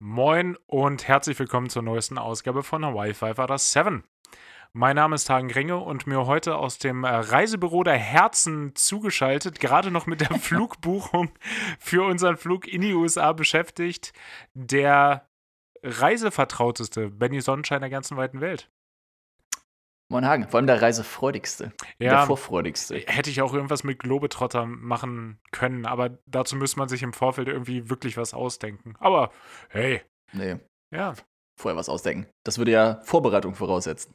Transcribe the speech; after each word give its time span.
Moin 0.00 0.56
und 0.68 1.08
herzlich 1.08 1.36
willkommen 1.40 1.70
zur 1.70 1.82
neuesten 1.82 2.18
Ausgabe 2.18 2.62
von 2.62 2.84
Hawaii 2.84 3.14
5 3.14 3.36
Out 3.36 3.58
7. 3.58 4.04
Mein 4.72 4.94
Name 4.94 5.16
ist 5.16 5.28
Hagen 5.28 5.50
Ringe 5.50 5.78
und 5.78 6.06
mir 6.06 6.24
heute 6.24 6.54
aus 6.54 6.78
dem 6.78 7.02
äh, 7.02 7.08
Reisebüro 7.08 7.82
der 7.82 7.96
Herzen 7.96 8.76
zugeschaltet, 8.76 9.58
gerade 9.58 9.90
noch 9.90 10.06
mit 10.06 10.20
der 10.20 10.30
Flugbuchung 10.38 11.32
für 11.80 12.04
unseren 12.04 12.36
Flug 12.36 12.68
in 12.68 12.82
die 12.82 12.94
USA 12.94 13.32
beschäftigt, 13.32 14.12
der 14.54 15.28
reisevertrauteste 15.82 17.10
Benny 17.10 17.40
Sonnenschein 17.40 17.80
der 17.80 17.90
ganzen 17.90 18.16
weiten 18.16 18.40
Welt. 18.40 18.70
Moin 20.10 20.24
Hagen, 20.24 20.48
vor 20.48 20.56
allem 20.58 20.66
der 20.66 20.80
Reisefreudigste. 20.80 21.72
Ja, 21.98 22.10
der 22.10 22.26
Vorfreudigste. 22.26 22.96
Hätte 23.06 23.28
ich 23.28 23.42
auch 23.42 23.52
irgendwas 23.52 23.84
mit 23.84 23.98
Globetrotter 23.98 24.64
machen 24.64 25.38
können, 25.52 25.84
aber 25.84 26.18
dazu 26.26 26.56
müsste 26.56 26.78
man 26.78 26.88
sich 26.88 27.02
im 27.02 27.12
Vorfeld 27.12 27.48
irgendwie 27.48 27.90
wirklich 27.90 28.16
was 28.16 28.32
ausdenken. 28.32 28.94
Aber 29.00 29.30
hey. 29.68 30.02
Nee. 30.32 30.56
Ja. 30.94 31.14
Vorher 31.60 31.76
was 31.76 31.90
ausdenken. 31.90 32.26
Das 32.44 32.56
würde 32.56 32.70
ja 32.70 33.00
Vorbereitung 33.02 33.54
voraussetzen. 33.54 34.14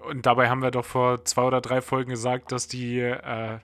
Und 0.00 0.24
dabei 0.24 0.48
haben 0.48 0.62
wir 0.62 0.70
doch 0.70 0.84
vor 0.84 1.24
zwei 1.24 1.42
oder 1.42 1.60
drei 1.60 1.82
Folgen 1.82 2.10
gesagt, 2.10 2.52
dass 2.52 2.66
die, 2.66 3.00
äh, 3.00 3.58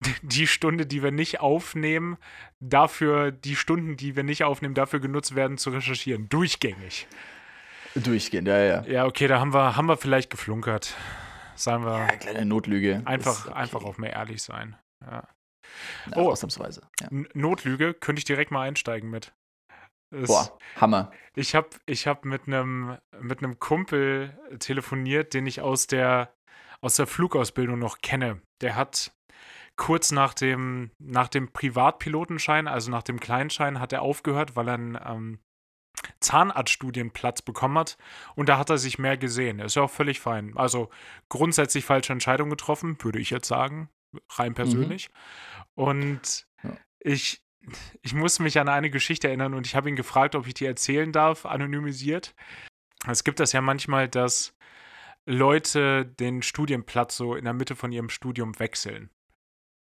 die 0.22 0.46
Stunde, 0.46 0.86
die 0.86 1.02
wir 1.02 1.10
nicht 1.10 1.40
aufnehmen, 1.40 2.16
dafür, 2.60 3.32
die 3.32 3.56
Stunden, 3.56 3.98
die 3.98 4.16
wir 4.16 4.22
nicht 4.22 4.44
aufnehmen, 4.44 4.74
dafür 4.74 5.00
genutzt 5.00 5.34
werden, 5.34 5.58
zu 5.58 5.70
recherchieren. 5.70 6.28
Durchgängig. 6.30 7.06
Durchgehend, 8.02 8.48
ja, 8.48 8.58
ja. 8.58 8.84
Ja, 8.84 9.06
okay, 9.06 9.26
da 9.26 9.40
haben 9.40 9.54
wir, 9.54 9.76
haben 9.76 9.86
wir 9.86 9.96
vielleicht 9.96 10.30
geflunkert. 10.30 10.94
Sagen 11.54 11.84
wir. 11.84 11.98
Ja, 11.98 12.06
kleine 12.08 12.44
Notlüge. 12.44 13.02
Einfach, 13.06 13.46
okay. 13.46 13.54
einfach 13.54 13.82
auf 13.84 13.98
mehr 13.98 14.12
ehrlich 14.12 14.42
sein. 14.42 14.76
Ja. 15.04 15.26
Na, 16.06 16.16
oh, 16.18 16.30
ausnahmsweise. 16.30 16.82
Ja. 17.00 17.08
Notlüge 17.34 17.94
könnte 17.94 18.20
ich 18.20 18.24
direkt 18.24 18.50
mal 18.50 18.62
einsteigen 18.62 19.10
mit. 19.10 19.32
Es, 20.14 20.28
Boah, 20.28 20.56
Hammer. 20.76 21.10
Ich 21.34 21.54
habe 21.54 21.70
ich 21.86 22.06
hab 22.06 22.24
mit 22.24 22.46
einem 22.46 22.98
mit 23.18 23.40
Kumpel 23.58 24.38
telefoniert, 24.60 25.34
den 25.34 25.46
ich 25.46 25.60
aus 25.60 25.86
der, 25.86 26.32
aus 26.80 26.96
der 26.96 27.06
Flugausbildung 27.06 27.78
noch 27.78 27.98
kenne. 27.98 28.40
Der 28.62 28.76
hat 28.76 29.12
kurz 29.76 30.12
nach 30.12 30.32
dem, 30.32 30.90
nach 30.98 31.28
dem 31.28 31.52
Privatpilotenschein, 31.52 32.68
also 32.68 32.90
nach 32.90 33.02
dem 33.02 33.20
Kleinschein, 33.20 33.80
hat 33.80 33.92
er 33.92 34.02
aufgehört, 34.02 34.56
weil 34.56 34.68
er 34.68 34.74
einen 34.74 34.98
ähm, 35.04 35.38
Zahnarztstudienplatz 36.20 37.42
bekommen 37.42 37.78
hat 37.78 37.96
und 38.34 38.48
da 38.48 38.58
hat 38.58 38.70
er 38.70 38.78
sich 38.78 38.98
mehr 38.98 39.16
gesehen. 39.16 39.60
Ist 39.60 39.76
ja 39.76 39.82
auch 39.82 39.90
völlig 39.90 40.20
fein. 40.20 40.56
Also 40.56 40.90
grundsätzlich 41.28 41.84
falsche 41.84 42.12
Entscheidung 42.12 42.50
getroffen, 42.50 42.96
würde 43.02 43.18
ich 43.18 43.30
jetzt 43.30 43.48
sagen, 43.48 43.88
rein 44.30 44.50
mhm. 44.50 44.54
persönlich. 44.54 45.08
Mhm. 45.08 45.84
Und 45.84 46.46
ja. 46.62 46.76
ich, 47.00 47.42
ich 48.02 48.14
muss 48.14 48.38
mich 48.38 48.58
an 48.58 48.68
eine 48.68 48.90
Geschichte 48.90 49.28
erinnern 49.28 49.54
und 49.54 49.66
ich 49.66 49.74
habe 49.74 49.88
ihn 49.88 49.96
gefragt, 49.96 50.34
ob 50.34 50.46
ich 50.46 50.54
die 50.54 50.66
erzählen 50.66 51.12
darf, 51.12 51.46
anonymisiert. 51.46 52.34
Es 53.08 53.24
gibt 53.24 53.40
das 53.40 53.52
ja 53.52 53.60
manchmal, 53.60 54.08
dass 54.08 54.54
Leute 55.26 56.06
den 56.06 56.42
Studienplatz 56.42 57.16
so 57.16 57.34
in 57.34 57.44
der 57.44 57.52
Mitte 57.52 57.74
von 57.74 57.92
ihrem 57.92 58.10
Studium 58.10 58.58
wechseln. 58.58 59.10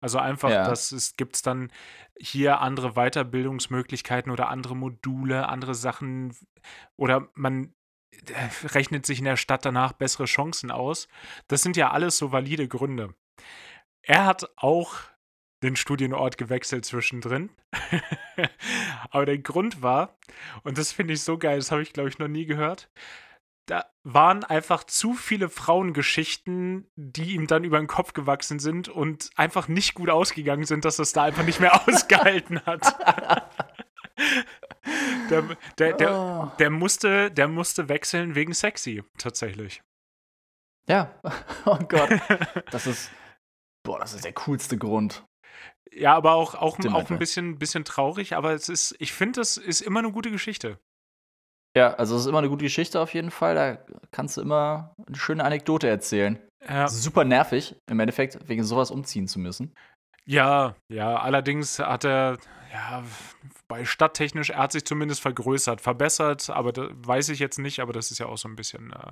Also 0.04 0.18
einfach, 0.18 0.50
ja. 0.50 0.68
das 0.68 1.14
gibt 1.16 1.38
es 1.38 1.44
dann 1.44 1.72
hier 2.20 2.60
andere 2.60 2.96
Weiterbildungsmöglichkeiten 2.96 4.34
oder 4.34 4.50
andere 4.50 4.76
Module, 4.76 5.48
andere 5.48 5.74
Sachen 5.74 6.36
oder 6.98 7.30
man 7.36 7.74
äh, 8.12 8.68
rechnet 8.68 9.06
sich 9.06 9.20
in 9.20 9.26
der 9.26 9.38
Stadt 9.38 9.64
danach 9.64 9.94
bessere 9.94 10.26
Chancen 10.26 10.72
aus. 10.72 11.08
Das 11.48 11.62
sind 11.62 11.78
ja 11.78 11.92
alles 11.92 12.18
so 12.18 12.34
valide 12.34 12.68
Gründe. 12.68 13.16
Er 14.02 14.26
hat 14.26 14.50
auch 14.58 14.96
den 15.64 15.78
Studienort 15.78 16.38
gewechselt 16.38 16.84
zwischendrin. 16.84 17.50
Aber 19.10 19.26
der 19.26 19.38
Grund 19.38 19.82
war, 19.82 20.18
und 20.64 20.78
das 20.78 20.92
finde 20.92 21.14
ich 21.14 21.22
so 21.22 21.38
geil, 21.38 21.60
das 21.60 21.72
habe 21.72 21.82
ich 21.82 21.94
glaube 21.94 22.10
ich 22.10 22.20
noch 22.20 22.28
nie 22.28 22.46
gehört, 22.46 22.92
da 23.66 23.86
waren 24.04 24.44
einfach 24.44 24.84
zu 24.84 25.14
viele 25.14 25.50
Frauengeschichten, 25.50 26.90
die 26.96 27.34
ihm 27.34 27.48
dann 27.48 27.64
über 27.64 27.78
den 27.78 27.88
Kopf 27.88 28.14
gewachsen 28.14 28.60
sind 28.60 28.90
und 28.90 29.30
einfach 29.36 29.68
nicht 29.68 29.94
gut 29.94 30.10
ausgegangen 30.10 30.66
sind, 30.66 30.86
dass 30.86 30.98
das 30.98 31.14
da 31.14 31.24
einfach 31.24 31.46
nicht 31.46 31.60
mehr 31.60 31.74
ausgehalten 31.88 32.62
hat. 32.66 32.98
der, 35.30 35.58
der, 35.78 35.94
der, 35.94 36.14
oh. 36.14 36.52
der, 36.60 36.70
musste, 36.70 37.32
der 37.32 37.48
musste 37.48 37.88
wechseln 37.88 38.36
wegen 38.36 38.54
sexy, 38.54 39.04
tatsächlich. 39.18 39.82
Ja, 40.88 41.14
oh 41.66 41.80
Gott. 41.88 42.10
Das 42.72 42.86
ist, 42.88 43.10
boah, 43.84 44.00
das 44.00 44.14
ist 44.14 44.26
der 44.26 44.34
coolste 44.34 44.78
Grund. 44.78 45.26
Ja, 45.92 46.16
aber 46.16 46.34
auch, 46.34 46.56
auch, 46.56 46.80
auch 46.80 47.10
ein 47.10 47.20
bisschen, 47.20 47.60
bisschen 47.60 47.86
traurig, 47.86 48.36
aber 48.36 48.54
es 48.54 48.68
ist, 48.68 48.96
ich 49.00 49.14
finde, 49.14 49.40
das 49.40 49.58
ist 49.58 49.82
immer 49.82 50.00
eine 50.00 50.12
gute 50.12 50.32
Geschichte. 50.32 50.80
Ja, 51.76 51.94
also 51.96 52.16
es 52.16 52.22
ist 52.22 52.28
immer 52.28 52.40
eine 52.40 52.50
gute 52.50 52.66
Geschichte 52.66 53.00
auf 53.00 53.14
jeden 53.14 53.32
Fall. 53.32 53.56
Da 53.56 53.78
kannst 54.12 54.38
du 54.38 54.42
immer 54.42 54.94
eine 55.08 55.16
schöne 55.16 55.44
Anekdote 55.44 55.88
erzählen. 55.88 56.40
Ja. 56.68 56.88
Super 56.88 57.26
nervig, 57.26 57.76
im 57.90 58.00
Endeffekt, 58.00 58.38
wegen 58.48 58.64
sowas 58.64 58.92
umziehen 58.92 59.28
zu 59.28 59.40
müssen. 59.40 59.74
Ja, 60.26 60.76
ja, 60.90 61.18
allerdings 61.18 61.80
hat 61.80 62.06
er, 62.06 62.38
ja, 62.72 63.04
bei 63.68 63.84
stadttechnisch, 63.84 64.52
er 64.52 64.60
hat 64.60 64.72
sich 64.72 64.86
zumindest 64.86 65.20
vergrößert, 65.20 65.82
verbessert, 65.82 66.50
aber 66.50 66.72
da 66.72 66.88
weiß 66.94 67.30
ich 67.30 67.40
jetzt 67.40 67.60
nicht, 67.60 67.82
aber 67.82 67.92
das 67.92 68.12
ist 68.12 68.20
ja 68.20 68.28
auch 68.28 68.38
so 68.38 68.48
ein 68.48 68.56
bisschen. 68.56 68.94
Äh, 68.94 69.12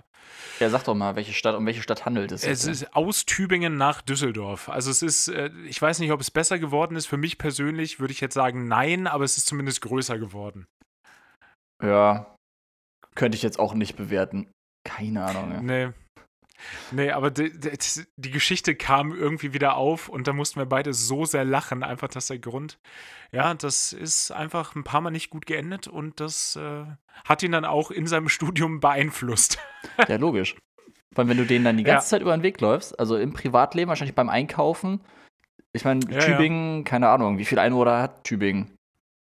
ja, 0.62 0.70
sag 0.70 0.86
doch 0.86 0.96
mal, 0.96 1.18
welche 1.18 1.34
Stadt, 1.34 1.56
um 1.56 1.66
welche 1.66 1.82
Stadt 1.82 2.06
handelt 2.06 2.32
es? 2.32 2.46
Es 2.46 2.66
ist 2.66 2.96
aus 2.96 3.26
Tübingen 3.26 3.76
nach 3.76 4.02
Düsseldorf. 4.02 4.70
Also 4.70 4.90
es 4.90 5.02
ist, 5.02 5.28
äh, 5.28 5.50
ich 5.66 5.82
weiß 5.82 6.00
nicht, 6.00 6.12
ob 6.12 6.22
es 6.22 6.32
besser 6.32 6.60
geworden 6.60 6.96
ist. 6.96 7.08
Für 7.08 7.18
mich 7.18 7.38
persönlich 7.38 8.00
würde 8.00 8.14
ich 8.14 8.22
jetzt 8.22 8.36
sagen, 8.36 8.70
nein, 8.70 9.08
aber 9.08 9.26
es 9.26 9.36
ist 9.36 9.48
zumindest 9.48 9.82
größer 9.82 10.18
geworden. 10.18 10.66
Ja, 11.84 12.38
könnte 13.16 13.36
ich 13.36 13.44
jetzt 13.44 13.60
auch 13.60 13.74
nicht 13.74 13.96
bewerten. 13.96 14.50
Keine 14.84 15.24
Ahnung. 15.26 15.52
Ja. 15.52 15.62
Nee. 15.62 15.90
Nee, 16.92 17.12
aber 17.12 17.32
die, 17.32 17.52
die, 17.60 17.72
die, 18.18 18.32
Geschichte 18.32 18.76
kam 18.76 19.14
irgendwie 19.14 19.54
wieder 19.54 19.78
auf 19.78 20.10
und 20.10 20.28
da 20.28 20.34
mussten 20.34 20.60
wir 20.60 20.66
beide 20.66 20.94
so 20.94 21.26
sehr 21.26 21.44
lachen. 21.44 21.84
Einfach, 21.84 22.08
dass 22.08 22.28
der 22.28 22.40
Grund, 22.40 22.78
ja, 23.32 23.54
das 23.54 23.94
ist 23.94 24.32
einfach 24.32 24.76
ein 24.76 24.84
paar 24.84 25.02
Mal 25.02 25.10
nicht 25.10 25.30
gut 25.30 25.46
geendet 25.46 25.88
und 25.88 26.20
das 26.20 26.56
äh, 26.56 26.86
hat 27.26 27.44
ihn 27.44 27.52
dann 27.52 27.66
auch 27.66 27.92
in 27.92 28.08
seinem 28.08 28.30
Studium 28.30 28.80
beeinflusst. 28.80 29.60
Ja, 30.08 30.18
logisch. 30.18 30.56
Vor 31.14 31.24
allem, 31.24 31.30
wenn 31.30 31.38
du 31.38 31.46
denen 31.46 31.66
dann 31.66 31.76
die 31.76 31.84
ganze 31.84 32.06
ja. 32.06 32.10
Zeit 32.10 32.22
über 32.22 32.38
den 32.38 32.44
Weg 32.44 32.62
läufst, 32.62 32.98
also 33.00 33.18
im 33.18 33.34
Privatleben, 33.34 33.90
wahrscheinlich 33.90 34.16
beim 34.16 34.30
Einkaufen. 34.30 35.02
Ich 35.74 35.84
meine, 35.84 36.02
ja, 36.10 36.20
Tübingen, 36.20 36.78
ja. 36.78 36.84
keine 36.84 37.10
Ahnung, 37.10 37.40
wie 37.40 37.46
viele 37.46 37.62
Einwohner 37.62 38.00
hat 38.00 38.24
Tübingen? 38.24 38.76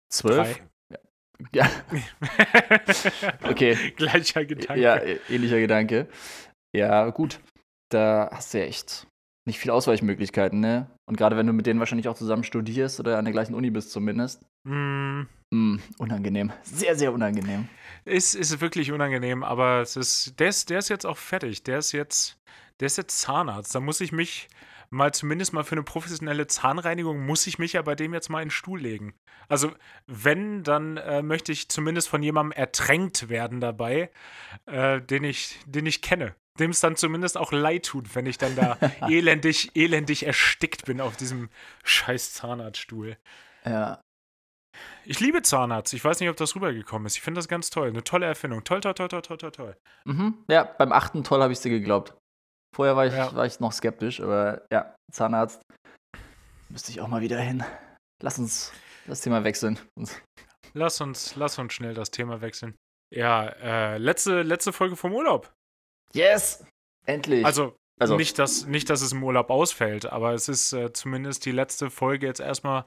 Zwölf? 0.09 0.61
Ja. 1.53 1.69
okay. 3.43 3.93
Gleicher 3.95 4.45
Gedanke. 4.45 4.81
Ja, 4.81 4.99
ähnlicher 5.29 5.59
Gedanke. 5.59 6.07
Ja, 6.75 7.09
gut. 7.09 7.39
Da 7.89 8.29
hast 8.31 8.53
du 8.53 8.59
ja 8.59 8.65
echt 8.65 9.07
nicht 9.47 9.59
viele 9.59 9.73
Ausweichmöglichkeiten, 9.73 10.59
ne? 10.59 10.89
Und 11.07 11.17
gerade 11.17 11.35
wenn 11.35 11.47
du 11.47 11.53
mit 11.53 11.65
denen 11.65 11.79
wahrscheinlich 11.79 12.07
auch 12.07 12.15
zusammen 12.15 12.43
studierst 12.43 12.99
oder 12.99 13.17
an 13.17 13.25
der 13.25 13.31
gleichen 13.31 13.55
Uni 13.55 13.71
bist 13.71 13.91
zumindest. 13.91 14.45
Mm. 14.63 15.21
Mm, 15.51 15.77
unangenehm. 15.97 16.51
Sehr, 16.61 16.95
sehr 16.95 17.11
unangenehm. 17.11 17.67
Ist, 18.05 18.35
ist 18.35 18.61
wirklich 18.61 18.91
unangenehm, 18.91 19.43
aber 19.43 19.81
es 19.81 19.95
ist, 19.95 20.39
der 20.39 20.49
ist, 20.49 20.69
der 20.69 20.79
ist 20.79 20.89
jetzt 20.89 21.05
auch 21.05 21.17
fertig. 21.17 21.63
Der 21.63 21.79
ist 21.79 21.91
jetzt, 21.91 22.37
der 22.79 22.85
ist 22.85 22.97
jetzt 22.97 23.19
Zahnarzt. 23.19 23.73
Da 23.73 23.79
muss 23.79 24.01
ich 24.01 24.11
mich 24.11 24.47
mal 24.89 25.13
zumindest 25.13 25.53
mal 25.53 25.63
für 25.63 25.75
eine 25.75 25.83
professionelle 25.83 26.47
Zahnreinigung 26.47 27.25
muss 27.25 27.47
ich 27.47 27.59
mich 27.59 27.73
ja 27.73 27.81
bei 27.81 27.95
dem 27.95 28.13
jetzt 28.13 28.29
mal 28.29 28.41
in 28.41 28.47
den 28.47 28.51
Stuhl 28.51 28.79
legen. 28.79 29.13
Also 29.47 29.71
wenn, 30.07 30.63
dann 30.63 30.97
äh, 30.97 31.21
möchte 31.21 31.51
ich 31.51 31.69
zumindest 31.69 32.09
von 32.09 32.23
jemandem 32.23 32.57
ertränkt 32.57 33.29
werden 33.29 33.61
dabei, 33.61 34.11
äh, 34.65 35.01
den, 35.01 35.23
ich, 35.23 35.59
den 35.65 35.85
ich 35.85 36.01
kenne. 36.01 36.35
Dem 36.59 36.71
es 36.71 36.81
dann 36.81 36.97
zumindest 36.97 37.37
auch 37.37 37.51
leid 37.51 37.85
tut, 37.85 38.15
wenn 38.15 38.25
ich 38.25 38.37
dann 38.37 38.55
da 38.55 38.77
elendig, 39.07 39.71
elendig 39.75 40.25
erstickt 40.25 40.85
bin 40.85 40.99
auf 40.99 41.15
diesem 41.15 41.49
scheiß 41.83 42.33
Zahnarztstuhl. 42.33 43.17
Ja. 43.65 44.01
Ich 45.05 45.19
liebe 45.19 45.41
Zahnarzt. 45.41 45.93
Ich 45.93 46.03
weiß 46.03 46.19
nicht, 46.19 46.29
ob 46.29 46.37
das 46.37 46.55
rübergekommen 46.55 47.05
ist. 47.05 47.15
Ich 47.15 47.21
finde 47.21 47.39
das 47.39 47.47
ganz 47.47 47.69
toll. 47.69 47.89
Eine 47.89 48.03
tolle 48.03 48.25
Erfindung. 48.25 48.63
Toll, 48.63 48.81
toll, 48.81 48.93
toll, 48.93 49.07
toll, 49.07 49.21
toll, 49.21 49.37
toll, 49.37 49.51
toll. 49.51 49.77
Mhm. 50.05 50.37
Ja, 50.47 50.63
beim 50.63 50.91
achten 50.91 51.23
Toll 51.23 51.41
habe 51.41 51.53
ich 51.53 51.59
dir 51.59 51.69
geglaubt. 51.69 52.13
Vorher 52.75 52.95
war 52.95 53.07
ich, 53.07 53.13
ja. 53.13 53.33
war 53.35 53.45
ich 53.45 53.59
noch 53.59 53.71
skeptisch, 53.71 54.21
aber 54.21 54.65
ja, 54.71 54.95
Zahnarzt 55.11 55.61
müsste 56.69 56.91
ich 56.91 57.01
auch 57.01 57.07
mal 57.07 57.21
wieder 57.21 57.39
hin. 57.39 57.63
Lass 58.21 58.39
uns 58.39 58.71
das 59.07 59.21
Thema 59.21 59.43
wechseln. 59.43 59.79
Lass 60.73 61.01
uns, 61.01 61.35
lass 61.35 61.57
uns 61.57 61.73
schnell 61.73 61.93
das 61.93 62.11
Thema 62.11 62.41
wechseln. 62.41 62.75
Ja, 63.13 63.47
äh, 63.47 63.97
letzte, 63.97 64.43
letzte 64.43 64.71
Folge 64.71 64.95
vom 64.95 65.13
Urlaub. 65.13 65.51
Yes! 66.13 66.63
Endlich. 67.05 67.43
Also, 67.43 67.75
also. 67.99 68.17
Nicht, 68.17 68.37
dass, 68.37 68.65
nicht, 68.65 68.89
dass 68.89 69.01
es 69.01 69.11
im 69.11 69.23
Urlaub 69.23 69.49
ausfällt, 69.49 70.05
aber 70.05 70.33
es 70.33 70.47
ist 70.47 70.73
äh, 70.73 70.93
zumindest 70.93 71.45
die 71.45 71.51
letzte 71.51 71.89
Folge 71.89 72.27
jetzt 72.27 72.39
erstmal 72.39 72.85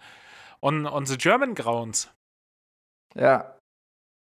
on, 0.60 0.86
on 0.86 1.06
the 1.06 1.18
German 1.18 1.54
Grounds. 1.54 2.10
Ja. 3.14 3.58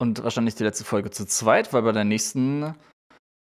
Und 0.01 0.23
wahrscheinlich 0.23 0.55
die 0.55 0.63
letzte 0.63 0.85
Folge 0.85 1.11
zu 1.11 1.27
zweit, 1.27 1.73
weil 1.73 1.83
bei 1.83 1.93
der 1.93 2.05
nächsten 2.05 2.75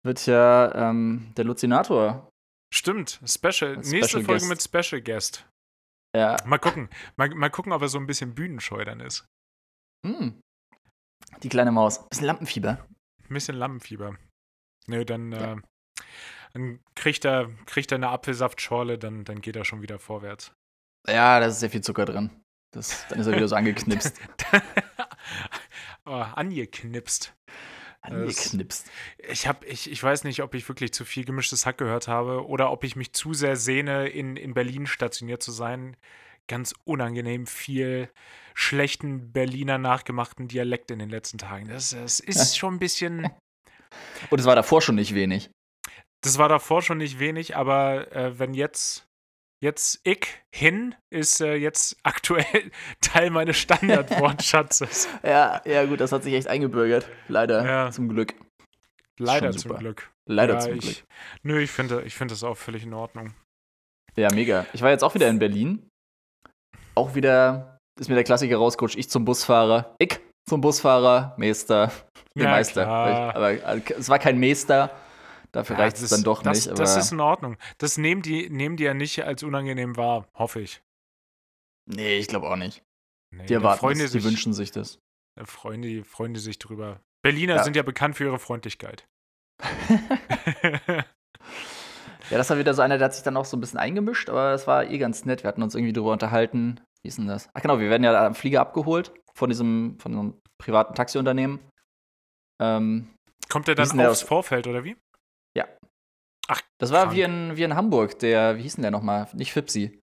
wird 0.05 0.27
ja 0.27 0.91
ähm, 0.91 1.33
der 1.37 1.45
Luzinator. 1.45 2.31
Stimmt, 2.73 3.21
Special. 3.27 3.77
Nächste 3.77 4.09
Special 4.09 4.25
Folge 4.25 4.47
Guest. 4.47 4.49
mit 4.49 4.85
Special 4.85 5.03
Guest. 5.03 5.47
Ja. 6.17 6.37
Mal 6.45 6.59
gucken. 6.59 6.89
Mal, 7.17 7.31
mal 7.31 7.51
gucken, 7.51 7.73
ob 7.73 7.83
er 7.83 7.89
so 7.89 7.99
ein 7.99 8.07
bisschen 8.07 8.35
bühnenscheu 8.35 8.85
dann 8.85 9.01
ist. 9.01 9.27
Hm. 10.07 10.41
Die 11.43 11.49
kleine 11.49 11.73
Maus. 11.73 12.09
Bisschen 12.09 12.27
Lampenfieber. 12.27 12.87
Ein 13.29 13.35
bisschen 13.35 13.57
Lampenfieber. 13.57 14.17
Nö, 14.87 15.05
dann, 15.05 15.33
ja. 15.33 15.53
äh, 15.53 15.57
dann 16.53 16.81
kriegt 16.95 17.25
er, 17.25 17.51
kriegt 17.67 17.93
er 17.93 17.97
eine 17.97 18.09
Apfelsaftschorle, 18.09 18.99
dann, 18.99 19.25
dann 19.25 19.41
geht 19.41 19.57
er 19.57 19.65
schon 19.65 19.83
wieder 19.83 19.99
vorwärts. 19.99 20.53
Ja, 21.07 21.39
da 21.39 21.47
ist 21.47 21.61
sehr 21.61 21.71
viel 21.71 21.83
Zucker 21.83 22.05
drin. 22.05 22.31
Das, 22.73 23.07
dann 23.09 23.21
ist 23.21 23.27
er 23.27 23.35
wieder 23.35 23.49
so 23.49 23.55
angeknipst. 23.57 24.21
oh, 26.07 26.11
angeknipst. 26.13 27.35
Angeknipst. 28.03 28.91
ich, 29.19 29.47
hab, 29.47 29.65
ich, 29.65 29.91
ich 29.91 30.03
weiß 30.03 30.25
nicht, 30.25 30.43
ob 30.43 30.55
ich 30.55 30.67
wirklich 30.69 30.93
zu 30.93 31.05
viel 31.05 31.25
gemischtes 31.25 31.67
Hack 31.67 31.79
gehört 31.79 32.09
habe 32.09 32.47
oder 32.47 32.71
ob 32.71 32.85
ich 32.85 32.97
mich 32.97 33.13
zu 33.13 33.35
sehr 33.35 33.57
sehne, 33.57 34.09
in, 34.09 34.37
in 34.37 34.55
Berlin 34.55 34.87
stationiert 34.87 35.43
zu 35.43 35.53
sein. 35.53 35.97
Ganz 36.49 36.75
unangenehm 36.85 37.47
viel 37.47 38.11
schlechten 38.55 39.33
Berliner 39.33 39.79
nachgemachten 39.79 40.49
Dialekt 40.49 40.91
in 40.91 40.99
den 40.99 41.11
letzten 41.11 41.39
Tagen. 41.39 41.69
Das, 41.69 41.91
das 41.91 42.21
ist 42.21 42.57
schon 42.57 42.75
ein 42.75 42.79
bisschen. 42.79 43.31
Und 44.31 44.41
es 44.41 44.47
war 44.47 44.57
davor 44.57 44.83
schon 44.83 44.95
nicht 44.95 45.15
wenig. 45.15 45.51
Das 46.23 46.39
war 46.39 46.49
davor 46.49 46.83
schon 46.83 46.99
nicht 46.99 47.19
wenig, 47.19 47.57
aber 47.57 48.13
äh, 48.13 48.39
wenn 48.39 48.55
jetzt 48.55 49.10
jetzt 49.63 50.01
ich 50.05 50.27
hin 50.55 50.95
ist 51.11 51.41
äh, 51.41 51.55
jetzt 51.55 51.97
aktuell 52.03 52.71
Teil 53.01 53.31
meines 53.31 53.57
Standardwortschatzes. 53.59 55.09
ja, 55.23 55.63
ja, 55.65 55.85
gut, 55.85 56.01
das 56.01 56.13
hat 56.13 56.25
sich 56.25 56.35
echt 56.35 56.49
eingebürgert. 56.49 57.09
Leider, 57.29 57.65
ja. 57.65 57.91
zum 57.91 58.09
Glück. 58.09 58.35
Leider 59.19 59.53
zum 59.53 59.77
Glück. 59.77 60.11
Leider 60.27 60.55
ja, 60.55 60.61
zum 60.61 60.75
ich, 60.75 60.81
Glück. 60.81 61.05
Nö, 61.43 61.61
ich 61.61 61.71
finde 61.71 62.03
ich 62.03 62.15
find 62.15 62.31
das 62.31 62.43
auch 62.43 62.57
völlig 62.57 62.85
in 62.85 62.95
Ordnung. 62.95 63.35
Ja, 64.17 64.33
mega. 64.33 64.67
Ich 64.73 64.83
war 64.83 64.91
jetzt 64.91 65.05
auch 65.05 65.15
wieder 65.15 65.29
in 65.29 65.39
Berlin. 65.39 65.89
Auch 66.95 67.15
wieder 67.15 67.79
ist 67.99 68.09
mir 68.09 68.15
der 68.15 68.25
Klassiker 68.25 68.57
rausgerutscht. 68.57 68.97
Ich 68.97 69.11
zum 69.11 69.25
Busfahrer. 69.25 69.95
Ich 69.99 70.19
zum 70.49 70.61
Busfahrer, 70.61 71.35
Meister. 71.37 71.93
Nee, 72.35 72.45
ja, 72.45 72.51
Meister. 72.51 72.85
Klar. 72.85 73.37
Aber 73.37 73.53
es 73.99 74.09
war 74.09 74.19
kein 74.19 74.41
Meister. 74.41 74.91
Dafür 75.53 75.77
ja, 75.77 75.83
reicht 75.83 75.99
es 75.99 76.11
dann 76.11 76.23
doch 76.23 76.43
das, 76.43 76.67
nicht. 76.67 76.79
das 76.79 76.97
ist 76.97 77.13
in 77.13 77.21
Ordnung. 77.21 77.57
Das 77.79 77.99
nehmen 77.99 78.23
die, 78.23 78.49
nehmen 78.51 78.77
die 78.77 78.85
ja 78.85 78.95
nicht 78.95 79.25
als 79.25 79.43
unangenehm 79.43 79.97
wahr, 79.97 80.29
hoffe 80.35 80.61
ich. 80.61 80.83
Nee, 81.87 82.19
ich 82.19 82.29
glaube 82.29 82.49
auch 82.49 82.57
nicht. 82.57 82.83
Nee, 83.33 83.47
die 83.47 83.55
erwarten 83.55 83.91
es, 83.91 83.99
die 83.99 84.07
sich, 84.07 84.25
wünschen 84.25 84.53
sich 84.53 84.71
das. 84.71 84.99
Da 85.37 85.45
freuen 85.45 85.83
die, 85.83 86.03
freuen 86.05 86.35
die 86.35 86.41
sich 86.41 86.59
drüber. 86.59 87.01
Berliner 87.23 87.57
ja. 87.57 87.65
sind 87.65 87.77
ja 87.77 87.83
bekannt 87.83 88.17
für 88.17 88.25
ihre 88.25 88.39
Freundlichkeit. 88.39 89.09
ja, 92.31 92.39
das 92.39 92.51
war 92.51 92.59
wieder 92.59 92.75
so 92.75 92.83
einer, 92.83 92.99
der 92.99 93.07
hat 93.07 93.15
sich 93.15 93.25
dann 93.25 93.37
auch 93.37 93.45
so 93.45 93.57
ein 93.57 93.61
bisschen 93.61 93.79
eingemischt, 93.79 94.31
aber 94.31 94.53
es 94.53 94.67
war 94.67 94.89
eh 94.89 94.99
ganz 94.99 95.25
nett. 95.25 95.43
Wir 95.43 95.49
hatten 95.49 95.63
uns 95.63 95.75
irgendwie 95.75 95.93
drüber 95.93 96.13
unterhalten. 96.13 96.81
Wie 97.03 97.09
ist 97.09 97.19
denn 97.19 97.27
das? 97.27 97.49
Ach 97.55 97.63
genau, 97.63 97.79
wir 97.79 97.91
werden 97.91 98.05
ja 98.05 98.27
am 98.27 98.35
Flieger 98.35 98.61
abgeholt 98.61 99.13
von 99.35 99.51
diesem, 99.51 99.99
von 99.99 100.13
einem 100.13 100.41
privaten 100.59 100.95
Taxiunternehmen. 100.95 101.61
Ähm, 102.61 103.09
Kommt 103.49 103.69
der 103.69 103.75
dann 103.75 104.01
aufs 104.01 104.23
Vorfeld 104.23 104.67
oder 104.67 104.85
wie? 104.85 104.97
Ach, 106.53 106.63
das 106.79 106.91
war 106.91 107.13
wie 107.13 107.23
in, 107.23 107.57
wie 107.57 107.63
in 107.63 107.77
Hamburg, 107.77 108.19
der, 108.19 108.57
wie 108.57 108.63
hieß 108.63 108.75
denn 108.75 108.83
der 108.83 108.91
nochmal? 108.91 109.29
Nicht 109.35 109.53
Fipsi. 109.53 110.01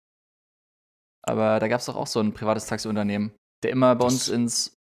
Aber 1.24 1.60
da 1.60 1.68
gab 1.68 1.80
es 1.80 1.88
doch 1.88 1.96
auch 1.96 2.06
so 2.06 2.20
ein 2.20 2.34
privates 2.34 2.68
Taxiunternehmen, 2.68 3.36
der 3.64 3.72
immer 3.72 3.96
bei 3.96 4.06
das 4.06 4.14
uns 4.14 4.30
ins. 4.30 4.78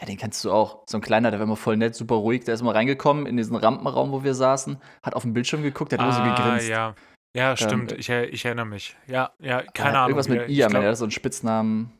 Ja, 0.00 0.06
den 0.06 0.16
kennst 0.16 0.44
du 0.44 0.50
auch. 0.50 0.82
So 0.88 0.98
ein 0.98 1.02
kleiner, 1.02 1.30
der 1.30 1.38
war 1.38 1.44
immer 1.44 1.56
voll 1.56 1.76
nett, 1.76 1.94
super 1.94 2.16
ruhig. 2.16 2.44
Der 2.44 2.54
ist 2.54 2.62
immer 2.62 2.74
reingekommen 2.74 3.26
in 3.26 3.36
diesen 3.36 3.54
Rampenraum, 3.54 4.10
wo 4.10 4.24
wir 4.24 4.34
saßen, 4.34 4.78
hat 5.04 5.14
auf 5.14 5.22
den 5.22 5.34
Bildschirm 5.34 5.62
geguckt, 5.62 5.92
der 5.92 6.00
hat 6.00 6.04
ah, 6.04 6.08
immer 6.08 6.16
so 6.16 6.22
ah, 6.22 6.34
gegrinst. 6.34 6.68
Ja, 6.68 6.94
ja 7.36 7.56
stimmt. 7.56 7.92
Ähm, 7.92 7.98
ich, 8.00 8.10
ich, 8.10 8.44
erinnere 8.44 8.66
mich. 8.66 8.96
Ja, 9.06 9.34
ja, 9.38 9.62
keine 9.62 9.98
Ahnung. 10.00 10.18
Irgendwas 10.18 10.28
mit 10.28 10.40
hat 10.40 10.96
so 10.96 11.04
einen 11.04 11.12
Spitznamen 11.12 11.96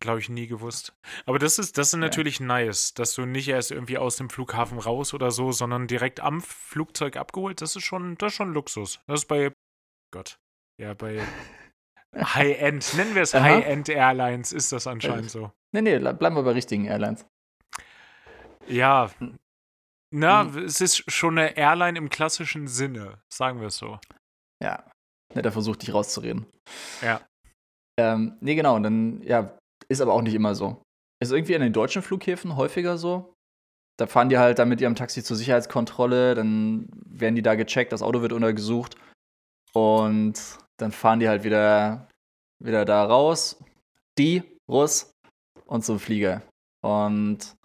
glaube 0.00 0.20
ich, 0.20 0.28
nie 0.28 0.46
gewusst. 0.46 0.94
Aber 1.26 1.38
das 1.38 1.58
ist, 1.58 1.78
das 1.78 1.88
ist 1.88 1.98
natürlich 1.98 2.38
ja. 2.38 2.46
nice, 2.46 2.94
dass 2.94 3.14
du 3.14 3.26
nicht 3.26 3.48
erst 3.48 3.70
irgendwie 3.70 3.98
aus 3.98 4.16
dem 4.16 4.30
Flughafen 4.30 4.78
raus 4.78 5.14
oder 5.14 5.30
so, 5.30 5.52
sondern 5.52 5.86
direkt 5.86 6.20
am 6.20 6.40
Flugzeug 6.40 7.16
abgeholt. 7.16 7.60
Das 7.60 7.76
ist 7.76 7.84
schon, 7.84 8.16
das 8.16 8.32
ist 8.32 8.36
schon 8.36 8.52
Luxus. 8.52 9.00
Das 9.06 9.20
ist 9.20 9.26
bei 9.26 9.52
Gott. 10.12 10.38
Ja, 10.80 10.94
bei 10.94 11.22
High-End, 12.16 12.94
nennen 12.94 13.14
wir 13.14 13.22
es 13.22 13.34
High-End 13.34 13.88
Airlines, 13.88 14.52
ist 14.52 14.72
das 14.72 14.86
anscheinend 14.86 15.30
so. 15.30 15.52
Nee, 15.72 15.82
nee, 15.82 15.98
bleiben 15.98 16.36
wir 16.36 16.42
bei 16.42 16.52
richtigen 16.52 16.86
Airlines. 16.86 17.26
Ja. 18.66 19.10
Na, 20.10 20.44
mhm. 20.44 20.58
es 20.58 20.80
ist 20.80 21.10
schon 21.10 21.38
eine 21.38 21.56
Airline 21.56 21.98
im 21.98 22.08
klassischen 22.08 22.66
Sinne, 22.68 23.20
sagen 23.32 23.60
wir 23.60 23.68
es 23.68 23.76
so. 23.76 23.98
Ja. 24.62 24.84
Netter 25.34 25.52
Versuch, 25.52 25.76
dich 25.76 25.92
rauszureden. 25.92 26.46
Ja. 27.02 27.20
Ähm, 27.98 28.38
nee, 28.40 28.54
genau. 28.54 28.76
Und 28.76 28.84
dann, 28.84 29.22
ja, 29.22 29.58
ist 29.88 30.00
aber 30.00 30.12
auch 30.12 30.22
nicht 30.22 30.34
immer 30.34 30.54
so. 30.54 30.82
Ist 31.20 31.32
irgendwie 31.32 31.54
an 31.54 31.62
den 31.62 31.72
deutschen 31.72 32.02
Flughäfen 32.02 32.56
häufiger 32.56 32.98
so. 32.98 33.34
Da 33.98 34.06
fahren 34.06 34.28
die 34.28 34.38
halt 34.38 34.58
dann 34.58 34.68
mit 34.68 34.80
ihrem 34.80 34.94
Taxi 34.94 35.24
zur 35.24 35.36
Sicherheitskontrolle, 35.36 36.34
dann 36.34 36.88
werden 37.04 37.34
die 37.34 37.42
da 37.42 37.56
gecheckt, 37.56 37.92
das 37.92 38.02
Auto 38.02 38.22
wird 38.22 38.32
untergesucht 38.32 38.96
und 39.72 40.58
dann 40.76 40.92
fahren 40.92 41.18
die 41.18 41.28
halt 41.28 41.42
wieder, 41.42 42.08
wieder 42.62 42.84
da 42.84 43.04
raus. 43.04 43.62
Die, 44.16 44.42
Russ 44.68 45.10
und 45.66 45.84
zum 45.84 45.98
Flieger. 45.98 46.42
Und 46.82 47.56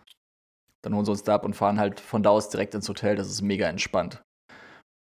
dann 0.81 0.95
holen 0.95 1.05
sie 1.05 1.11
uns 1.11 1.23
da 1.23 1.35
ab 1.35 1.45
und 1.45 1.55
fahren 1.55 1.79
halt 1.79 1.99
von 1.99 2.23
da 2.23 2.31
aus 2.31 2.49
direkt 2.49 2.73
ins 2.73 2.89
Hotel. 2.89 3.15
Das 3.15 3.29
ist 3.29 3.41
mega 3.41 3.67
entspannt. 3.67 4.21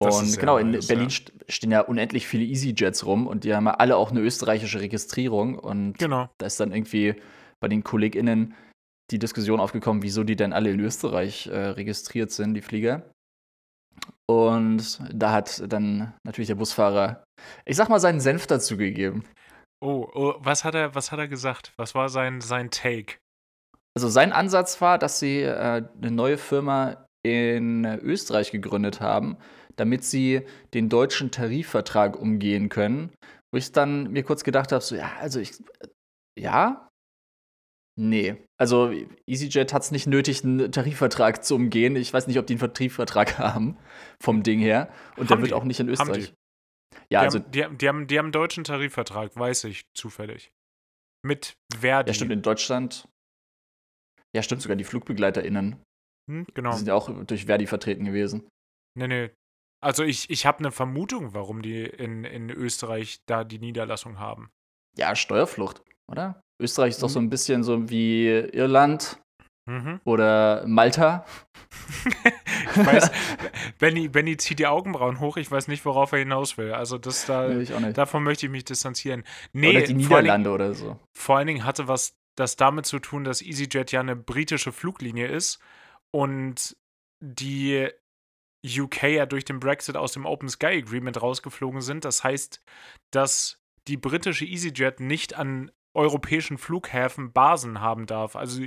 Und 0.02 0.38
genau, 0.38 0.56
in 0.56 0.70
nice, 0.70 0.86
Berlin 0.86 1.10
ja. 1.10 1.32
stehen 1.48 1.70
ja 1.70 1.80
unendlich 1.82 2.26
viele 2.26 2.44
EasyJets 2.44 3.04
rum 3.04 3.26
und 3.26 3.44
die 3.44 3.54
haben 3.54 3.66
ja 3.66 3.74
alle 3.74 3.96
auch 3.96 4.10
eine 4.10 4.20
österreichische 4.20 4.80
Registrierung. 4.80 5.58
Und 5.58 5.98
genau. 5.98 6.30
da 6.38 6.46
ist 6.46 6.58
dann 6.58 6.72
irgendwie 6.72 7.16
bei 7.60 7.68
den 7.68 7.84
KollegInnen 7.84 8.54
die 9.10 9.18
Diskussion 9.18 9.60
aufgekommen, 9.60 10.02
wieso 10.02 10.24
die 10.24 10.36
denn 10.36 10.54
alle 10.54 10.70
in 10.70 10.80
Österreich 10.80 11.48
äh, 11.48 11.56
registriert 11.56 12.30
sind, 12.30 12.54
die 12.54 12.62
Flieger. 12.62 13.10
Und 14.26 15.00
da 15.12 15.32
hat 15.32 15.70
dann 15.70 16.14
natürlich 16.24 16.48
der 16.48 16.54
Busfahrer, 16.54 17.24
ich 17.66 17.76
sag 17.76 17.88
mal, 17.88 18.00
seinen 18.00 18.20
Senf 18.20 18.46
dazu 18.46 18.78
gegeben. 18.78 19.24
Oh, 19.82 20.08
oh 20.14 20.34
was 20.38 20.64
hat 20.64 20.74
er, 20.74 20.94
was 20.94 21.12
hat 21.12 21.18
er 21.18 21.28
gesagt? 21.28 21.72
Was 21.76 21.94
war 21.94 22.08
sein, 22.08 22.40
sein 22.40 22.70
Take? 22.70 23.16
Also 23.94 24.08
sein 24.08 24.32
Ansatz 24.32 24.80
war, 24.80 24.98
dass 24.98 25.18
sie 25.18 25.42
äh, 25.42 25.82
eine 26.00 26.10
neue 26.10 26.38
Firma 26.38 27.04
in 27.22 27.84
Österreich 27.84 28.50
gegründet 28.50 29.00
haben, 29.00 29.36
damit 29.76 30.04
sie 30.04 30.42
den 30.74 30.88
deutschen 30.88 31.30
Tarifvertrag 31.30 32.18
umgehen 32.18 32.68
können. 32.68 33.10
Wo 33.52 33.58
ich 33.58 33.72
dann 33.72 34.12
mir 34.12 34.22
kurz 34.22 34.44
gedacht 34.44 34.72
habe, 34.72 34.82
so, 34.82 34.94
ja, 34.94 35.12
also 35.18 35.40
ich, 35.40 35.52
ja, 36.38 36.88
nee. 37.98 38.36
Also 38.58 38.92
EasyJet 39.26 39.72
hat 39.72 39.82
es 39.82 39.90
nicht 39.90 40.06
nötig, 40.06 40.44
einen 40.44 40.70
Tarifvertrag 40.70 41.44
zu 41.44 41.56
umgehen. 41.56 41.96
Ich 41.96 42.12
weiß 42.12 42.26
nicht, 42.26 42.38
ob 42.38 42.46
die 42.46 42.54
einen 42.54 42.74
Tarifvertrag 42.74 43.38
haben, 43.38 43.76
vom 44.22 44.42
Ding 44.42 44.60
her. 44.60 44.92
Und 45.16 45.22
haben 45.22 45.28
der 45.28 45.38
wird 45.38 45.50
die? 45.50 45.54
auch 45.54 45.64
nicht 45.64 45.80
in 45.80 45.88
Österreich. 45.88 46.32
Ja, 47.08 47.20
die 47.20 47.26
also. 47.26 47.38
Haben, 47.40 47.50
die, 47.50 47.64
haben, 47.64 47.78
die, 47.78 47.88
haben, 47.88 48.06
die 48.06 48.18
haben 48.18 48.26
einen 48.26 48.32
deutschen 48.32 48.64
Tarifvertrag, 48.64 49.36
weiß 49.36 49.64
ich 49.64 49.82
zufällig. 49.94 50.52
Mit 51.22 51.54
Verdi. 51.72 52.10
Ja, 52.10 52.14
stimmt, 52.14 52.32
in 52.32 52.42
Deutschland. 52.42 53.08
Ja, 54.34 54.42
stimmt 54.42 54.62
sogar, 54.62 54.76
die 54.76 54.84
FlugbegleiterInnen. 54.84 55.82
Hm, 56.30 56.46
genau. 56.54 56.70
Die 56.70 56.76
sind 56.78 56.86
ja 56.86 56.94
auch 56.94 57.10
durch 57.24 57.46
Verdi 57.46 57.66
vertreten 57.66 58.04
gewesen. 58.04 58.48
Nee, 58.96 59.08
nee, 59.08 59.30
also 59.80 60.04
ich, 60.04 60.28
ich 60.30 60.46
habe 60.46 60.58
eine 60.58 60.70
Vermutung, 60.70 61.34
warum 61.34 61.62
die 61.62 61.84
in, 61.84 62.24
in 62.24 62.50
Österreich 62.50 63.20
da 63.26 63.44
die 63.44 63.58
Niederlassung 63.58 64.18
haben. 64.18 64.50
Ja, 64.96 65.16
Steuerflucht, 65.16 65.82
oder? 66.06 66.42
Österreich 66.60 66.90
ist 66.90 66.98
mhm. 66.98 67.02
doch 67.02 67.08
so 67.08 67.18
ein 67.20 67.30
bisschen 67.30 67.62
so 67.62 67.88
wie 67.88 68.26
Irland 68.28 69.18
mhm. 69.66 70.00
oder 70.04 70.64
Malta. 70.66 71.24
ich 72.76 72.86
weiß, 72.86 73.10
Benny, 73.78 74.08
Benny 74.08 74.36
zieht 74.36 74.58
die 74.58 74.66
Augenbrauen 74.66 75.20
hoch, 75.20 75.36
ich 75.36 75.50
weiß 75.50 75.68
nicht, 75.68 75.84
worauf 75.84 76.12
er 76.12 76.18
hinaus 76.18 76.58
will. 76.58 76.72
Also 76.72 76.98
das 76.98 77.24
da, 77.26 77.48
nee, 77.48 77.92
davon 77.92 78.22
möchte 78.22 78.46
ich 78.46 78.52
mich 78.52 78.64
distanzieren. 78.64 79.24
Nee, 79.52 79.70
oder 79.70 79.82
die 79.82 79.94
Niederlande 79.94 80.50
oder 80.50 80.74
so. 80.74 80.98
Vor 81.16 81.38
allen 81.38 81.46
Dingen 81.46 81.64
hatte 81.64 81.88
was 81.88 82.16
das 82.36 82.56
damit 82.56 82.86
zu 82.86 82.98
tun, 82.98 83.24
dass 83.24 83.42
EasyJet 83.42 83.92
ja 83.92 84.00
eine 84.00 84.16
britische 84.16 84.72
Fluglinie 84.72 85.26
ist 85.26 85.58
und 86.10 86.76
die 87.20 87.88
UK 88.64 89.04
ja 89.04 89.26
durch 89.26 89.44
den 89.44 89.60
Brexit 89.60 89.96
aus 89.96 90.12
dem 90.12 90.26
Open 90.26 90.48
Sky 90.48 90.82
Agreement 90.82 91.20
rausgeflogen 91.20 91.80
sind. 91.80 92.04
Das 92.04 92.24
heißt, 92.24 92.62
dass 93.10 93.62
die 93.88 93.96
britische 93.96 94.44
EasyJet 94.44 95.00
nicht 95.00 95.34
an 95.34 95.70
europäischen 95.94 96.58
Flughäfen 96.58 97.32
Basen 97.32 97.80
haben 97.80 98.06
darf. 98.06 98.36
Also 98.36 98.62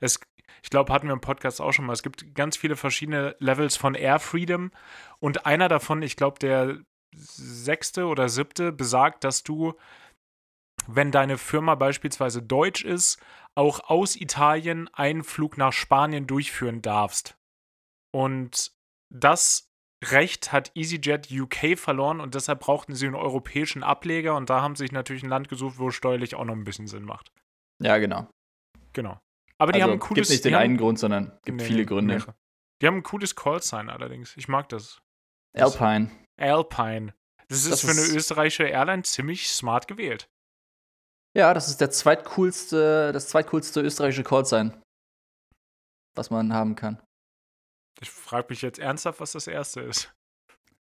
es, 0.00 0.20
ich 0.62 0.70
glaube, 0.70 0.92
hatten 0.92 1.06
wir 1.06 1.14
im 1.14 1.20
Podcast 1.20 1.60
auch 1.60 1.72
schon 1.72 1.86
mal. 1.86 1.92
Es 1.92 2.02
gibt 2.02 2.34
ganz 2.34 2.56
viele 2.56 2.76
verschiedene 2.76 3.36
Levels 3.40 3.76
von 3.76 3.94
Air 3.94 4.20
Freedom 4.20 4.70
und 5.18 5.46
einer 5.46 5.68
davon, 5.68 6.02
ich 6.02 6.16
glaube, 6.16 6.38
der 6.38 6.78
sechste 7.14 8.06
oder 8.06 8.28
siebte, 8.28 8.70
besagt, 8.70 9.24
dass 9.24 9.42
du, 9.42 9.74
wenn 10.86 11.10
deine 11.10 11.38
Firma 11.38 11.74
beispielsweise 11.74 12.42
deutsch 12.42 12.84
ist, 12.84 13.18
auch 13.54 13.80
aus 13.90 14.14
Italien 14.14 14.88
einen 14.92 15.24
Flug 15.24 15.56
nach 15.58 15.72
Spanien 15.72 16.26
durchführen 16.26 16.82
darfst. 16.82 17.36
Und 18.12 18.77
das 19.10 19.68
Recht 20.04 20.52
hat 20.52 20.70
EasyJet 20.76 21.30
UK 21.30 21.76
verloren 21.76 22.20
und 22.20 22.34
deshalb 22.34 22.60
brauchten 22.60 22.94
sie 22.94 23.06
einen 23.06 23.16
europäischen 23.16 23.82
Ableger 23.82 24.36
und 24.36 24.48
da 24.48 24.62
haben 24.62 24.76
sie 24.76 24.84
sich 24.84 24.92
natürlich 24.92 25.24
ein 25.24 25.28
Land 25.28 25.48
gesucht, 25.48 25.78
wo 25.78 25.90
steuerlich 25.90 26.36
auch 26.36 26.44
noch 26.44 26.54
ein 26.54 26.64
bisschen 26.64 26.86
Sinn 26.86 27.04
macht. 27.04 27.32
Ja, 27.82 27.98
genau. 27.98 28.28
Genau. 28.92 29.18
Aber 29.58 29.72
die 29.72 29.82
also, 29.82 29.90
haben 29.90 29.98
ein 29.98 30.00
cooles. 30.00 30.28
Gibt 30.28 30.30
nicht 30.30 30.44
den 30.44 30.54
einen 30.54 30.76
Grund, 30.76 31.00
sondern 31.00 31.36
gibt 31.44 31.58
nee, 31.58 31.64
viele 31.64 31.84
Gründe. 31.84 32.14
Mehrere. 32.14 32.34
Die 32.80 32.86
haben 32.86 32.98
ein 32.98 33.02
cooles 33.02 33.34
Callsign 33.34 33.90
allerdings. 33.90 34.36
Ich 34.36 34.46
mag 34.46 34.68
das. 34.68 35.00
das 35.52 35.80
Alpine. 35.80 36.10
Alpine. 36.40 37.14
Das 37.48 37.64
ist 37.64 37.72
das 37.72 37.80
für 37.80 37.90
eine 37.90 38.16
österreichische 38.16 38.64
Airline 38.64 39.02
ziemlich 39.02 39.48
smart 39.48 39.88
gewählt. 39.88 40.28
Ja, 41.36 41.54
das 41.54 41.68
ist 41.68 41.80
der 41.80 41.90
zweitcoolste, 41.90 43.10
das 43.12 43.28
zweitcoolste 43.28 43.80
österreichische 43.80 44.22
Callsign, 44.22 44.80
was 46.14 46.30
man 46.30 46.52
haben 46.52 46.76
kann. 46.76 47.02
Ich 48.00 48.10
frage 48.10 48.46
mich 48.50 48.62
jetzt 48.62 48.78
ernsthaft, 48.78 49.20
was 49.20 49.32
das 49.32 49.46
erste 49.46 49.80
ist. 49.80 50.14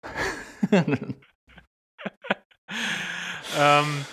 ähm, 3.57 4.05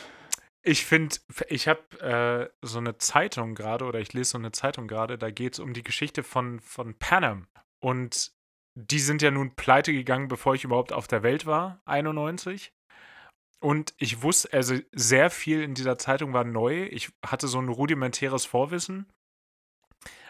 ich 0.63 0.87
finde, 0.87 1.17
ich 1.49 1.69
habe 1.69 2.01
äh, 2.01 2.49
so 2.67 2.79
eine 2.79 2.97
Zeitung 2.99 3.55
gerade, 3.55 3.85
oder 3.85 4.01
ich 4.01 4.13
lese 4.13 4.31
so 4.31 4.39
eine 4.39 4.53
Zeitung 4.53 4.89
gerade, 4.89 5.19
da 5.19 5.31
geht 5.31 5.55
es 5.55 5.59
um 5.59 5.75
die 5.75 5.83
Geschichte 5.83 6.23
von, 6.23 6.61
von 6.61 6.95
Panem. 6.99 7.47
Und 7.81 8.33
die 8.75 8.99
sind 8.99 9.23
ja 9.23 9.31
nun 9.31 9.55
pleite 9.55 9.93
gegangen, 9.93 10.29
bevor 10.29 10.55
ich 10.55 10.65
überhaupt 10.65 10.93
auf 10.93 11.07
der 11.07 11.23
Welt 11.23 11.47
war, 11.47 11.81
91. 11.85 12.73
Und 13.61 13.95
ich 13.99 14.23
wusste, 14.23 14.53
also 14.53 14.77
sehr 14.93 15.31
viel 15.31 15.63
in 15.63 15.75
dieser 15.75 15.97
Zeitung 15.99 16.33
war 16.33 16.45
neu. 16.45 16.85
Ich 16.85 17.13
hatte 17.25 17.49
so 17.49 17.59
ein 17.61 17.69
rudimentäres 17.69 18.45
Vorwissen. 18.45 19.11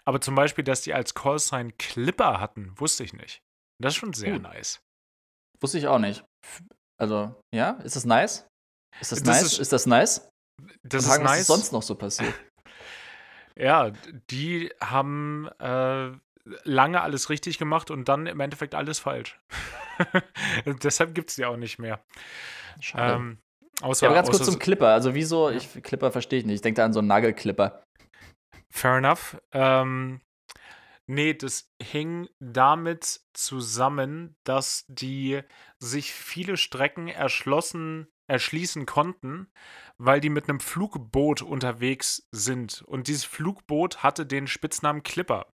Aber 0.07 0.21
zum 0.21 0.35
Beispiel, 0.35 0.65
dass 0.65 0.83
die 0.83 0.95
als 0.95 1.15
Callsign 1.15 1.77
Clipper 1.79 2.41
hatten, 2.41 2.79
wusste 2.79 3.05
ich 3.05 3.13
nicht. 3.13 3.43
Das 3.83 3.95
ist 3.95 3.99
schon 3.99 4.13
sehr 4.13 4.37
uh. 4.37 4.39
nice. 4.39 4.81
Wusste 5.61 5.79
ich 5.79 5.87
auch 5.89 5.99
nicht. 5.99 6.25
Also, 7.01 7.35
ja, 7.55 7.73
ist 7.83 7.97
das 7.97 8.05
nice? 8.05 8.47
Ist 9.01 9.13
das, 9.13 9.23
das 9.23 9.29
nice? 9.29 9.43
Ist, 9.45 9.59
ist, 9.59 9.73
das 9.73 9.87
nice? 9.87 10.29
Das 10.83 11.05
ist 11.05 11.19
nice. 11.19 11.25
Was 11.25 11.41
ist 11.41 11.47
sonst 11.47 11.73
noch 11.73 11.83
so 11.83 11.95
passiert? 11.95 12.35
ja, 13.59 13.93
die 14.31 14.73
haben 14.81 15.49
äh, 15.59 16.11
lange 16.65 17.01
alles 17.01 17.31
richtig 17.31 17.59
gemacht 17.59 17.91
und 17.91 18.09
dann 18.09 18.27
im 18.27 18.41
Endeffekt 18.41 18.75
alles 18.75 18.99
falsch. 18.99 19.39
Deshalb 20.83 21.15
gibt 21.15 21.31
es 21.31 21.37
die 21.37 21.45
auch 21.45 21.57
nicht 21.57 21.79
mehr. 21.79 22.05
Schade. 22.81 23.15
Ähm, 23.15 23.39
außer, 23.81 24.07
ja, 24.07 24.11
aber 24.11 24.17
ganz 24.17 24.31
kurz 24.31 24.45
zum 24.45 24.59
Clipper. 24.59 24.89
Also, 24.89 25.15
wieso? 25.15 25.51
Ich, 25.51 25.83
Clipper 25.83 26.13
verstehe 26.13 26.41
ich 26.41 26.45
nicht. 26.45 26.57
Ich 26.57 26.63
denke 26.63 26.77
da 26.77 26.85
an 26.85 26.93
so 26.93 27.01
einen 27.01 27.09
Nagelclipper. 27.09 27.84
Fair 28.75 28.99
enough. 28.99 29.41
Ähm, 29.53 30.21
nee, 31.07 31.33
das 31.33 31.73
hing 31.81 32.29
damit 32.41 33.21
zusammen, 33.33 34.35
dass 34.43 34.85
die 34.89 35.43
sich 35.79 36.13
viele 36.13 36.57
Strecken 36.57 37.07
erschlossen, 37.07 38.09
erschließen 38.27 38.85
konnten, 38.85 39.47
weil 39.97 40.21
die 40.21 40.29
mit 40.29 40.49
einem 40.49 40.59
Flugboot 40.59 41.41
unterwegs 41.41 42.27
sind. 42.33 42.83
Und 42.83 43.07
dieses 43.07 43.25
Flugboot 43.25 44.03
hatte 44.03 44.27
den 44.27 44.49
Spitznamen 44.49 45.05
Clipper. 45.05 45.47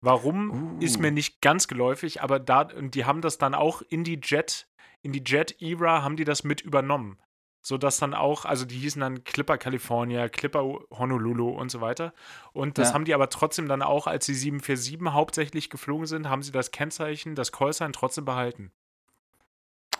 Warum 0.00 0.78
uh. 0.78 0.80
ist 0.80 0.98
mir 0.98 1.12
nicht 1.12 1.42
ganz 1.42 1.68
geläufig, 1.68 2.22
aber 2.22 2.40
da, 2.40 2.64
die 2.64 3.04
haben 3.04 3.20
das 3.20 3.38
dann 3.38 3.54
auch 3.54 3.82
in 3.82 4.02
die 4.02 4.20
Jet, 4.20 4.68
in 5.00 5.12
die 5.12 5.22
Jet-Era 5.24 6.02
haben 6.02 6.16
die 6.16 6.24
das 6.24 6.42
mit 6.42 6.60
übernommen. 6.60 7.20
Sodass 7.64 7.98
dann 7.98 8.12
auch, 8.12 8.44
also 8.44 8.64
die 8.64 8.78
hießen 8.78 9.00
dann 9.00 9.22
Clipper 9.24 9.56
California, 9.56 10.28
Clipper 10.28 10.64
Honolulu 10.90 11.48
und 11.48 11.70
so 11.70 11.80
weiter. 11.80 12.12
Und 12.52 12.78
das 12.78 12.88
ja. 12.88 12.94
haben 12.94 13.04
die 13.04 13.14
aber 13.14 13.28
trotzdem 13.28 13.68
dann 13.68 13.82
auch, 13.82 14.08
als 14.08 14.26
die 14.26 14.34
747 14.34 15.12
hauptsächlich 15.12 15.70
geflogen 15.70 16.06
sind, 16.06 16.28
haben 16.28 16.42
sie 16.42 16.52
das 16.52 16.72
Kennzeichen, 16.72 17.36
das 17.36 17.52
Callsign 17.52 17.92
trotzdem 17.92 18.24
behalten. 18.24 18.72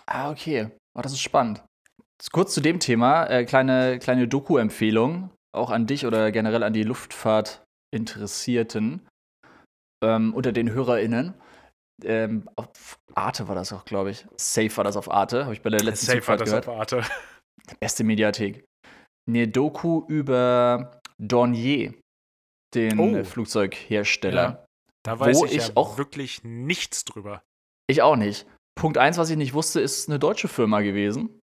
Ah, 0.05 0.31
okay. 0.31 0.69
Oh, 0.93 1.01
das 1.01 1.13
ist 1.13 1.21
spannend. 1.21 1.63
Kurz 2.31 2.53
zu 2.53 2.61
dem 2.61 2.79
Thema, 2.79 3.25
äh, 3.25 3.43
kleine, 3.45 3.97
kleine 3.99 4.27
Doku-Empfehlung, 4.27 5.31
auch 5.51 5.71
an 5.71 5.87
dich 5.87 6.05
oder 6.05 6.31
generell 6.31 6.61
an 6.63 6.73
die 6.73 6.83
Luftfahrt-Interessierten 6.83 9.07
ähm, 10.03 10.33
unter 10.33 10.51
den 10.51 10.71
HörerInnen. 10.71 11.33
Ähm, 12.03 12.49
auf 12.55 12.99
Arte 13.13 13.47
war 13.47 13.53
das 13.55 13.71
auch, 13.73 13.85
glaube 13.85 14.09
ich. 14.11 14.25
Safe 14.35 14.75
war 14.77 14.83
das 14.83 14.97
auf 14.97 15.11
Arte, 15.11 15.43
habe 15.43 15.53
ich 15.53 15.61
bei 15.61 15.69
der 15.69 15.83
letzten 15.83 16.07
Safe 16.07 16.17
Zugfahrt 16.19 16.39
war 16.39 16.45
das 16.45 16.51
gehört. 16.51 16.67
auf 16.67 16.79
Arte. 16.79 17.03
Beste 17.79 18.03
Mediathek. 18.03 18.65
Eine 19.27 19.47
Doku 19.47 20.05
über 20.07 20.99
Dornier, 21.17 21.93
den 22.73 22.99
oh. 22.99 23.23
Flugzeughersteller. 23.23 24.43
Ja. 24.43 24.65
Da 25.05 25.19
weiß 25.19 25.43
ich, 25.43 25.55
ich 25.55 25.67
ja 25.67 25.73
auch 25.75 25.97
wirklich 25.97 26.43
nichts 26.43 27.05
drüber. 27.05 27.43
Ich 27.87 28.01
auch 28.01 28.15
nicht. 28.15 28.47
Punkt 28.75 28.97
eins, 28.97 29.17
was 29.17 29.29
ich 29.29 29.37
nicht 29.37 29.53
wusste, 29.53 29.81
ist 29.81 30.09
eine 30.09 30.19
deutsche 30.19 30.47
Firma 30.47 30.81
gewesen. 30.81 31.39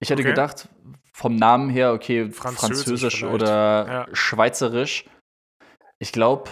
Ich 0.00 0.10
hätte 0.10 0.22
okay. 0.22 0.30
gedacht, 0.30 0.68
vom 1.12 1.36
Namen 1.36 1.70
her, 1.70 1.92
okay, 1.92 2.30
Französisch, 2.30 2.84
Französisch 2.84 3.24
oder 3.24 3.86
ja. 3.86 4.08
Schweizerisch. 4.12 5.04
Ich 5.98 6.12
glaube, 6.12 6.50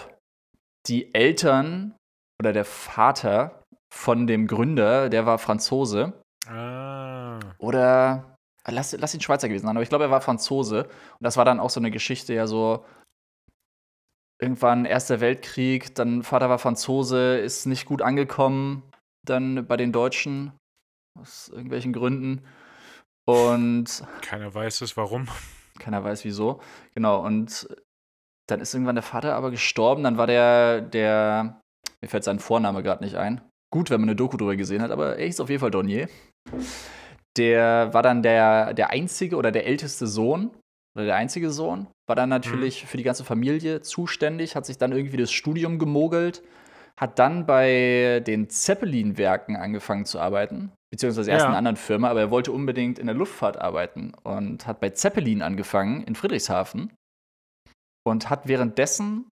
die 0.87 1.13
Eltern 1.13 1.95
oder 2.41 2.51
der 2.51 2.65
Vater 2.65 3.63
von 3.93 4.27
dem 4.27 4.47
Gründer, 4.47 5.09
der 5.09 5.25
war 5.25 5.39
Franzose. 5.39 6.21
Ah. 6.45 7.39
Oder 7.57 8.36
lass, 8.71 8.93
lass 8.93 9.13
ihn 9.13 9.21
Schweizer 9.21 9.47
gewesen 9.47 9.65
sein, 9.65 9.75
aber 9.75 9.83
ich 9.83 9.89
glaube, 9.89 10.05
er 10.05 10.11
war 10.11 10.21
Franzose. 10.21 10.83
Und 10.85 11.21
das 11.21 11.37
war 11.37 11.45
dann 11.45 11.59
auch 11.59 11.69
so 11.69 11.79
eine 11.79 11.91
Geschichte, 11.91 12.33
ja, 12.33 12.47
so 12.47 12.85
irgendwann 14.39 14.85
Erster 14.85 15.19
Weltkrieg, 15.19 15.95
dann 15.95 16.23
Vater 16.23 16.49
war 16.49 16.59
Franzose, 16.59 17.37
ist 17.37 17.65
nicht 17.65 17.85
gut 17.85 18.01
angekommen, 18.01 18.83
dann 19.25 19.65
bei 19.65 19.77
den 19.77 19.91
Deutschen, 19.91 20.51
aus 21.19 21.49
irgendwelchen 21.49 21.93
Gründen. 21.93 22.43
Und. 23.25 24.03
Keiner 24.21 24.53
weiß 24.53 24.81
es, 24.81 24.95
warum. 24.95 25.27
Keiner 25.79 26.03
weiß 26.03 26.23
wieso. 26.23 26.61
Genau, 26.93 27.25
und 27.25 27.67
dann 28.47 28.61
ist 28.61 28.73
irgendwann 28.73 28.95
der 28.95 29.03
Vater 29.03 29.35
aber 29.35 29.51
gestorben. 29.51 30.03
Dann 30.03 30.17
war 30.17 30.27
der, 30.27 30.81
der, 30.81 31.61
mir 32.01 32.07
fällt 32.07 32.23
sein 32.23 32.39
Vorname 32.39 32.83
gerade 32.83 33.03
nicht 33.03 33.15
ein. 33.15 33.41
Gut, 33.69 33.89
wenn 33.89 33.99
man 33.99 34.09
eine 34.09 34.15
Doku 34.15 34.37
drüber 34.37 34.55
gesehen 34.55 34.81
hat, 34.81 34.91
aber 34.91 35.17
er 35.17 35.25
hieß 35.25 35.41
auf 35.41 35.49
jeden 35.49 35.59
Fall 35.59 35.71
Donier. 35.71 36.07
Der 37.37 37.93
war 37.93 38.03
dann 38.03 38.23
der, 38.23 38.73
der 38.73 38.89
einzige 38.89 39.35
oder 39.35 39.51
der 39.51 39.65
älteste 39.65 40.07
Sohn 40.07 40.51
oder 40.95 41.05
der 41.05 41.15
einzige 41.15 41.51
Sohn. 41.51 41.87
War 42.07 42.15
dann 42.15 42.29
natürlich 42.29 42.83
mhm. 42.83 42.87
für 42.87 42.97
die 42.97 43.03
ganze 43.03 43.23
Familie 43.23 43.81
zuständig, 43.81 44.55
hat 44.55 44.65
sich 44.65 44.77
dann 44.77 44.91
irgendwie 44.91 45.17
das 45.17 45.31
Studium 45.31 45.77
gemogelt, 45.77 46.43
hat 46.99 47.19
dann 47.19 47.45
bei 47.45 48.23
den 48.25 48.49
Zeppelin-Werken 48.49 49.55
angefangen 49.55 50.05
zu 50.05 50.19
arbeiten, 50.19 50.71
beziehungsweise 50.91 51.29
erst 51.29 51.43
ja. 51.43 51.45
in 51.45 51.49
einer 51.49 51.57
anderen 51.57 51.77
Firma, 51.77 52.09
aber 52.09 52.21
er 52.21 52.31
wollte 52.31 52.51
unbedingt 52.51 52.97
in 52.97 53.05
der 53.05 53.15
Luftfahrt 53.15 53.61
arbeiten 53.61 54.13
und 54.23 54.65
hat 54.65 54.79
bei 54.79 54.89
Zeppelin 54.89 55.41
angefangen 55.41 56.01
in 56.03 56.15
Friedrichshafen 56.15 56.91
und 58.03 58.29
hat 58.29 58.47
währenddessen 58.47 59.29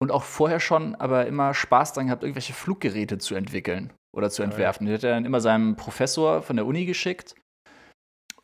und 0.00 0.12
auch 0.12 0.22
vorher 0.22 0.60
schon 0.60 0.94
aber 0.94 1.26
immer 1.26 1.52
Spaß 1.52 1.94
dran 1.94 2.06
gehabt, 2.06 2.22
irgendwelche 2.22 2.52
Fluggeräte 2.52 3.18
zu 3.18 3.34
entwickeln 3.34 3.92
oder 4.16 4.30
zu 4.30 4.42
entwerfen. 4.42 4.86
Ja. 4.86 4.90
Die 4.90 4.94
hat 4.94 5.04
er 5.04 5.14
dann 5.14 5.24
immer 5.24 5.40
seinem 5.40 5.76
Professor 5.76 6.42
von 6.42 6.56
der 6.56 6.66
Uni 6.66 6.84
geschickt 6.84 7.34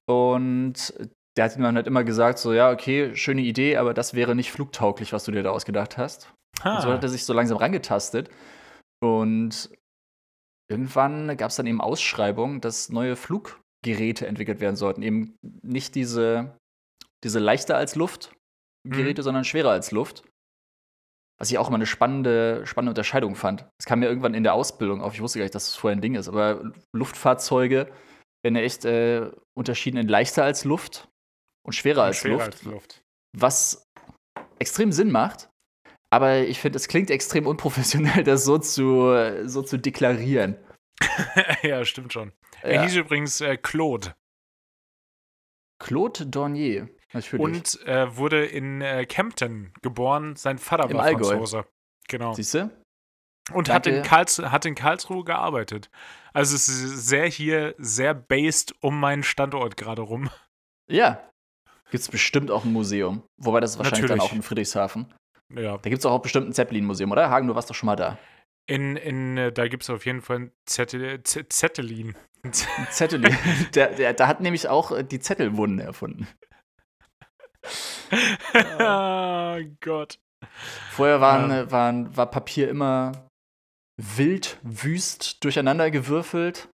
und 0.08 0.94
der 1.36 1.44
hat 1.44 1.56
ihm 1.56 1.62
dann 1.62 1.76
halt 1.76 1.86
immer 1.86 2.04
gesagt, 2.04 2.38
so, 2.38 2.52
ja, 2.52 2.70
okay, 2.70 3.14
schöne 3.14 3.42
Idee, 3.42 3.76
aber 3.76 3.92
das 3.92 4.14
wäre 4.14 4.34
nicht 4.34 4.52
flugtauglich, 4.52 5.12
was 5.12 5.24
du 5.24 5.32
dir 5.32 5.42
da 5.42 5.50
ausgedacht 5.50 5.98
hast. 5.98 6.32
Und 6.64 6.80
so 6.80 6.90
hat 6.90 7.02
er 7.02 7.10
sich 7.10 7.24
so 7.24 7.34
langsam 7.34 7.58
rangetastet. 7.58 8.30
Und 9.02 9.70
irgendwann 10.70 11.36
gab 11.36 11.50
es 11.50 11.56
dann 11.56 11.66
eben 11.66 11.82
Ausschreibungen, 11.82 12.62
dass 12.62 12.88
neue 12.88 13.16
Fluggeräte 13.16 14.26
entwickelt 14.26 14.60
werden 14.60 14.76
sollten. 14.76 15.02
Eben 15.02 15.36
nicht 15.62 15.94
diese, 15.94 16.56
diese 17.22 17.38
leichter 17.38 17.76
als 17.76 17.94
Luft 17.94 18.32
Geräte, 18.88 19.22
mhm. 19.22 19.24
sondern 19.24 19.44
schwerer 19.44 19.70
als 19.70 19.90
Luft. 19.90 20.24
Was 21.38 21.50
ich 21.50 21.58
auch 21.58 21.68
immer 21.68 21.76
eine 21.76 21.86
spannende, 21.86 22.66
spannende 22.66 22.90
Unterscheidung 22.90 23.36
fand. 23.36 23.66
Es 23.78 23.84
kam 23.84 24.00
mir 24.00 24.06
irgendwann 24.06 24.34
in 24.34 24.42
der 24.42 24.54
Ausbildung 24.54 25.02
auf, 25.02 25.14
ich 25.14 25.20
wusste 25.20 25.38
gar 25.38 25.44
nicht, 25.44 25.54
dass 25.54 25.66
das 25.66 25.76
vorher 25.76 25.96
ein 25.96 26.00
Ding 26.00 26.14
ist, 26.14 26.28
aber 26.28 26.72
Luftfahrzeuge 26.94 27.92
werden 28.42 28.56
ja 28.56 28.62
echt 28.62 28.84
äh, 28.84 29.30
unterschieden 29.54 29.98
in 29.98 30.08
leichter 30.08 30.44
als 30.44 30.64
Luft 30.64 31.08
und 31.66 31.74
schwerer, 31.74 32.02
und 32.02 32.06
als, 32.06 32.18
schwerer 32.18 32.32
Luft, 32.34 32.52
als 32.52 32.62
Luft. 32.62 33.02
Was 33.36 33.86
extrem 34.58 34.92
Sinn 34.92 35.10
macht, 35.10 35.50
aber 36.10 36.38
ich 36.38 36.60
finde, 36.60 36.76
es 36.76 36.88
klingt 36.88 37.10
extrem 37.10 37.46
unprofessionell, 37.46 38.24
das 38.24 38.44
so 38.44 38.58
zu, 38.58 39.42
so 39.44 39.62
zu 39.62 39.78
deklarieren. 39.78 40.56
ja, 41.62 41.84
stimmt 41.84 42.12
schon. 42.12 42.32
Ja. 42.62 42.68
Er 42.68 42.82
hieß 42.84 42.96
übrigens 42.96 43.40
äh, 43.40 43.56
Claude. 43.56 44.14
Claude 45.78 46.26
Dornier. 46.26 46.88
Natürlich. 47.16 47.42
Und 47.42 47.86
äh, 47.86 48.14
wurde 48.14 48.44
in 48.44 48.82
äh, 48.82 49.06
Kempten 49.06 49.72
geboren. 49.80 50.36
Sein 50.36 50.58
Vater 50.58 50.90
Im 50.90 50.98
war 50.98 51.04
Allgäu. 51.04 51.28
Franzose. 51.28 51.64
Genau. 52.08 52.34
Siehst 52.34 52.52
du? 52.54 52.70
Und 53.52 53.70
hat 53.70 53.86
in, 53.86 54.04
hat 54.04 54.66
in 54.66 54.74
Karlsruhe 54.74 55.24
gearbeitet. 55.24 55.88
Also 56.34 56.54
es 56.56 56.68
ist 56.68 57.06
sehr 57.06 57.26
hier, 57.26 57.74
sehr 57.78 58.12
based 58.12 58.74
um 58.80 59.00
meinen 59.00 59.22
Standort 59.22 59.76
gerade 59.76 60.02
rum. 60.02 60.28
Ja. 60.90 61.22
Gibt 61.90 62.02
es 62.02 62.08
bestimmt 62.08 62.50
auch 62.50 62.64
ein 62.64 62.72
Museum. 62.72 63.22
Wobei 63.38 63.60
das 63.60 63.72
ist 63.72 63.78
wahrscheinlich 63.78 64.02
Natürlich. 64.02 64.22
dann 64.22 64.30
auch 64.30 64.34
in 64.34 64.42
Friedrichshafen. 64.42 65.14
Ja. 65.54 65.78
Da 65.78 65.88
gibt 65.88 66.00
es 66.00 66.06
auch 66.06 66.18
bestimmt 66.20 66.48
ein 66.48 66.52
Zeppelin-Museum, 66.52 67.10
oder? 67.12 67.30
Hagen, 67.30 67.46
du 67.46 67.54
warst 67.54 67.70
doch 67.70 67.74
schon 67.74 67.86
mal 67.86 67.96
da. 67.96 68.18
In, 68.68 68.96
in, 68.96 69.38
äh, 69.38 69.52
da 69.52 69.68
gibt 69.68 69.84
es 69.84 69.90
auf 69.90 70.04
jeden 70.04 70.20
Fall 70.20 70.40
ein 70.40 70.52
Zettel, 70.66 71.22
Zettelin. 71.22 72.14
Zettelin. 72.90 73.36
der, 73.74 73.94
der, 73.94 74.12
der 74.12 74.26
hat 74.26 74.40
nämlich 74.40 74.68
auch 74.68 74.90
äh, 74.90 75.04
die 75.04 75.20
Zettelwunden 75.20 75.78
erfunden 75.78 76.26
oh 78.78 79.58
Gott. 79.80 80.18
Vorher 80.90 81.20
waren, 81.20 81.50
ja. 81.50 81.70
waren, 81.70 82.16
war 82.16 82.26
Papier 82.30 82.68
immer 82.68 83.12
wild, 83.96 84.58
wüst 84.62 85.42
durcheinander 85.44 85.90
gewürfelt. 85.90 86.68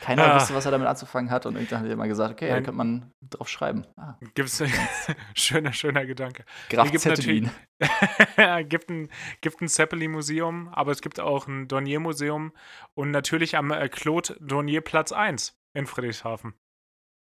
Keiner 0.00 0.32
ah. 0.32 0.36
wusste, 0.36 0.54
was 0.54 0.64
er 0.64 0.70
damit 0.70 0.88
anzufangen 0.88 1.30
hat 1.30 1.44
und 1.44 1.56
irgendwann 1.56 1.80
hat 1.80 1.86
er 1.86 1.92
immer 1.92 2.08
gesagt, 2.08 2.32
okay, 2.32 2.48
da 2.48 2.54
könnte 2.54 2.72
man 2.72 3.12
drauf 3.28 3.48
schreiben. 3.48 3.84
Ah. 3.96 4.16
Gibt's 4.34 4.62
schöner, 5.34 5.72
schöner 5.72 6.06
Gedanke. 6.06 6.44
Graf 6.70 6.90
gibt 6.90 7.02
Zeppelin. 7.02 7.50
gibt 8.68 8.88
ein, 8.88 9.10
gibt 9.40 9.60
ein 9.60 9.68
Zeppelin-Museum, 9.68 10.68
aber 10.68 10.92
es 10.92 11.02
gibt 11.02 11.20
auch 11.20 11.46
ein 11.46 11.68
Dornier-Museum 11.68 12.52
und 12.94 13.10
natürlich 13.10 13.56
am 13.56 13.70
äh, 13.70 13.88
Claude 13.88 14.36
Dornier 14.40 14.80
Platz 14.80 15.12
1 15.12 15.58
in 15.74 15.86
Friedrichshafen. 15.86 16.54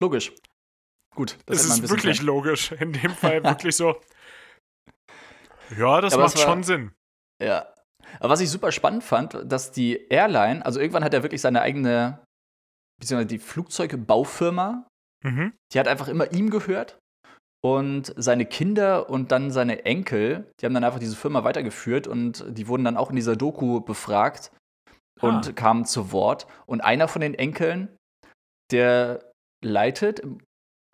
Logisch. 0.00 0.32
Gut. 1.14 1.38
Das 1.46 1.64
es 1.64 1.78
ist 1.78 1.88
wirklich 1.88 2.20
klar. 2.20 2.26
logisch. 2.26 2.72
In 2.72 2.92
dem 2.92 3.10
Fall 3.10 3.42
wirklich 3.44 3.76
so. 3.76 4.00
Ja, 5.76 6.00
das 6.00 6.14
aber 6.14 6.24
macht 6.24 6.36
war, 6.36 6.42
schon 6.42 6.62
Sinn. 6.62 6.92
Ja. 7.42 7.72
Aber 8.18 8.30
was 8.30 8.40
ich 8.40 8.50
super 8.50 8.72
spannend 8.72 9.04
fand, 9.04 9.38
dass 9.44 9.72
die 9.72 10.06
Airline, 10.08 10.64
also 10.64 10.80
irgendwann 10.80 11.04
hat 11.04 11.14
er 11.14 11.22
wirklich 11.22 11.40
seine 11.40 11.62
eigene, 11.62 12.22
beziehungsweise 13.00 13.28
die 13.28 13.38
Flugzeugbaufirma, 13.38 14.86
mhm. 15.24 15.52
die 15.72 15.78
hat 15.78 15.88
einfach 15.88 16.08
immer 16.08 16.32
ihm 16.32 16.50
gehört. 16.50 16.98
Und 17.64 18.12
seine 18.16 18.44
Kinder 18.44 19.08
und 19.08 19.30
dann 19.30 19.52
seine 19.52 19.84
Enkel, 19.84 20.50
die 20.60 20.66
haben 20.66 20.74
dann 20.74 20.82
einfach 20.82 20.98
diese 20.98 21.14
Firma 21.14 21.44
weitergeführt 21.44 22.08
und 22.08 22.44
die 22.48 22.66
wurden 22.66 22.84
dann 22.84 22.96
auch 22.96 23.10
in 23.10 23.16
dieser 23.16 23.36
Doku 23.36 23.80
befragt 23.80 24.50
und 25.20 25.48
ah. 25.48 25.52
kamen 25.52 25.84
zu 25.84 26.10
Wort. 26.10 26.48
Und 26.66 26.80
einer 26.80 27.06
von 27.06 27.20
den 27.20 27.34
Enkeln, 27.34 27.96
der 28.72 29.30
leitet 29.64 30.22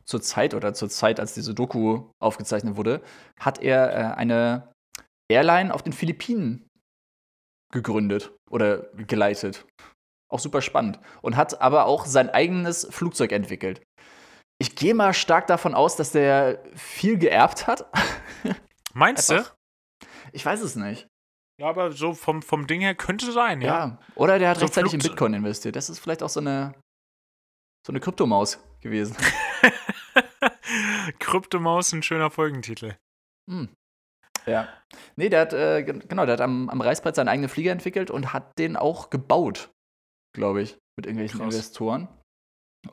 zur 0.08 0.22
Zeit 0.22 0.54
oder 0.54 0.72
zur 0.72 0.88
Zeit, 0.88 1.20
als 1.20 1.34
diese 1.34 1.54
Doku 1.54 2.10
aufgezeichnet 2.18 2.76
wurde, 2.76 3.02
hat 3.38 3.60
er 3.60 3.92
äh, 3.92 4.16
eine 4.16 4.72
Airline 5.30 5.72
auf 5.72 5.82
den 5.82 5.92
Philippinen 5.92 6.66
gegründet 7.70 8.32
oder 8.50 8.88
geleitet. 8.94 9.66
Auch 10.30 10.40
super 10.40 10.62
spannend. 10.62 10.98
Und 11.20 11.36
hat 11.36 11.60
aber 11.60 11.84
auch 11.84 12.06
sein 12.06 12.30
eigenes 12.30 12.86
Flugzeug 12.90 13.32
entwickelt. 13.32 13.82
Ich 14.58 14.74
gehe 14.74 14.94
mal 14.94 15.12
stark 15.12 15.46
davon 15.46 15.74
aus, 15.74 15.96
dass 15.96 16.12
der 16.12 16.62
viel 16.74 17.18
geerbt 17.18 17.66
hat. 17.66 17.86
Meinst 18.94 19.30
du? 19.30 19.44
Ich 20.32 20.44
weiß 20.44 20.62
es 20.62 20.74
nicht. 20.74 21.06
Ja, 21.60 21.68
aber 21.68 21.92
so 21.92 22.14
vom, 22.14 22.40
vom 22.40 22.66
Ding 22.66 22.80
her 22.80 22.94
könnte 22.94 23.30
sein, 23.32 23.60
ja. 23.60 23.86
ja. 23.86 23.98
Oder 24.14 24.38
der 24.38 24.50
hat 24.50 24.58
so 24.58 24.64
rechtzeitig 24.64 24.92
Flugze 24.92 25.06
in 25.08 25.12
Bitcoin 25.12 25.34
investiert. 25.34 25.76
Das 25.76 25.90
ist 25.90 25.98
vielleicht 25.98 26.22
auch 26.22 26.28
so 26.28 26.40
eine, 26.40 26.74
so 27.86 27.92
eine 27.92 28.00
Kryptomaus 28.00 28.58
gewesen. 28.80 29.16
Kryptomaus, 31.18 31.92
ein 31.92 32.02
schöner 32.02 32.30
Folgentitel. 32.30 32.96
Hm. 33.50 33.68
Ja. 34.46 34.68
Nee, 35.16 35.28
der 35.28 35.40
hat, 35.42 35.52
äh, 35.52 35.82
genau, 35.82 36.24
der 36.24 36.34
hat 36.34 36.40
am, 36.40 36.68
am 36.70 36.80
Reißbrett 36.80 37.14
seinen 37.14 37.28
eigenen 37.28 37.50
Flieger 37.50 37.72
entwickelt 37.72 38.10
und 38.10 38.32
hat 38.32 38.58
den 38.58 38.76
auch 38.76 39.10
gebaut, 39.10 39.70
glaube 40.34 40.62
ich, 40.62 40.78
mit 40.96 41.06
irgendwelchen 41.06 41.40
Krass. 41.40 41.54
Investoren. 41.54 42.08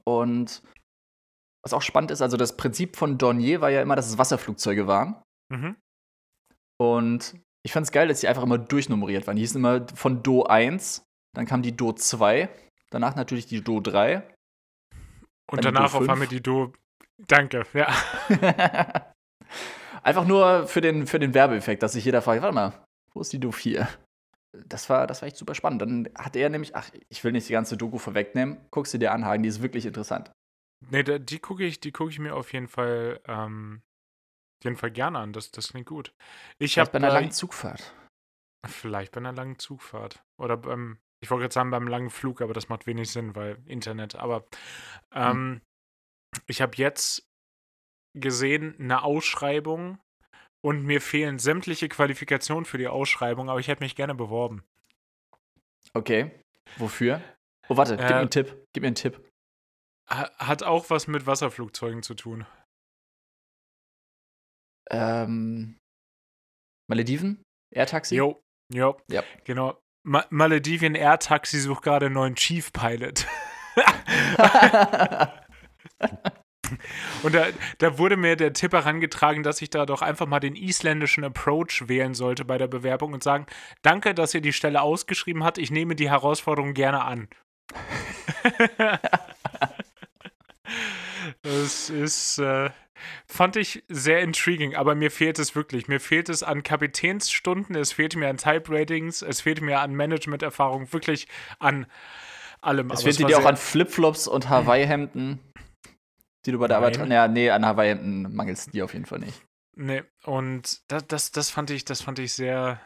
Und 0.04 0.62
was 1.63 1.74
auch 1.74 1.82
spannend 1.82 2.12
ist, 2.12 2.22
also 2.22 2.38
das 2.38 2.58
Prinzip 2.58 2.96
von 2.96 3.18
Dornier 3.18 3.62
war 3.62 3.70
ja 3.70 3.82
immer, 3.82 3.96
dass 3.96 4.08
es 4.08 4.18
Wasserflugzeuge 4.18 4.88
waren. 4.88 5.22
Mhm. 5.50 5.75
Und 6.80 7.39
ich 7.65 7.72
fand 7.72 7.86
es 7.86 7.92
geil, 7.92 8.08
dass 8.08 8.20
die 8.20 8.27
einfach 8.27 8.44
immer 8.44 8.58
durchnummeriert 8.58 9.25
waren. 9.25 9.38
Die 9.38 9.42
hießen 9.42 9.58
immer 9.58 9.88
von 9.96 10.22
Do 10.22 10.44
1, 10.44 11.04
dann 11.36 11.46
kam 11.46 11.62
die 11.62 11.75
Do 11.75 11.94
2, 11.94 12.50
danach 12.92 13.15
natürlich 13.15 13.48
die 13.48 13.62
Do 13.62 13.80
3. 13.80 14.22
Und 15.51 15.63
danach 15.63 15.94
auf 15.94 16.08
einmal 16.08 16.27
die 16.27 16.42
Do. 16.42 16.74
Danke, 17.17 17.63
ja. 17.74 17.93
Einfach 20.03 20.25
nur 20.25 20.67
für 20.67 20.81
den, 20.81 21.07
für 21.07 21.19
den 21.19 21.34
Werbeeffekt, 21.34 21.81
dass 21.81 21.93
sich 21.93 22.05
jeder 22.05 22.22
fragt, 22.22 22.41
warte 22.41 22.53
mal, 22.53 22.86
wo 23.13 23.22
ist 23.22 23.34
die 23.34 23.39
Do 23.39 23.51
4? 23.51 23.88
Das 24.67 24.89
war, 24.89 25.07
das 25.07 25.22
war 25.22 25.27
echt 25.27 25.38
super 25.38 25.55
spannend. 25.55 25.81
Dann 25.81 26.10
hat 26.15 26.36
er 26.36 26.50
nämlich, 26.50 26.75
ach, 26.75 26.89
ich 27.10 27.24
will 27.24 27.31
nicht 27.31 27.50
die 27.50 27.53
ganze 27.53 27.77
Doku 27.77 27.98
vorwegnehmen, 27.98 28.57
guckst 28.72 28.94
du 28.94 28.98
dir 28.98 29.11
an, 29.11 29.25
Hagen, 29.25 29.44
die 29.44 29.50
ist 29.50 29.61
wirklich 29.61 29.85
interessant. 29.85 30.31
Nee, 30.90 31.03
die 31.03 31.40
gucke 31.40 31.63
ich, 31.63 31.79
die 31.79 31.94
ich 32.09 32.20
mir 32.20 32.35
auf 32.35 32.53
jeden 32.53 32.68
Fall, 32.68 33.20
ähm, 33.27 33.81
jeden 34.63 34.75
Fall 34.75 34.92
gerne 34.92 35.20
an. 35.20 35.33
Das, 35.33 35.51
das 35.51 35.70
klingt 35.70 35.87
gut. 35.87 36.13
Ich 36.59 36.77
habe 36.77 36.92
bei 36.92 36.98
einer 36.98 37.11
langen 37.11 37.31
Zugfahrt. 37.31 37.94
Vielleicht 38.68 39.11
bei 39.11 39.20
einer 39.20 39.33
langen 39.33 39.59
Zugfahrt. 39.59 40.24
Oder 40.37 40.57
beim, 40.57 41.00
ich 41.22 41.29
wollte 41.29 41.44
gerade 41.44 41.53
sagen, 41.53 41.72
beim 41.72 41.87
langen 41.87 42.09
Flug, 42.09 42.42
aber 42.42 42.53
das 42.53 42.70
macht 42.70 42.87
wenig 42.87 43.11
Sinn, 43.11 43.35
weil 43.35 43.57
Internet. 43.66 44.16
Aber 44.16 44.46
hm. 45.11 45.22
ähm, 45.22 45.31
hm. 45.31 45.61
Ich 46.48 46.61
habe 46.61 46.77
jetzt 46.77 47.27
gesehen 48.15 48.75
eine 48.79 49.03
Ausschreibung 49.03 50.00
und 50.63 50.83
mir 50.83 51.01
fehlen 51.01 51.37
sämtliche 51.37 51.89
Qualifikationen 51.89 52.65
für 52.65 52.77
die 52.77 52.87
Ausschreibung, 52.87 53.50
aber 53.50 53.59
ich 53.59 53.67
hätte 53.67 53.83
mich 53.83 53.95
gerne 53.95 54.15
beworben. 54.15 54.63
Okay. 55.93 56.31
Wofür? 56.77 57.21
Oh, 57.69 57.77
warte, 57.77 57.98
gib 57.98 58.05
äh, 58.05 58.09
mir 58.09 58.17
einen 58.17 58.29
Tipp. 58.29 58.65
Gib 58.74 58.81
mir 58.81 58.87
einen 58.87 58.95
Tipp. 58.95 59.21
Hat 60.07 60.63
auch 60.63 60.89
was 60.89 61.07
mit 61.07 61.25
Wasserflugzeugen 61.25 62.03
zu 62.03 62.13
tun. 62.13 62.45
Ähm. 64.89 65.77
Malediven? 66.87 67.41
Air-Taxi? 67.74 68.15
Jo, 68.15 68.41
jo. 68.71 68.98
Ja. 69.09 69.24
Genau. 69.45 69.79
Ma 70.03 70.24
Maledivien 70.29 70.93
Air 70.93 71.17
Taxi 71.17 71.59
sucht 71.59 71.83
gerade 71.83 72.05
einen 72.05 72.15
neuen 72.15 72.35
Chief 72.35 72.71
Pilot. 72.71 73.25
Und 77.24 77.36
da, 77.36 77.48
da, 77.77 77.98
wurde 77.98 78.18
mir 78.18 78.36
der 78.36 78.53
Tipp 78.53 78.74
herangetragen, 78.74 79.44
dass 79.44 79.62
ich 79.62 79.70
da 79.70 79.86
doch 79.86 80.01
einfach 80.01 80.25
mal 80.25 80.40
den 80.40 80.55
isländischen 80.55 81.24
Approach 81.24 81.84
wählen 81.88 82.16
sollte 82.16 82.44
bei 82.46 82.58
der 82.58 82.68
Bewerbung 82.68 83.14
und 83.14 83.24
sagen, 83.24 83.46
danke, 83.81 84.14
dass 84.16 84.34
ihr 84.34 84.42
die 84.42 84.53
Stelle 84.53 84.81
ausgeschrieben 84.81 85.44
habt, 85.44 85.58
ich 85.58 85.72
nehme 85.72 85.96
die 85.96 86.10
Herausforderung 86.10 86.74
gerne 86.74 87.03
an. 87.03 87.27
das 91.42 91.90
ist, 91.90 92.40
äh, 92.40 92.70
fand 93.27 93.55
ich 93.55 93.84
sehr 93.88 94.22
intriguing, 94.22 94.75
aber 94.75 94.96
mir 94.96 95.12
fehlt 95.12 95.40
es 95.40 95.55
wirklich. 95.55 95.88
Mir 95.88 96.00
fehlt 96.00 96.29
es 96.29 96.44
an 96.44 96.64
Kapitänsstunden, 96.64 97.75
es 97.75 97.92
fehlt 97.94 98.16
mir 98.16 98.29
an 98.29 98.38
Type-Ratings, 98.38 99.22
es 99.22 99.42
fehlt 99.42 99.62
mir 99.62 99.79
an 99.79 99.94
Management-Erfahrung, 99.94 100.92
wirklich 100.94 101.27
an 101.60 101.86
allem. 102.62 102.92
Es 102.92 103.03
fehlt 103.03 103.20
dir 103.20 103.38
auch 103.38 103.46
an 103.46 103.58
Flipflops 103.58 104.27
und 104.27 104.50
Hawaii-Hemden, 104.50 105.40
die 106.46 106.51
du 106.51 106.60
bei 106.60 106.68
der 106.68 106.77
Arbeit. 106.77 106.98
Ja, 107.10 107.27
nee, 107.27 107.50
an 107.50 107.66
Hawaii-Hemden 107.66 108.36
mangelst 108.36 108.74
dir 108.74 108.86
auf 108.86 108.94
jeden 108.94 109.05
Fall 109.05 109.20
nicht. 109.20 109.42
Nee, 109.75 110.03
und 110.24 110.81
das, 110.90 111.08
das, 111.08 111.31
das 111.31 111.50
fand 111.50 111.70
ich, 111.70 111.86
das 111.86 112.01
fand 112.01 112.20
ich 112.20 112.34
sehr. 112.34 112.79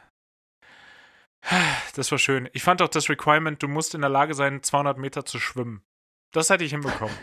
Das 1.95 2.11
war 2.11 2.17
schön. 2.17 2.49
Ich 2.53 2.63
fand 2.63 2.81
auch 2.81 2.89
das 2.89 3.09
Requirement, 3.09 3.61
du 3.61 3.67
musst 3.67 3.95
in 3.95 4.01
der 4.01 4.09
Lage 4.09 4.33
sein, 4.33 4.61
200 4.61 4.97
Meter 4.97 5.25
zu 5.25 5.39
schwimmen. 5.39 5.83
Das 6.31 6.51
hätte 6.51 6.63
ich 6.63 6.71
hinbekommen. 6.71 7.15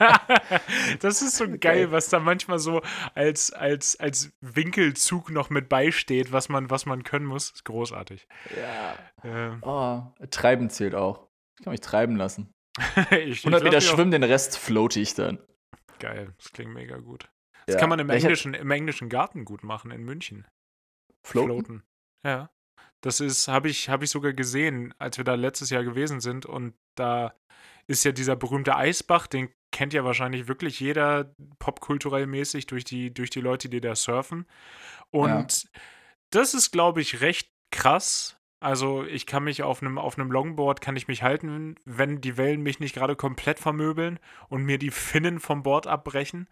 das 1.00 1.20
ist 1.20 1.36
so 1.36 1.46
geil, 1.58 1.90
was 1.90 2.10
da 2.10 2.20
manchmal 2.20 2.60
so 2.60 2.80
als, 3.14 3.52
als, 3.52 3.98
als 3.98 4.32
Winkelzug 4.40 5.30
noch 5.30 5.50
mit 5.50 5.68
beisteht, 5.68 6.30
was 6.30 6.48
man, 6.48 6.70
was 6.70 6.86
man 6.86 7.02
können 7.02 7.26
muss. 7.26 7.50
Ist 7.50 7.64
großartig. 7.64 8.28
Ja. 8.56 8.96
Ähm. 9.24 9.58
Oh, 9.62 10.02
treiben 10.30 10.70
zählt 10.70 10.94
auch. 10.94 11.28
Ich 11.58 11.64
kann 11.64 11.72
mich 11.72 11.80
treiben 11.80 12.14
lassen. 12.14 12.52
ich, 13.10 13.40
100 13.40 13.64
Meter 13.64 13.80
schwimmen, 13.80 14.12
den 14.12 14.22
Rest 14.22 14.56
floate 14.56 15.00
ich 15.00 15.14
dann. 15.14 15.38
Geil, 16.00 16.34
das 16.38 16.52
klingt 16.52 16.72
mega 16.72 16.98
gut. 16.98 17.30
Das 17.66 17.74
ja. 17.74 17.80
kann 17.80 17.90
man 17.90 17.98
im 17.98 18.10
englischen, 18.10 18.54
im 18.54 18.70
englischen 18.70 19.08
Garten 19.08 19.44
gut 19.44 19.62
machen, 19.62 19.90
in 19.90 20.02
München. 20.02 20.46
Floaten? 21.22 21.48
Floaten. 21.48 21.82
Ja. 22.24 22.50
Das 23.02 23.20
ist, 23.20 23.48
habe 23.48 23.68
ich, 23.68 23.88
hab 23.88 24.02
ich 24.02 24.10
sogar 24.10 24.32
gesehen, 24.32 24.94
als 24.98 25.16
wir 25.16 25.24
da 25.24 25.34
letztes 25.34 25.70
Jahr 25.70 25.84
gewesen 25.84 26.20
sind 26.20 26.46
und 26.46 26.74
da 26.96 27.34
ist 27.86 28.04
ja 28.04 28.12
dieser 28.12 28.36
berühmte 28.36 28.76
Eisbach, 28.76 29.26
den 29.26 29.52
kennt 29.72 29.92
ja 29.92 30.04
wahrscheinlich 30.04 30.48
wirklich 30.48 30.80
jeder 30.80 31.34
popkulturell 31.58 32.26
mäßig 32.26 32.66
durch 32.66 32.84
die, 32.84 33.12
durch 33.12 33.30
die 33.30 33.40
Leute, 33.40 33.68
die 33.68 33.80
da 33.80 33.94
surfen. 33.94 34.46
Und 35.10 35.62
ja. 35.62 35.70
das 36.30 36.54
ist, 36.54 36.70
glaube 36.72 37.00
ich, 37.00 37.20
recht 37.20 37.50
krass. 37.70 38.39
Also 38.60 39.04
ich 39.04 39.24
kann 39.24 39.44
mich 39.44 39.62
auf 39.62 39.82
einem 39.82 39.96
auf 39.96 40.18
einem 40.18 40.30
Longboard 40.30 40.82
kann 40.82 40.94
ich 40.94 41.08
mich 41.08 41.22
halten, 41.22 41.76
wenn 41.86 42.20
die 42.20 42.36
Wellen 42.36 42.60
mich 42.60 42.78
nicht 42.78 42.94
gerade 42.94 43.16
komplett 43.16 43.58
vermöbeln 43.58 44.18
und 44.48 44.64
mir 44.64 44.76
die 44.76 44.90
Finnen 44.90 45.40
vom 45.40 45.62
Board 45.62 45.86
abbrechen. 45.86 46.46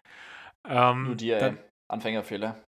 Ähm, 0.67 1.03
Nur 1.03 1.15
dir, 1.15 1.37
dann, 1.37 1.59
Anfängerfehler. 1.87 2.63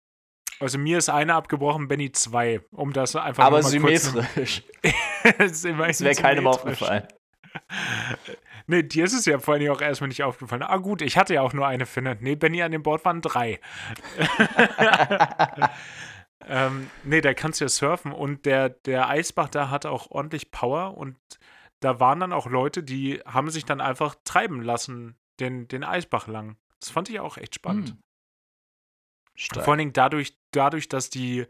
Also 0.58 0.76
mir 0.76 0.98
ist 0.98 1.08
eine 1.08 1.34
abgebrochen, 1.34 1.86
Benny 1.86 2.10
zwei, 2.10 2.60
um 2.72 2.92
das 2.92 3.14
einfach 3.14 3.44
Aber 3.44 3.62
symmetrisch. 3.62 4.64
das 5.38 5.64
wäre 5.64 6.14
keinem 6.14 6.48
aufgefallen. 6.48 7.06
Nee, 8.70 8.82
dir 8.82 9.06
ist 9.06 9.14
es 9.14 9.24
ja 9.24 9.38
vor 9.38 9.54
allem 9.54 9.72
auch 9.72 9.80
erstmal 9.80 10.08
nicht 10.08 10.22
aufgefallen. 10.22 10.62
Ah, 10.62 10.76
gut, 10.76 11.00
ich 11.00 11.16
hatte 11.16 11.32
ja 11.32 11.40
auch 11.40 11.54
nur 11.54 11.66
eine 11.66 11.86
Finne. 11.86 12.18
Nee, 12.20 12.36
Benny 12.36 12.60
an 12.62 12.70
dem 12.70 12.82
Board 12.82 13.02
waren 13.06 13.22
drei. 13.22 13.60
ähm, 16.48 16.90
nee, 17.04 17.20
da 17.20 17.34
kannst 17.34 17.60
du 17.60 17.64
ja 17.64 17.68
surfen 17.68 18.12
und 18.12 18.46
der, 18.46 18.70
der 18.70 19.08
Eisbach 19.08 19.48
da 19.48 19.70
hat 19.70 19.86
auch 19.86 20.10
ordentlich 20.10 20.50
Power 20.50 20.96
und 20.96 21.16
da 21.80 22.00
waren 22.00 22.20
dann 22.20 22.32
auch 22.32 22.46
Leute, 22.46 22.82
die 22.82 23.20
haben 23.24 23.50
sich 23.50 23.64
dann 23.64 23.80
einfach 23.80 24.16
treiben 24.24 24.62
lassen, 24.62 25.16
den, 25.40 25.68
den 25.68 25.84
Eisbach 25.84 26.26
lang. 26.26 26.56
Das 26.80 26.90
fand 26.90 27.08
ich 27.10 27.20
auch 27.20 27.36
echt 27.36 27.54
spannend. 27.54 27.90
Hm. 27.90 27.98
Stark. 29.34 29.64
Vor 29.64 29.72
allen 29.72 29.78
Dingen 29.78 29.92
dadurch, 29.92 30.36
dadurch 30.50 30.88
dass 30.88 31.10
die 31.10 31.46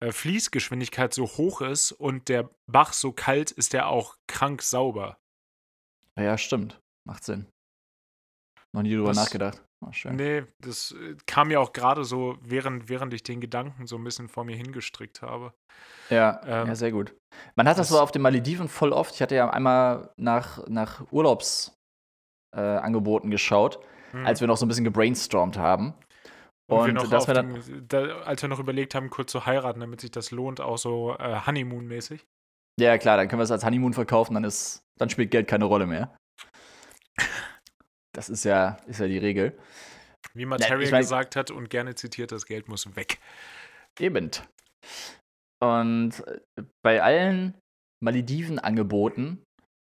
äh, 0.00 0.12
Fließgeschwindigkeit 0.12 1.14
so 1.14 1.26
hoch 1.26 1.60
ist 1.62 1.92
und 1.92 2.28
der 2.28 2.50
Bach 2.66 2.92
so 2.92 3.12
kalt, 3.12 3.50
ist 3.50 3.72
der 3.72 3.88
auch 3.88 4.16
krank 4.26 4.62
sauber. 4.62 5.18
Ja, 6.16 6.36
stimmt. 6.36 6.80
Macht 7.06 7.24
Sinn. 7.24 7.46
Noch 8.72 8.82
nie 8.82 8.94
drüber 8.94 9.08
das, 9.08 9.16
nachgedacht. 9.16 9.64
Oh, 9.80 9.92
schön. 9.92 10.16
Nee, 10.16 10.42
das 10.60 10.92
äh, 10.92 11.16
kam 11.26 11.50
ja 11.50 11.60
auch 11.60 11.72
gerade 11.72 12.04
so, 12.04 12.36
während, 12.40 12.88
während 12.88 13.12
ich 13.14 13.22
den 13.22 13.40
Gedanken 13.40 13.86
so 13.86 13.96
ein 13.96 14.04
bisschen 14.04 14.28
vor 14.28 14.44
mir 14.44 14.56
hingestrickt 14.56 15.22
habe. 15.22 15.54
Ja, 16.10 16.40
ähm, 16.44 16.66
ja 16.68 16.74
sehr 16.74 16.90
gut. 16.90 17.14
Man 17.54 17.68
hat 17.68 17.78
das, 17.78 17.88
das 17.88 17.96
so 17.96 18.02
auf 18.02 18.10
den 18.10 18.22
Malediven 18.22 18.68
voll 18.68 18.92
oft. 18.92 19.14
Ich 19.14 19.22
hatte 19.22 19.36
ja 19.36 19.48
einmal 19.50 20.10
nach, 20.16 20.66
nach 20.66 21.12
Urlaubsangeboten 21.12 23.30
äh, 23.30 23.32
geschaut, 23.32 23.78
mhm. 24.12 24.26
als 24.26 24.40
wir 24.40 24.48
noch 24.48 24.56
so 24.56 24.66
ein 24.66 24.68
bisschen 24.68 24.84
gebrainstormt 24.84 25.56
haben. 25.56 25.94
Und, 26.70 26.98
und 26.98 27.02
wir 27.02 27.08
dass 27.08 27.28
wir 27.28 27.34
dann, 27.34 27.54
dem, 27.54 27.88
da, 27.88 28.20
als 28.22 28.42
wir 28.42 28.48
noch 28.48 28.58
überlegt 28.58 28.94
haben, 28.94 29.10
kurz 29.10 29.32
zu 29.32 29.46
heiraten, 29.46 29.80
damit 29.80 30.00
sich 30.00 30.10
das 30.10 30.32
lohnt, 30.32 30.60
auch 30.60 30.76
so 30.76 31.16
äh, 31.18 31.40
Honeymoon-mäßig. 31.46 32.26
Ja, 32.80 32.98
klar, 32.98 33.16
dann 33.16 33.28
können 33.28 33.40
wir 33.40 33.44
es 33.44 33.50
als 33.50 33.64
Honeymoon 33.64 33.94
verkaufen, 33.94 34.34
dann 34.34 34.44
ist, 34.44 34.82
dann 34.98 35.08
spielt 35.08 35.30
Geld 35.30 35.48
keine 35.48 35.64
Rolle 35.64 35.86
mehr. 35.86 36.14
Das 38.14 38.28
ist 38.28 38.44
ja, 38.44 38.78
ist 38.86 39.00
ja 39.00 39.06
die 39.06 39.18
Regel. 39.18 39.58
Wie 40.34 40.46
Materia 40.46 40.84
ich 40.84 40.90
mein, 40.90 41.02
gesagt 41.02 41.36
hat 41.36 41.50
und 41.50 41.70
gerne 41.70 41.94
zitiert, 41.94 42.32
das 42.32 42.46
Geld 42.46 42.68
muss 42.68 42.96
weg. 42.96 43.18
Eben. 43.98 44.30
Und 45.60 46.26
äh, 46.26 46.62
bei 46.84 47.02
allen 47.02 47.54
Malediven-Angeboten 48.02 49.42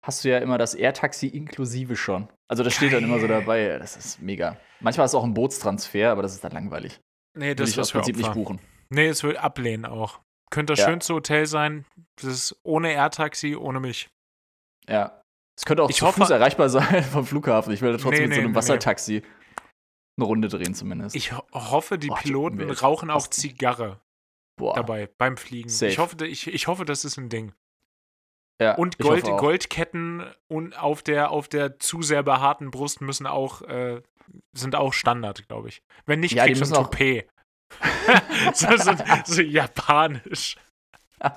hast 0.06 0.24
du 0.24 0.30
ja 0.30 0.40
immer 0.40 0.58
das 0.58 0.74
Air-Taxi 0.74 1.28
inklusive 1.28 1.96
schon. 1.96 2.30
Also 2.50 2.64
das 2.64 2.74
steht 2.74 2.94
dann 2.94 3.04
immer 3.04 3.20
so 3.20 3.28
dabei. 3.28 3.78
Das 3.78 3.98
ist 3.98 4.22
mega. 4.22 4.58
Manchmal 4.80 5.06
ist 5.06 5.12
es 5.12 5.16
auch 5.16 5.24
ein 5.24 5.34
Bootstransfer, 5.34 6.12
aber 6.12 6.22
das 6.22 6.34
ist 6.34 6.44
dann 6.44 6.54
langweilig. 6.54 7.00
Nee, 7.38 7.56
das 7.56 7.72
ich 7.72 7.78
im 7.78 7.84
Prinzip 7.84 8.18
nicht 8.18 8.34
buchen. 8.34 8.60
Nee, 8.90 9.08
es 9.08 9.24
will 9.24 9.36
ablehnen 9.36 9.86
auch. 9.86 10.22
Könnte 10.50 10.74
das 10.74 10.80
ja. 10.80 10.86
schönste 10.86 11.14
Hotel 11.14 11.46
sein. 11.46 11.86
Das 12.16 12.32
ist 12.32 12.56
ohne 12.64 12.94
Air-Taxi, 12.94 13.56
ohne 13.58 13.82
mich. 13.82 14.08
Ja. 14.88 15.22
Es 15.58 15.66
könnte 15.66 15.84
auch 15.84 15.90
ich 15.90 15.98
zu 15.98 16.06
hoffe, 16.06 16.22
Fuß 16.22 16.30
erreichbar 16.30 16.70
sein 16.70 17.04
vom 17.12 17.26
Flughafen. 17.26 17.74
Ich 17.74 17.82
werde 17.82 17.98
trotzdem 17.98 18.24
nee, 18.24 18.28
mit 18.28 18.36
so 18.36 18.42
einem 18.42 18.52
nee, 18.52 18.58
Wassertaxi 18.58 19.24
eine 20.18 20.26
Runde 20.26 20.48
drehen 20.48 20.74
zumindest. 20.74 21.16
Ich 21.16 21.32
hoffe, 21.32 21.98
die 21.98 22.08
Boah, 22.08 22.18
Piloten 22.18 22.58
die 22.58 22.74
rauchen 22.74 23.10
auch 23.10 23.28
Zigarre 23.28 24.00
Boah. 24.56 24.74
dabei 24.76 25.08
beim 25.18 25.38
Fliegen. 25.38 25.70
Ich 25.70 26.00
hoffe, 26.00 26.26
ich, 26.26 26.48
ich 26.48 26.68
hoffe, 26.68 26.86
das 26.86 27.06
ist 27.06 27.18
ein 27.18 27.30
Ding. 27.30 27.54
Ja, 28.60 28.74
und 28.76 28.98
Gold, 28.98 29.26
Goldketten 29.26 30.24
und 30.48 30.80
auf 30.80 31.04
der, 31.04 31.30
auf 31.30 31.48
der 31.48 31.78
zu 31.78 32.02
sehr 32.02 32.24
behaarten 32.24 32.72
Brust 32.72 33.02
müssen 33.02 33.28
auch, 33.28 33.62
äh, 33.62 34.02
sind 34.54 34.76
auch 34.76 34.94
Standard, 34.94 35.48
glaube 35.48 35.70
ich. 35.70 35.84
Wenn 36.08 36.22
nicht, 36.22 36.34
ja, 36.34 36.46
kriegst 36.46 36.62
du 36.62 36.66
ein 36.66 36.74
Toupet. 36.74 37.28
so, 38.54 38.76
so, 38.78 38.94
so 39.26 39.42
japanisch. 39.44 40.56
oh 41.22 41.30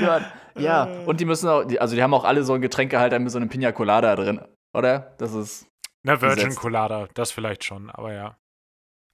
Gott. 0.00 0.22
Ja, 0.58 0.84
und 1.06 1.20
die 1.20 1.24
müssen 1.24 1.48
auch, 1.48 1.64
also 1.78 1.96
die 1.96 2.02
haben 2.02 2.14
auch 2.14 2.24
alle 2.24 2.42
so 2.44 2.52
einen 2.52 2.62
Getränkehalter 2.62 3.18
mit 3.18 3.30
so 3.30 3.38
einem 3.38 3.48
Pina 3.48 3.72
Colada 3.72 4.14
drin, 4.16 4.40
oder? 4.74 5.14
Das 5.18 5.34
ist. 5.34 5.66
Na, 6.02 6.20
Virgin 6.20 6.44
gesetzt. 6.44 6.60
Colada, 6.60 7.08
das 7.14 7.32
vielleicht 7.32 7.64
schon, 7.64 7.90
aber 7.90 8.12
ja. 8.12 8.36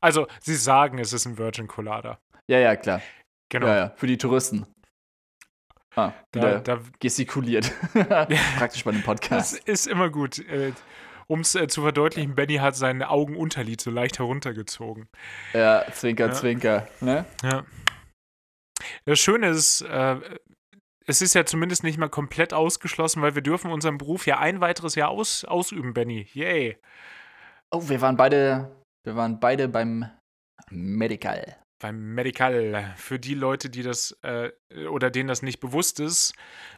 Also, 0.03 0.27
sie 0.41 0.57
sagen, 0.57 0.99
es 0.99 1.13
ist 1.13 1.27
ein 1.27 1.39
Virgin 1.39 1.69
Colada. 1.69 2.19
Ja, 2.49 2.59
ja, 2.59 2.77
klar. 2.77 3.01
Genau. 3.51 3.67
Ja, 3.67 3.77
ja, 3.77 3.93
für 3.97 4.07
die 4.07 4.19
Touristen. 4.19 4.67
Ah, 5.95 6.13
da, 6.33 6.61
da 6.61 6.81
gestikuliert. 7.01 7.71
Praktisch 8.57 8.83
bei 8.85 8.93
dem 8.93 9.03
Podcast. 9.03 9.55
Das 9.55 9.61
ist 9.61 9.87
immer 9.87 10.09
gut. 10.09 10.39
Äh, 10.39 10.73
um 11.27 11.41
es 11.41 11.55
äh, 11.55 11.69
zu 11.69 11.83
verdeutlichen, 11.83 12.35
Benny 12.35 12.57
hat 12.57 12.77
seine 12.77 13.11
Augenunterlid 13.11 13.81
so 13.81 13.91
leicht 13.91 14.19
heruntergezogen. 14.19 15.09
Ja, 15.53 15.85
Zwinker, 15.93 16.27
ja. 16.27 16.33
Zwinker. 16.33 16.89
Ne? 17.01 17.25
Ja. 17.43 17.65
Das 19.05 19.19
Schöne 19.19 19.49
ist, 19.49 19.83
äh, 19.83 20.17
es 21.07 21.23
ist 21.23 21.35
ja 21.35 21.45
zumindest 21.45 21.83
nicht 21.83 21.99
mal 21.99 22.09
komplett 22.09 22.53
ausgeschlossen, 22.55 23.23
weil 23.23 23.35
wir 23.35 23.43
dürfen 23.43 23.71
unseren 23.71 23.99
Beruf 23.99 24.27
ja 24.27 24.38
ein 24.38 24.61
weiteres 24.61 24.95
Jahr 24.95 25.11
aus, 25.11 25.45
ausüben, 25.45 25.95
Benny. 25.95 26.29
Yay. 26.33 26.79
Oh, 27.71 27.88
wir 27.88 28.01
waren 28.01 28.17
beide, 28.17 28.71
wir 29.05 29.17
waren 29.17 29.41
beide 29.41 29.69
beim 29.69 30.11
Medical 30.71 31.62
beim 31.83 32.15
Medical. 32.15 32.95
Für 32.97 33.19
die 33.19 33.35
Leute, 33.35 33.69
die 33.69 33.83
das 33.83 34.17
äh, 34.23 34.51
oder 34.88 35.11
denen 35.11 35.29
das 35.29 35.43
nicht 35.43 35.61
bewusst 35.61 36.01
ist, 36.01 36.35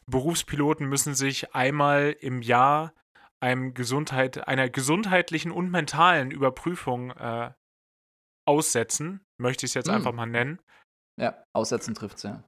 Berufspiloten 0.06 0.88
müssen 0.88 1.14
sich 1.14 1.54
einmal 1.54 2.16
im 2.20 2.42
Jahr 2.42 2.92
einem 3.40 3.74
Gesundheit, 3.74 4.48
einer 4.48 4.68
gesundheitlichen 4.70 5.52
und 5.52 5.70
mentalen 5.70 6.30
Überprüfung 6.30 7.10
äh, 7.12 7.52
aussetzen, 8.46 9.20
möchte 9.38 9.66
ich 9.66 9.70
es 9.70 9.74
jetzt 9.74 9.88
mm. 9.88 9.94
einfach 9.94 10.12
mal 10.12 10.26
nennen. 10.26 10.60
Ja, 11.20 11.44
aussetzen 11.54 11.94
trifft 11.94 12.16
es 12.16 12.22
ja. 12.24 12.42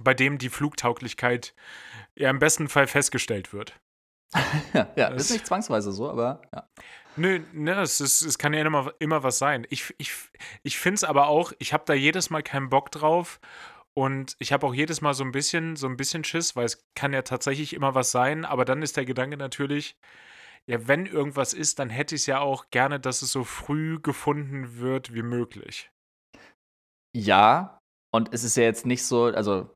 Bei 0.00 0.14
dem 0.14 0.38
die 0.38 0.48
Flugtauglichkeit 0.48 1.54
ja 2.16 2.30
im 2.30 2.38
besten 2.38 2.68
Fall 2.68 2.86
festgestellt 2.86 3.52
wird. 3.52 3.78
ja, 4.72 4.90
ja 4.96 5.08
ist 5.08 5.30
nicht 5.30 5.46
zwangsweise 5.46 5.92
so, 5.92 6.08
aber 6.08 6.42
ja. 6.54 6.66
Nö, 7.16 7.40
ne, 7.52 7.80
es, 7.82 8.00
ist, 8.00 8.22
es 8.22 8.38
kann 8.38 8.54
ja 8.54 8.64
immer, 8.64 8.94
immer 8.98 9.22
was 9.22 9.38
sein. 9.38 9.66
Ich, 9.68 9.94
ich, 9.98 10.12
ich 10.62 10.78
finde 10.78 10.94
es 10.94 11.04
aber 11.04 11.26
auch, 11.26 11.52
ich 11.58 11.74
habe 11.74 11.84
da 11.86 11.92
jedes 11.92 12.30
Mal 12.30 12.42
keinen 12.42 12.70
Bock 12.70 12.90
drauf. 12.90 13.38
Und 13.94 14.36
ich 14.38 14.54
habe 14.54 14.66
auch 14.66 14.72
jedes 14.72 15.02
Mal 15.02 15.12
so 15.12 15.22
ein 15.22 15.32
bisschen, 15.32 15.76
so 15.76 15.86
ein 15.86 15.98
bisschen 15.98 16.24
Schiss, 16.24 16.56
weil 16.56 16.64
es 16.64 16.82
kann 16.94 17.12
ja 17.12 17.20
tatsächlich 17.22 17.74
immer 17.74 17.94
was 17.94 18.10
sein, 18.10 18.46
aber 18.46 18.64
dann 18.64 18.80
ist 18.80 18.96
der 18.96 19.04
Gedanke 19.04 19.36
natürlich, 19.36 19.98
ja, 20.66 20.86
wenn 20.88 21.06
irgendwas 21.06 21.52
ist, 21.52 21.78
dann 21.78 21.90
hätte 21.90 22.14
ich 22.14 22.22
es 22.22 22.26
ja 22.26 22.40
auch 22.40 22.70
gerne, 22.70 23.00
dass 23.00 23.20
es 23.20 23.32
so 23.32 23.44
früh 23.44 24.00
gefunden 24.00 24.78
wird 24.78 25.12
wie 25.12 25.22
möglich. 25.22 25.90
Ja, 27.14 27.78
und 28.14 28.32
es 28.32 28.44
ist 28.44 28.56
ja 28.56 28.62
jetzt 28.62 28.86
nicht 28.86 29.04
so, 29.04 29.24
also 29.24 29.74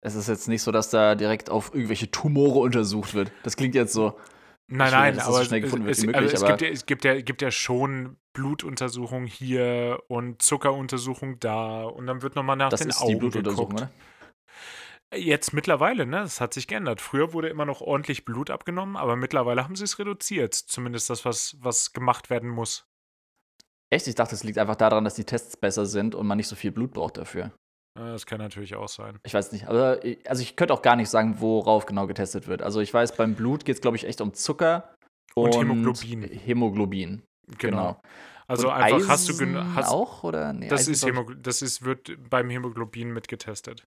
es 0.00 0.14
ist 0.14 0.28
jetzt 0.28 0.48
nicht 0.48 0.62
so, 0.62 0.72
dass 0.72 0.90
da 0.90 1.14
direkt 1.14 1.50
auf 1.50 1.74
irgendwelche 1.74 2.10
Tumore 2.10 2.60
untersucht 2.60 3.14
wird. 3.14 3.32
Das 3.42 3.56
klingt 3.56 3.74
jetzt 3.74 3.92
so. 3.92 4.18
Nein, 4.72 4.92
nein, 4.92 5.14
will, 5.14 5.22
aber, 5.22 5.32
so 5.32 5.40
es, 5.40 5.52
es, 5.52 6.06
möglich, 6.06 6.16
also 6.16 6.44
es, 6.44 6.46
gibt 6.46 6.62
ja, 6.62 6.68
es, 6.68 6.86
gibt 6.86 7.04
ja, 7.04 7.20
gibt 7.20 7.42
ja 7.42 7.50
schon 7.50 8.16
Blutuntersuchungen 8.32 9.26
hier 9.26 10.00
und 10.06 10.42
Zuckeruntersuchungen 10.42 11.40
da 11.40 11.82
und 11.82 12.06
dann 12.06 12.22
wird 12.22 12.36
nochmal 12.36 12.54
nach 12.54 12.68
das 12.68 12.80
den 12.80 12.90
ist 12.90 13.00
Augen 13.00 13.10
die 13.10 13.16
Blutuntersuchung, 13.16 13.70
geguckt. 13.70 13.90
Oder? 15.12 15.18
Jetzt 15.18 15.52
mittlerweile, 15.52 16.06
ne? 16.06 16.18
Das 16.20 16.40
hat 16.40 16.54
sich 16.54 16.68
geändert. 16.68 17.00
Früher 17.00 17.32
wurde 17.32 17.48
immer 17.48 17.64
noch 17.64 17.80
ordentlich 17.80 18.24
Blut 18.24 18.48
abgenommen, 18.48 18.96
aber 18.96 19.16
mittlerweile 19.16 19.64
haben 19.64 19.74
sie 19.74 19.82
es 19.82 19.98
reduziert. 19.98 20.54
Zumindest 20.54 21.10
das, 21.10 21.24
was, 21.24 21.56
was 21.58 21.92
gemacht 21.92 22.30
werden 22.30 22.48
muss. 22.48 22.86
Echt? 23.92 24.06
Ich 24.06 24.14
dachte, 24.14 24.36
es 24.36 24.44
liegt 24.44 24.58
einfach 24.58 24.76
daran, 24.76 25.02
dass 25.02 25.14
die 25.14 25.24
Tests 25.24 25.56
besser 25.56 25.84
sind 25.84 26.14
und 26.14 26.28
man 26.28 26.36
nicht 26.36 26.46
so 26.46 26.54
viel 26.54 26.70
Blut 26.70 26.92
braucht 26.92 27.16
dafür. 27.16 27.52
Das 27.94 28.24
kann 28.24 28.38
natürlich 28.38 28.76
auch 28.76 28.88
sein. 28.88 29.18
Ich 29.24 29.34
weiß 29.34 29.52
nicht, 29.52 29.66
aber 29.66 30.00
also 30.26 30.42
ich 30.42 30.56
könnte 30.56 30.72
auch 30.72 30.82
gar 30.82 30.96
nicht 30.96 31.08
sagen, 31.08 31.40
worauf 31.40 31.86
genau 31.86 32.06
getestet 32.06 32.46
wird. 32.46 32.62
Also 32.62 32.80
ich 32.80 32.94
weiß, 32.94 33.16
beim 33.16 33.34
Blut 33.34 33.64
geht 33.64 33.76
es, 33.76 33.82
glaube 33.82 33.96
ich, 33.96 34.04
echt 34.04 34.20
um 34.20 34.32
Zucker 34.32 34.94
und, 35.34 35.54
und 35.54 35.60
Hämoglobin. 35.60 36.22
Hämoglobin. 36.22 37.22
Genau. 37.58 37.58
genau. 37.58 38.00
Also 38.46 38.68
und 38.68 38.74
einfach 38.74 38.96
Eisen 38.96 39.08
hast 39.08 39.28
du 39.28 39.74
hast, 39.74 39.88
auch 39.88 40.24
oder 40.24 40.52
nee, 40.52 40.68
das 40.68 40.88
ist 40.88 41.06
das 41.40 41.62
ist 41.62 41.84
wird 41.84 42.16
beim 42.28 42.50
Hämoglobin 42.50 43.12
mitgetestet. 43.12 43.84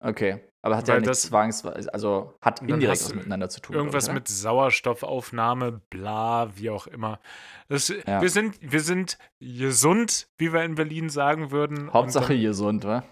Okay, 0.00 0.40
aber 0.64 0.78
hat 0.78 0.88
Weil 0.88 0.94
ja 0.96 1.00
nichts 1.02 1.22
zwangsweise, 1.22 1.92
also 1.92 2.34
hat 2.40 2.60
indirekt 2.62 3.02
was 3.02 3.14
miteinander 3.14 3.50
zu 3.50 3.60
tun. 3.60 3.76
Irgendwas 3.76 4.06
oder? 4.06 4.14
mit 4.14 4.28
Sauerstoffaufnahme, 4.28 5.82
bla, 5.90 6.56
wie 6.56 6.70
auch 6.70 6.86
immer. 6.86 7.20
Das, 7.68 7.88
ja. 7.88 8.22
wir, 8.22 8.30
sind, 8.30 8.56
wir 8.60 8.80
sind 8.80 9.18
gesund, 9.40 10.28
wie 10.38 10.54
wir 10.54 10.62
in 10.62 10.74
Berlin 10.74 11.10
sagen 11.10 11.50
würden. 11.50 11.92
Hauptsache 11.92 12.32
dann, 12.32 12.42
gesund, 12.42 12.84
wa? 12.84 13.04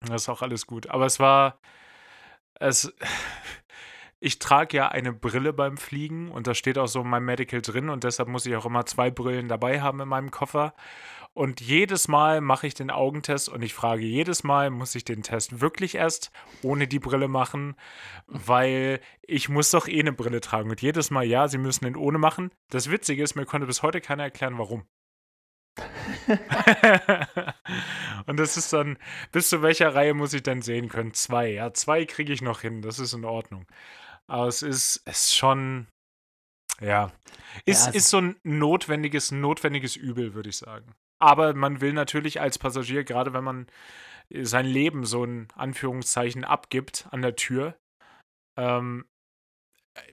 Das 0.00 0.22
ist 0.22 0.28
auch 0.28 0.42
alles 0.42 0.66
gut. 0.66 0.90
Aber 0.90 1.06
es 1.06 1.18
war, 1.20 1.58
es, 2.58 2.92
ich 4.20 4.38
trage 4.38 4.76
ja 4.76 4.88
eine 4.88 5.14
Brille 5.14 5.54
beim 5.54 5.78
Fliegen 5.78 6.30
und 6.30 6.46
da 6.46 6.54
steht 6.54 6.76
auch 6.76 6.88
so 6.88 7.02
mein 7.02 7.24
Medical 7.24 7.62
drin 7.62 7.88
und 7.88 8.04
deshalb 8.04 8.28
muss 8.28 8.44
ich 8.44 8.54
auch 8.56 8.66
immer 8.66 8.84
zwei 8.84 9.10
Brillen 9.10 9.48
dabei 9.48 9.80
haben 9.80 10.00
in 10.00 10.08
meinem 10.08 10.30
Koffer. 10.30 10.74
Und 11.32 11.60
jedes 11.60 12.08
Mal 12.08 12.40
mache 12.40 12.66
ich 12.66 12.74
den 12.74 12.90
Augentest 12.90 13.48
und 13.48 13.62
ich 13.62 13.72
frage 13.72 14.02
jedes 14.02 14.42
Mal, 14.42 14.70
muss 14.70 14.96
ich 14.96 15.04
den 15.04 15.22
Test 15.22 15.60
wirklich 15.60 15.94
erst 15.94 16.32
ohne 16.62 16.88
die 16.88 16.98
Brille 16.98 17.28
machen? 17.28 17.76
Weil 18.26 19.00
ich 19.22 19.48
muss 19.48 19.70
doch 19.70 19.86
eh 19.86 20.00
eine 20.00 20.12
Brille 20.12 20.40
tragen. 20.40 20.70
Und 20.70 20.82
jedes 20.82 21.10
Mal, 21.10 21.24
ja, 21.24 21.46
sie 21.46 21.58
müssen 21.58 21.84
den 21.84 21.96
ohne 21.96 22.18
machen. 22.18 22.50
Das 22.68 22.90
Witzige 22.90 23.22
ist, 23.22 23.36
mir 23.36 23.46
konnte 23.46 23.68
bis 23.68 23.82
heute 23.82 24.00
keiner 24.00 24.24
erklären, 24.24 24.58
warum. 24.58 24.86
und 28.26 28.38
das 28.38 28.56
ist 28.56 28.72
dann, 28.72 28.98
bis 29.30 29.48
zu 29.48 29.62
welcher 29.62 29.94
Reihe 29.94 30.14
muss 30.14 30.32
ich 30.32 30.42
dann 30.42 30.62
sehen 30.62 30.88
können? 30.88 31.14
Zwei. 31.14 31.50
Ja, 31.50 31.72
zwei 31.72 32.06
kriege 32.06 32.32
ich 32.32 32.42
noch 32.42 32.60
hin, 32.60 32.82
das 32.82 32.98
ist 32.98 33.12
in 33.12 33.24
Ordnung. 33.24 33.66
Aber 34.26 34.48
es 34.48 34.62
ist, 34.62 35.02
es 35.04 35.26
ist 35.26 35.36
schon, 35.36 35.86
ja, 36.80 37.12
ist, 37.64 37.86
ja, 37.86 37.92
ist 37.92 38.10
so 38.10 38.18
ein 38.18 38.36
notwendiges, 38.42 39.32
notwendiges 39.32 39.96
Übel, 39.96 40.34
würde 40.34 40.48
ich 40.48 40.56
sagen. 40.56 40.94
Aber 41.20 41.54
man 41.54 41.80
will 41.80 41.92
natürlich 41.92 42.40
als 42.40 42.58
Passagier, 42.58 43.04
gerade 43.04 43.32
wenn 43.32 43.44
man 43.44 43.66
sein 44.42 44.66
Leben 44.66 45.04
so 45.04 45.24
in 45.24 45.48
Anführungszeichen 45.54 46.44
abgibt 46.44 47.06
an 47.10 47.22
der 47.22 47.36
Tür, 47.36 47.76
ähm, 48.56 49.04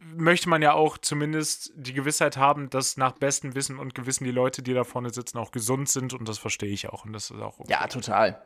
möchte 0.01 0.49
man 0.49 0.61
ja 0.61 0.73
auch 0.73 0.97
zumindest 0.97 1.71
die 1.75 1.93
Gewissheit 1.93 2.37
haben, 2.37 2.69
dass 2.69 2.97
nach 2.97 3.13
bestem 3.13 3.55
Wissen 3.55 3.77
und 3.77 3.95
Gewissen 3.95 4.23
die 4.23 4.31
Leute, 4.31 4.63
die 4.63 4.73
da 4.73 4.83
vorne 4.83 5.11
sitzen, 5.11 5.37
auch 5.37 5.51
gesund 5.51 5.87
sind 5.89 6.13
und 6.13 6.27
das 6.27 6.39
verstehe 6.39 6.71
ich 6.71 6.89
auch 6.89 7.05
und 7.05 7.13
das 7.13 7.29
ist 7.29 7.39
auch 7.39 7.59
okay. 7.59 7.71
Ja, 7.71 7.87
total. 7.87 8.43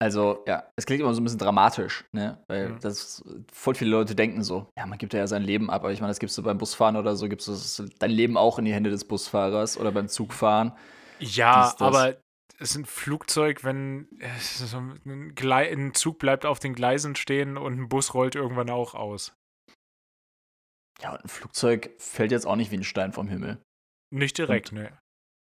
Also, 0.00 0.42
ja, 0.48 0.64
es 0.76 0.84
klingt 0.84 1.00
immer 1.00 1.14
so 1.14 1.20
ein 1.20 1.24
bisschen 1.24 1.38
dramatisch, 1.38 2.04
ne? 2.10 2.42
Weil 2.48 2.70
mhm. 2.70 2.80
das 2.80 3.22
voll 3.52 3.76
viele 3.76 3.92
Leute 3.92 4.16
denken 4.16 4.42
so, 4.42 4.66
ja, 4.76 4.84
man 4.84 4.98
gibt 4.98 5.14
ja 5.14 5.26
sein 5.28 5.42
Leben 5.42 5.70
ab, 5.70 5.82
aber 5.82 5.92
ich 5.92 6.00
meine, 6.00 6.10
das 6.10 6.18
gibst 6.18 6.36
du 6.36 6.42
beim 6.42 6.58
Busfahren 6.58 6.96
oder 6.96 7.14
so, 7.14 7.28
gibst 7.28 7.46
du 7.46 7.84
dein 8.00 8.10
Leben 8.10 8.36
auch 8.36 8.58
in 8.58 8.64
die 8.64 8.74
Hände 8.74 8.90
des 8.90 9.04
Busfahrers 9.04 9.78
oder 9.78 9.92
beim 9.92 10.08
Zugfahren. 10.08 10.72
Ja, 11.22 11.74
aber 11.78 12.20
es 12.58 12.70
ist 12.70 12.76
ein 12.76 12.84
Flugzeug, 12.84 13.64
wenn 13.64 14.08
so 14.38 14.76
ein, 14.76 15.34
ein 15.36 15.94
Zug 15.94 16.18
bleibt 16.18 16.44
auf 16.44 16.58
den 16.58 16.74
Gleisen 16.74 17.16
stehen 17.16 17.56
und 17.56 17.78
ein 17.78 17.88
Bus 17.88 18.14
rollt 18.14 18.34
irgendwann 18.34 18.70
auch 18.70 18.94
aus. 18.94 19.34
Ja, 21.00 21.12
und 21.12 21.24
ein 21.24 21.28
Flugzeug 21.28 21.90
fällt 21.98 22.30
jetzt 22.30 22.46
auch 22.46 22.56
nicht 22.56 22.70
wie 22.70 22.76
ein 22.76 22.84
Stein 22.84 23.12
vom 23.12 23.28
Himmel. 23.28 23.62
Nicht 24.12 24.38
direkt, 24.38 24.72
und, 24.72 24.78
ne. 24.78 24.98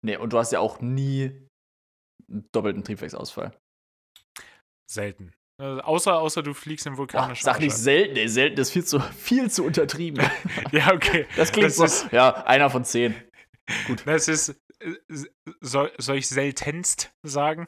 Nee, 0.05 0.17
und 0.17 0.33
du 0.33 0.37
hast 0.37 0.51
ja 0.51 0.59
auch 0.59 0.81
nie 0.81 1.47
einen 2.29 2.49
doppelten 2.51 2.83
Triebwerksausfall. 2.83 3.57
Selten. 4.89 5.33
Also 5.59 5.81
außer, 5.81 6.19
außer 6.19 6.43
du 6.43 6.53
fliegst 6.53 6.85
im 6.85 6.97
vulkanischen 6.97 7.43
Sag 7.43 7.59
nicht 7.59 7.75
selten, 7.75 8.15
ey, 8.15 8.29
selten 8.29 8.59
ist 8.59 8.71
viel 8.71 8.85
zu, 8.85 8.99
viel 8.99 9.49
zu 9.49 9.63
untertrieben. 9.63 10.23
ja, 10.71 10.93
okay. 10.93 11.25
Das 11.35 11.51
klingt 11.51 11.67
das 11.67 11.77
so, 11.77 11.85
ist, 11.85 12.11
ja, 12.11 12.45
einer 12.45 12.69
von 12.69 12.85
zehn. 12.85 13.15
Gut. 13.87 14.03
Das 14.05 14.27
ist, 14.27 14.49
äh, 14.49 14.55
soll, 15.61 15.91
soll 15.97 16.17
ich 16.17 16.27
seltenst 16.27 17.11
sagen? 17.23 17.67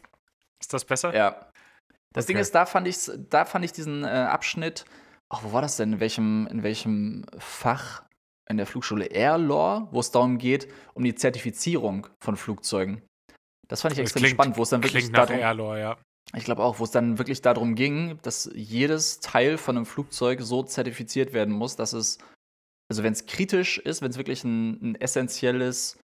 Ist 0.59 0.73
das 0.73 0.85
besser? 0.85 1.13
Ja. 1.15 1.51
Das 2.13 2.25
okay. 2.25 2.33
Ding 2.33 2.41
ist, 2.41 2.55
da 2.55 2.65
fand 2.65 2.87
ich, 2.87 2.97
da 3.29 3.45
fand 3.45 3.65
ich 3.65 3.71
diesen 3.71 4.03
äh, 4.03 4.07
Abschnitt 4.07 4.85
ach, 5.29 5.43
wo 5.43 5.53
war 5.53 5.61
das 5.61 5.77
denn? 5.77 5.93
In 5.93 5.99
welchem, 5.99 6.47
in 6.47 6.63
welchem 6.63 7.25
Fach 7.37 8.03
in 8.49 8.57
der 8.57 8.65
Flugschule 8.65 9.05
Air 9.05 9.37
Law, 9.37 9.87
wo 9.91 9.99
es 9.99 10.09
darum 10.09 10.39
geht, 10.39 10.67
um 10.95 11.03
die 11.03 11.13
Zertifizierung 11.13 12.07
von 12.19 12.35
Flugzeugen. 12.35 13.03
Das 13.67 13.83
fand 13.83 13.93
ich 13.93 13.99
extrem 13.99 14.23
klingt, 14.23 14.35
spannend, 14.35 14.57
wo 14.57 14.63
es 14.63 14.69
dann 14.69 14.83
wirklich 14.83 15.11
darum, 15.11 15.37
Air 15.37 15.53
Law, 15.53 15.77
ja. 15.77 15.97
Ich 16.35 16.45
glaube 16.45 16.63
auch, 16.63 16.79
wo 16.79 16.83
es 16.83 16.91
dann 16.91 17.19
wirklich 17.19 17.41
darum 17.41 17.75
ging, 17.75 18.19
dass 18.23 18.49
jedes 18.53 19.19
Teil 19.19 19.57
von 19.57 19.77
einem 19.77 19.85
Flugzeug 19.85 20.41
so 20.41 20.63
zertifiziert 20.63 21.33
werden 21.33 21.53
muss, 21.53 21.75
dass 21.75 21.93
es, 21.93 22.17
also 22.89 23.03
wenn 23.03 23.13
es 23.13 23.27
kritisch 23.27 23.77
ist, 23.77 24.01
wenn 24.01 24.09
es 24.09 24.17
wirklich 24.17 24.43
ein, 24.43 24.81
ein 24.81 24.95
essentielles 24.95 25.99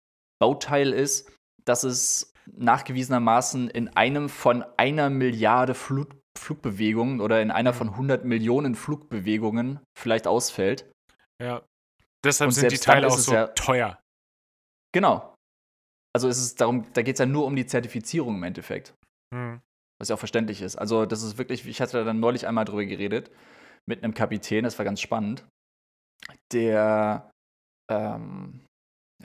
Bauteil 0.42 0.92
ist, 0.92 1.30
dass 1.64 1.84
es 1.84 2.34
nachgewiesenermaßen 2.50 3.70
in 3.70 3.88
einem 3.90 4.28
von 4.28 4.64
einer 4.76 5.08
Milliarde 5.08 5.72
Flug 5.72 6.16
Flugbewegungen 6.36 7.20
oder 7.20 7.40
in 7.40 7.52
einer 7.52 7.72
von 7.72 7.90
100 7.90 8.24
Millionen 8.24 8.74
Flugbewegungen 8.74 9.78
vielleicht 9.96 10.26
ausfällt. 10.26 10.90
Ja. 11.40 11.62
Deshalb 12.24 12.48
Und 12.48 12.54
sind 12.54 12.72
die 12.72 12.78
Teile 12.78 13.06
auch 13.06 13.16
so 13.16 13.34
ja, 13.34 13.46
teuer. 13.48 14.00
Genau. 14.92 15.32
Also 16.12 16.26
ist 16.26 16.40
es 16.40 16.56
darum, 16.56 16.90
da 16.92 17.02
geht 17.02 17.14
es 17.14 17.20
ja 17.20 17.26
nur 17.26 17.46
um 17.46 17.54
die 17.54 17.66
Zertifizierung 17.66 18.34
im 18.36 18.42
Endeffekt. 18.42 18.94
Hm. 19.32 19.60
Was 20.00 20.08
ja 20.08 20.16
auch 20.16 20.20
verständlich 20.20 20.62
ist. 20.62 20.74
Also, 20.74 21.06
das 21.06 21.22
ist 21.22 21.38
wirklich, 21.38 21.64
ich 21.68 21.80
hatte 21.80 21.98
da 21.98 22.04
dann 22.04 22.18
neulich 22.18 22.48
einmal 22.48 22.64
drüber 22.64 22.84
geredet 22.84 23.30
mit 23.86 24.02
einem 24.02 24.14
Kapitän, 24.14 24.64
das 24.64 24.76
war 24.78 24.84
ganz 24.84 25.00
spannend. 25.00 25.46
Der, 26.52 27.30
ähm, 27.88 28.64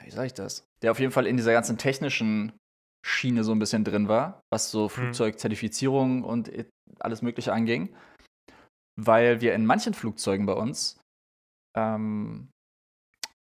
wie 0.03 0.11
sage 0.11 0.27
ich 0.27 0.33
das? 0.33 0.65
Der 0.81 0.91
auf 0.91 0.99
jeden 0.99 1.11
Fall 1.11 1.27
in 1.27 1.37
dieser 1.37 1.53
ganzen 1.53 1.77
technischen 1.77 2.53
Schiene 3.05 3.43
so 3.43 3.51
ein 3.53 3.59
bisschen 3.59 3.83
drin 3.83 4.07
war, 4.07 4.41
was 4.51 4.71
so 4.71 4.83
hm. 4.83 4.89
Flugzeugzertifizierung 4.89 6.23
und 6.23 6.51
alles 6.99 7.21
Mögliche 7.21 7.53
anging, 7.53 7.95
weil 8.99 9.41
wir 9.41 9.53
in 9.53 9.65
manchen 9.65 9.93
Flugzeugen 9.93 10.45
bei 10.45 10.53
uns 10.53 10.99
ähm, 11.75 12.49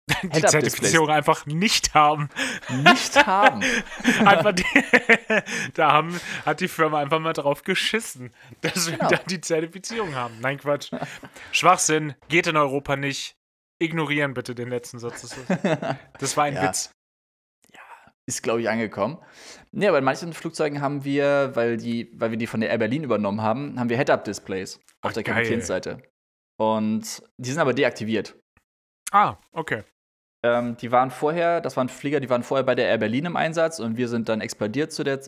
die 0.23 0.41
Zertifizierung 0.41 1.09
einfach 1.09 1.45
nicht 1.47 1.93
haben. 1.95 2.29
Nicht 2.69 3.25
haben. 3.25 3.63
einfach 4.25 4.53
die, 4.53 4.63
da 5.73 5.93
haben, 5.93 6.19
hat 6.45 6.59
die 6.59 6.67
Firma 6.67 6.99
einfach 6.99 7.19
mal 7.19 7.33
drauf 7.33 7.63
geschissen, 7.63 8.31
dass 8.61 8.89
wir 8.89 8.97
genau. 8.97 9.09
da 9.09 9.17
die 9.17 9.41
Zertifizierung 9.41 10.13
haben. 10.13 10.39
Nein, 10.41 10.59
Quatsch. 10.59 10.91
Schwachsinn, 11.51 12.13
geht 12.27 12.45
in 12.45 12.57
Europa 12.57 12.95
nicht. 12.95 13.35
Ignorieren 13.79 14.33
bitte 14.33 14.55
den 14.55 14.69
letzten 14.69 14.99
Satz. 14.99 15.35
Das 16.19 16.37
war 16.37 16.43
ein 16.45 16.55
ja. 16.55 16.63
Witz 16.63 16.91
ist, 18.27 18.41
glaube 18.41 18.61
ich, 18.61 18.69
angekommen. 18.69 19.17
Aber 19.75 19.97
in 19.97 20.03
manchen 20.03 20.33
Flugzeugen 20.33 20.81
haben 20.81 21.03
wir, 21.03 21.55
weil, 21.55 21.77
die, 21.77 22.11
weil 22.15 22.31
wir 22.31 22.37
die 22.37 22.47
von 22.47 22.59
der 22.59 22.69
Air 22.69 22.79
Berlin 22.79 23.03
übernommen 23.03 23.41
haben, 23.41 23.79
haben 23.79 23.89
wir 23.89 23.97
Head-Up-Displays 23.97 24.79
auf 25.01 25.13
der 25.13 25.23
Kapitänsseite. 25.23 26.01
Und 26.57 27.21
die 27.37 27.49
sind 27.49 27.59
aber 27.59 27.73
deaktiviert. 27.73 28.35
Ah, 29.11 29.37
okay. 29.51 29.83
Ähm, 30.43 30.77
die 30.77 30.91
waren 30.91 31.11
vorher, 31.11 31.61
das 31.61 31.77
waren 31.77 31.89
Flieger, 31.89 32.19
die 32.19 32.29
waren 32.29 32.43
vorher 32.43 32.63
bei 32.63 32.75
der 32.75 32.87
Air 32.87 32.97
Berlin 32.97 33.25
im 33.25 33.35
Einsatz 33.35 33.79
und 33.79 33.97
wir 33.97 34.07
sind 34.07 34.29
dann 34.29 34.41
expandiert 34.41 34.91
zu 34.91 35.03
der 35.03 35.19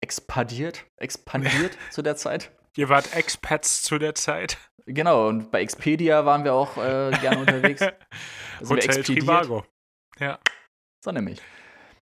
expandiert, 0.00 0.86
expandiert 0.96 1.76
zu 1.90 2.02
der 2.02 2.16
Zeit. 2.16 2.52
Ihr 2.76 2.88
wart 2.88 3.14
Expats 3.14 3.82
zu 3.82 3.98
der 3.98 4.14
Zeit. 4.14 4.67
Genau, 4.88 5.28
und 5.28 5.50
bei 5.50 5.60
Expedia 5.60 6.24
waren 6.24 6.44
wir 6.44 6.54
auch 6.54 6.76
äh, 6.76 7.10
gerne 7.20 7.40
unterwegs. 7.40 7.82
Hotel 8.68 9.02
Trivago. 9.02 9.64
Ja. 10.18 10.38
So 11.04 11.12
nämlich. 11.12 11.40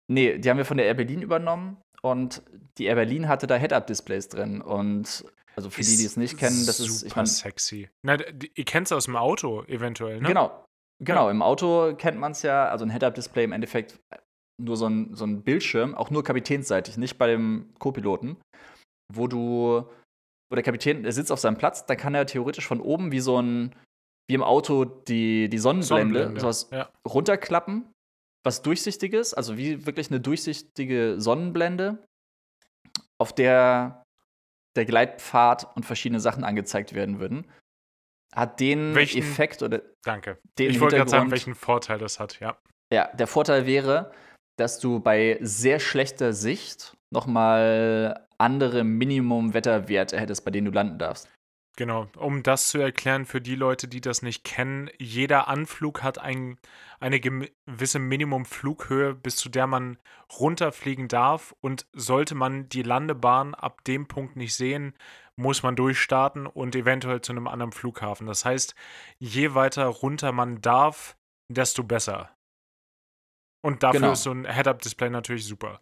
Nee, 0.08 0.38
die 0.38 0.48
haben 0.48 0.56
wir 0.56 0.64
von 0.64 0.76
der 0.76 0.86
Air 0.86 0.94
Berlin 0.94 1.22
übernommen 1.22 1.78
und 2.02 2.42
die 2.78 2.84
Air 2.84 2.94
Berlin 2.94 3.28
hatte 3.28 3.46
da 3.46 3.56
Head-Up-Displays 3.56 4.28
drin. 4.28 4.60
Und 4.60 5.24
also 5.56 5.68
für 5.68 5.80
ist 5.80 5.92
die, 5.92 5.96
die 5.98 6.04
es 6.04 6.16
nicht 6.16 6.38
kennen, 6.38 6.64
das 6.66 6.80
ist. 6.80 7.00
Super 7.00 7.26
sexy. 7.26 7.88
Na, 8.02 8.16
ihr 8.54 8.64
kennt 8.64 8.86
es 8.86 8.92
aus 8.92 9.04
dem 9.04 9.16
Auto 9.16 9.64
eventuell, 9.64 10.20
ne? 10.20 10.28
Genau. 10.28 10.64
Genau, 11.02 11.26
ja. 11.26 11.30
im 11.30 11.42
Auto 11.42 11.94
kennt 11.96 12.18
man 12.18 12.32
es 12.32 12.42
ja, 12.42 12.68
also 12.68 12.84
ein 12.84 12.90
Head-Up-Display 12.90 13.44
im 13.44 13.52
Endeffekt 13.52 13.98
nur 14.60 14.76
so 14.76 14.86
ein, 14.86 15.14
so 15.14 15.24
ein 15.24 15.42
Bildschirm, 15.42 15.94
auch 15.94 16.10
nur 16.10 16.22
kapitänsseitig, 16.22 16.98
nicht 16.98 17.16
bei 17.16 17.26
dem 17.26 17.72
Co-Piloten, 17.78 18.36
wo 19.12 19.26
du, 19.26 19.88
wo 20.50 20.56
der 20.56 20.64
Kapitän, 20.64 21.02
der 21.02 21.12
sitzt 21.12 21.32
auf 21.32 21.40
seinem 21.40 21.56
Platz, 21.56 21.86
dann 21.86 21.96
kann 21.96 22.14
er 22.14 22.26
theoretisch 22.26 22.66
von 22.66 22.80
oben 22.80 23.12
wie 23.12 23.20
so 23.20 23.40
ein, 23.40 23.74
wie 24.28 24.34
im 24.34 24.42
Auto 24.42 24.84
die, 24.84 25.48
die 25.48 25.58
Sonnenblende, 25.58 26.18
Sonnenblende. 26.18 26.40
sowas 26.40 26.68
ja. 26.70 26.90
runterklappen 27.06 27.84
was 28.44 28.62
Durchsichtiges, 28.62 29.34
also 29.34 29.56
wie 29.56 29.86
wirklich 29.86 30.10
eine 30.10 30.20
durchsichtige 30.20 31.16
Sonnenblende, 31.18 32.06
auf 33.18 33.34
der 33.34 34.02
der 34.76 34.84
Gleitpfad 34.84 35.76
und 35.76 35.84
verschiedene 35.84 36.20
Sachen 36.20 36.44
angezeigt 36.44 36.94
werden 36.94 37.18
würden. 37.18 37.50
Hat 38.32 38.60
den 38.60 38.94
welchen, 38.94 39.18
Effekt 39.18 39.62
oder. 39.62 39.82
Danke. 40.04 40.38
ich 40.58 40.78
wollte 40.78 40.96
gerade 40.96 41.10
sagen, 41.10 41.30
welchen 41.32 41.56
Vorteil 41.56 41.98
das 41.98 42.20
hat, 42.20 42.38
ja. 42.38 42.56
Ja, 42.92 43.08
der 43.08 43.26
Vorteil 43.26 43.66
wäre, 43.66 44.12
dass 44.56 44.78
du 44.78 45.00
bei 45.00 45.38
sehr 45.40 45.80
schlechter 45.80 46.32
Sicht 46.32 46.96
nochmal 47.10 48.28
andere 48.40 48.84
Minimum-Wetterwerte 48.84 50.18
hättest, 50.18 50.44
bei 50.44 50.50
denen 50.50 50.66
du 50.66 50.72
landen 50.72 50.98
darfst. 50.98 51.28
Genau, 51.76 52.08
um 52.16 52.42
das 52.42 52.68
zu 52.68 52.78
erklären 52.78 53.24
für 53.24 53.40
die 53.40 53.54
Leute, 53.54 53.88
die 53.88 54.00
das 54.00 54.22
nicht 54.22 54.44
kennen, 54.44 54.90
jeder 54.98 55.48
Anflug 55.48 56.02
hat 56.02 56.18
ein, 56.18 56.58
eine 56.98 57.20
gewisse 57.20 57.98
Minimum-Flughöhe, 57.98 59.14
bis 59.14 59.36
zu 59.36 59.48
der 59.48 59.66
man 59.66 59.98
runterfliegen 60.38 61.08
darf. 61.08 61.54
Und 61.60 61.86
sollte 61.92 62.34
man 62.34 62.68
die 62.68 62.82
Landebahn 62.82 63.54
ab 63.54 63.82
dem 63.84 64.08
Punkt 64.08 64.36
nicht 64.36 64.54
sehen, 64.54 64.94
muss 65.36 65.62
man 65.62 65.76
durchstarten 65.76 66.46
und 66.46 66.74
eventuell 66.76 67.22
zu 67.22 67.32
einem 67.32 67.46
anderen 67.46 67.72
Flughafen. 67.72 68.26
Das 68.26 68.44
heißt, 68.44 68.74
je 69.18 69.54
weiter 69.54 69.86
runter 69.86 70.32
man 70.32 70.60
darf, 70.60 71.16
desto 71.48 71.82
besser. 71.82 72.36
Und 73.62 73.82
dafür 73.82 74.00
genau. 74.00 74.12
ist 74.12 74.22
so 74.22 74.32
ein 74.32 74.44
Head-Up-Display 74.44 75.10
natürlich 75.10 75.46
super. 75.46 75.80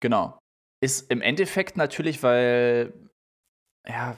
Genau. 0.00 0.41
Ist 0.82 1.10
im 1.10 1.22
Endeffekt 1.22 1.76
natürlich, 1.76 2.22
weil 2.22 2.92
ja, 3.88 4.16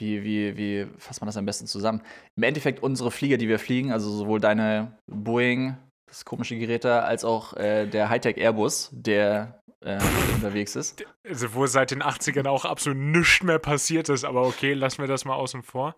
wie, 0.00 0.24
wie, 0.24 0.56
wie 0.56 0.86
fasst 0.98 1.20
man 1.20 1.26
das 1.26 1.36
am 1.36 1.46
besten 1.46 1.66
zusammen? 1.66 2.02
Im 2.36 2.42
Endeffekt 2.42 2.82
unsere 2.82 3.10
Flieger, 3.10 3.36
die 3.36 3.48
wir 3.48 3.58
fliegen, 3.58 3.92
also 3.92 4.10
sowohl 4.10 4.40
deine 4.40 4.98
Boeing, 5.06 5.76
das 6.08 6.24
komische 6.24 6.58
Gerät 6.58 6.84
da, 6.84 7.00
als 7.00 7.24
auch 7.24 7.54
äh, 7.54 7.86
der 7.86 8.08
Hightech 8.08 8.36
Airbus, 8.38 8.88
der 8.92 9.60
äh, 9.84 10.00
unterwegs 10.34 10.74
ist. 10.74 11.04
Also 11.28 11.54
wo 11.54 11.66
seit 11.66 11.90
den 11.90 12.02
80ern 12.02 12.48
auch 12.48 12.64
absolut 12.64 12.98
nichts 12.98 13.42
mehr 13.42 13.58
passiert 13.58 14.08
ist, 14.08 14.24
aber 14.24 14.42
okay, 14.42 14.72
lassen 14.72 15.02
wir 15.02 15.08
das 15.08 15.24
mal 15.24 15.34
außen 15.34 15.62
vor. 15.62 15.96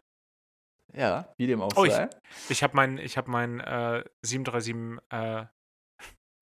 Ja, 0.95 1.33
wie 1.39 1.47
dem 1.47 1.63
auch 1.63 1.73
oh, 1.77 1.87
sei. 1.87 2.11
Ich, 2.45 2.51
ich 2.51 2.63
habe 2.63 2.77
mein, 2.77 2.99
ich 2.99 3.17
hab 3.17 3.27
mein 3.27 3.61
äh, 3.61 4.05
737, 4.23 5.01
äh, 5.11 5.47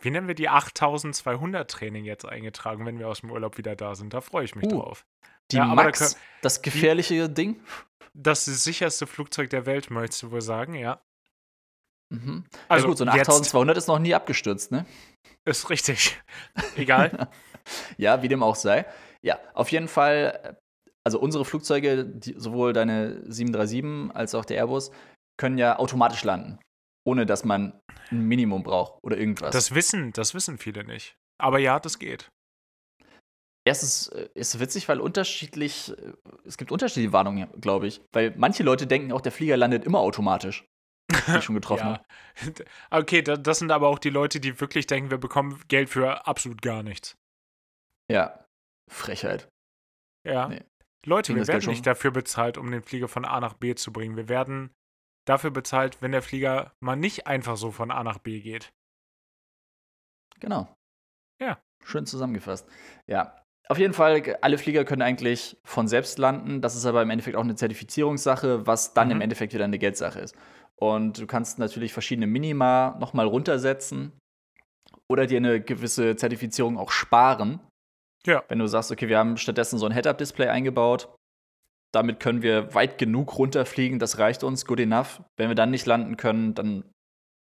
wie 0.00 0.10
nennen 0.10 0.28
wir 0.28 0.34
die 0.34 0.48
8200 0.48 1.70
Training 1.70 2.04
jetzt 2.04 2.24
eingetragen, 2.24 2.86
wenn 2.86 2.98
wir 2.98 3.08
aus 3.08 3.20
dem 3.20 3.30
Urlaub 3.30 3.58
wieder 3.58 3.76
da 3.76 3.94
sind. 3.94 4.14
Da 4.14 4.20
freue 4.20 4.44
ich 4.44 4.54
mich 4.54 4.66
uh, 4.66 4.80
drauf. 4.80 5.06
Die 5.50 5.56
ja, 5.56 5.66
Max, 5.66 6.14
da 6.14 6.20
das 6.42 6.62
gefährliche 6.62 7.28
die, 7.28 7.34
Ding? 7.34 7.60
Das 8.14 8.44
sicherste 8.44 9.06
Flugzeug 9.06 9.50
der 9.50 9.66
Welt, 9.66 9.90
möchtest 9.90 10.22
du 10.22 10.30
wohl 10.30 10.42
sagen, 10.42 10.74
ja. 10.74 11.00
Mhm. 12.12 12.44
Also 12.68 12.84
ja 12.84 12.88
gut, 12.88 12.98
so 12.98 13.04
ein 13.04 13.10
8200 13.10 13.76
ist 13.76 13.86
noch 13.86 13.98
nie 13.98 14.14
abgestürzt, 14.14 14.72
ne? 14.72 14.84
Ist 15.44 15.70
richtig. 15.70 16.20
Egal. 16.76 17.28
ja, 17.96 18.22
wie 18.22 18.28
dem 18.28 18.42
auch 18.42 18.56
sei. 18.56 18.86
Ja, 19.22 19.38
auf 19.54 19.70
jeden 19.70 19.88
Fall 19.88 20.58
also 21.04 21.18
unsere 21.18 21.44
Flugzeuge, 21.44 22.04
die, 22.04 22.34
sowohl 22.36 22.72
deine 22.72 23.22
737 23.30 24.14
als 24.14 24.34
auch 24.34 24.44
der 24.44 24.58
Airbus, 24.58 24.90
können 25.38 25.58
ja 25.58 25.78
automatisch 25.78 26.24
landen, 26.24 26.58
ohne 27.06 27.26
dass 27.26 27.44
man 27.44 27.79
ein 28.10 28.26
Minimum 28.26 28.62
braucht 28.62 28.98
oder 29.02 29.16
irgendwas. 29.16 29.52
Das 29.52 29.74
wissen, 29.74 30.12
das 30.12 30.34
wissen 30.34 30.58
viele 30.58 30.84
nicht. 30.84 31.16
Aber 31.38 31.58
ja, 31.58 31.80
das 31.80 31.98
geht. 31.98 32.30
Erstens 33.66 34.08
äh, 34.08 34.28
ist 34.34 34.58
witzig, 34.58 34.88
weil 34.88 35.00
unterschiedlich, 35.00 35.90
äh, 35.90 36.12
es 36.44 36.56
gibt 36.56 36.72
unterschiedliche 36.72 37.12
Warnungen, 37.12 37.48
glaube 37.60 37.86
ich. 37.86 38.00
Weil 38.12 38.34
manche 38.36 38.62
Leute 38.62 38.86
denken 38.86 39.12
auch, 39.12 39.20
der 39.20 39.32
Flieger 39.32 39.56
landet 39.56 39.84
immer 39.84 40.00
automatisch. 40.00 40.64
Die 41.10 41.36
ich 41.36 41.44
schon 41.44 41.54
getroffen 41.56 41.86
ja. 41.86 41.92
habe. 41.94 42.64
Okay, 42.90 43.22
das 43.22 43.58
sind 43.58 43.70
aber 43.70 43.88
auch 43.88 43.98
die 43.98 44.10
Leute, 44.10 44.40
die 44.40 44.60
wirklich 44.60 44.86
denken, 44.86 45.10
wir 45.10 45.18
bekommen 45.18 45.60
Geld 45.68 45.90
für 45.90 46.26
absolut 46.26 46.62
gar 46.62 46.82
nichts. 46.82 47.16
Ja, 48.10 48.44
Frechheit. 48.90 49.48
Ja. 50.26 50.48
Nee. 50.48 50.64
Leute, 51.06 51.34
wir 51.34 51.46
werden 51.46 51.70
nicht 51.70 51.86
dafür 51.86 52.10
bezahlt, 52.10 52.58
um 52.58 52.70
den 52.70 52.82
Flieger 52.82 53.08
von 53.08 53.24
A 53.24 53.40
nach 53.40 53.54
B 53.54 53.74
zu 53.74 53.92
bringen. 53.92 54.16
Wir 54.16 54.28
werden 54.28 54.70
dafür 55.26 55.50
bezahlt, 55.50 56.02
wenn 56.02 56.12
der 56.12 56.22
Flieger 56.22 56.72
mal 56.80 56.96
nicht 56.96 57.26
einfach 57.26 57.56
so 57.56 57.70
von 57.70 57.90
A 57.90 58.02
nach 58.02 58.18
B 58.18 58.40
geht. 58.40 58.72
Genau. 60.40 60.74
Ja. 61.40 61.58
Schön 61.84 62.06
zusammengefasst. 62.06 62.68
Ja. 63.06 63.36
Auf 63.68 63.78
jeden 63.78 63.94
Fall, 63.94 64.36
alle 64.40 64.58
Flieger 64.58 64.84
können 64.84 65.02
eigentlich 65.02 65.56
von 65.64 65.86
selbst 65.86 66.18
landen. 66.18 66.60
Das 66.60 66.74
ist 66.74 66.86
aber 66.86 67.02
im 67.02 67.10
Endeffekt 67.10 67.36
auch 67.36 67.44
eine 67.44 67.54
Zertifizierungssache, 67.54 68.66
was 68.66 68.94
dann 68.94 69.08
mhm. 69.08 69.12
im 69.12 69.20
Endeffekt 69.20 69.54
wieder 69.54 69.64
eine 69.64 69.78
Geldsache 69.78 70.18
ist. 70.18 70.34
Und 70.76 71.18
du 71.18 71.26
kannst 71.26 71.58
natürlich 71.58 71.92
verschiedene 71.92 72.26
Minima 72.26 72.96
nochmal 72.98 73.26
runtersetzen 73.26 74.12
oder 75.08 75.26
dir 75.26 75.36
eine 75.36 75.60
gewisse 75.60 76.16
Zertifizierung 76.16 76.78
auch 76.78 76.90
sparen. 76.90 77.60
Ja. 78.26 78.42
Wenn 78.48 78.58
du 78.58 78.66
sagst, 78.66 78.90
okay, 78.90 79.08
wir 79.08 79.18
haben 79.18 79.36
stattdessen 79.36 79.78
so 79.78 79.86
ein 79.86 79.92
Head-Up-Display 79.92 80.48
eingebaut, 80.48 81.14
damit 81.92 82.20
können 82.20 82.42
wir 82.42 82.74
weit 82.74 82.98
genug 82.98 83.38
runterfliegen, 83.38 83.98
das 83.98 84.18
reicht 84.18 84.44
uns, 84.44 84.64
good 84.64 84.80
enough. 84.80 85.22
Wenn 85.36 85.48
wir 85.48 85.54
dann 85.54 85.70
nicht 85.70 85.86
landen 85.86 86.16
können, 86.16 86.54
dann 86.54 86.84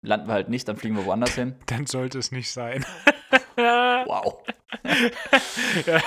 landen 0.06 0.28
wir 0.28 0.34
halt 0.34 0.50
nicht, 0.50 0.68
dann 0.68 0.78
fliegen 0.78 0.96
wir 0.96 1.06
woanders 1.06 1.36
hin. 1.36 1.56
Dann 1.66 1.86
sollte 1.86 2.20
es 2.20 2.32
nicht 2.32 2.52
sein. 2.52 2.86
wow. 3.56 4.44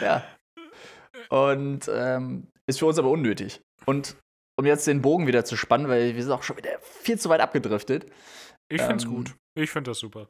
ja. 0.00 0.24
Und 1.28 1.90
ähm, 1.92 2.48
ist 2.66 2.78
für 2.78 2.86
uns 2.86 2.98
aber 2.98 3.10
unnötig. 3.10 3.62
Und 3.86 4.16
um 4.58 4.66
jetzt 4.66 4.86
den 4.86 5.02
Bogen 5.02 5.26
wieder 5.26 5.44
zu 5.44 5.56
spannen, 5.56 5.88
weil 5.88 6.14
wir 6.14 6.22
sind 6.22 6.32
auch 6.32 6.42
schon 6.42 6.58
wieder 6.58 6.78
viel 6.80 7.18
zu 7.18 7.30
weit 7.30 7.40
abgedriftet. 7.40 8.06
Ich 8.68 8.82
find's 8.82 9.04
ähm, 9.04 9.10
gut. 9.10 9.34
Ich 9.54 9.70
find 9.70 9.86
das 9.86 9.98
super. 9.98 10.28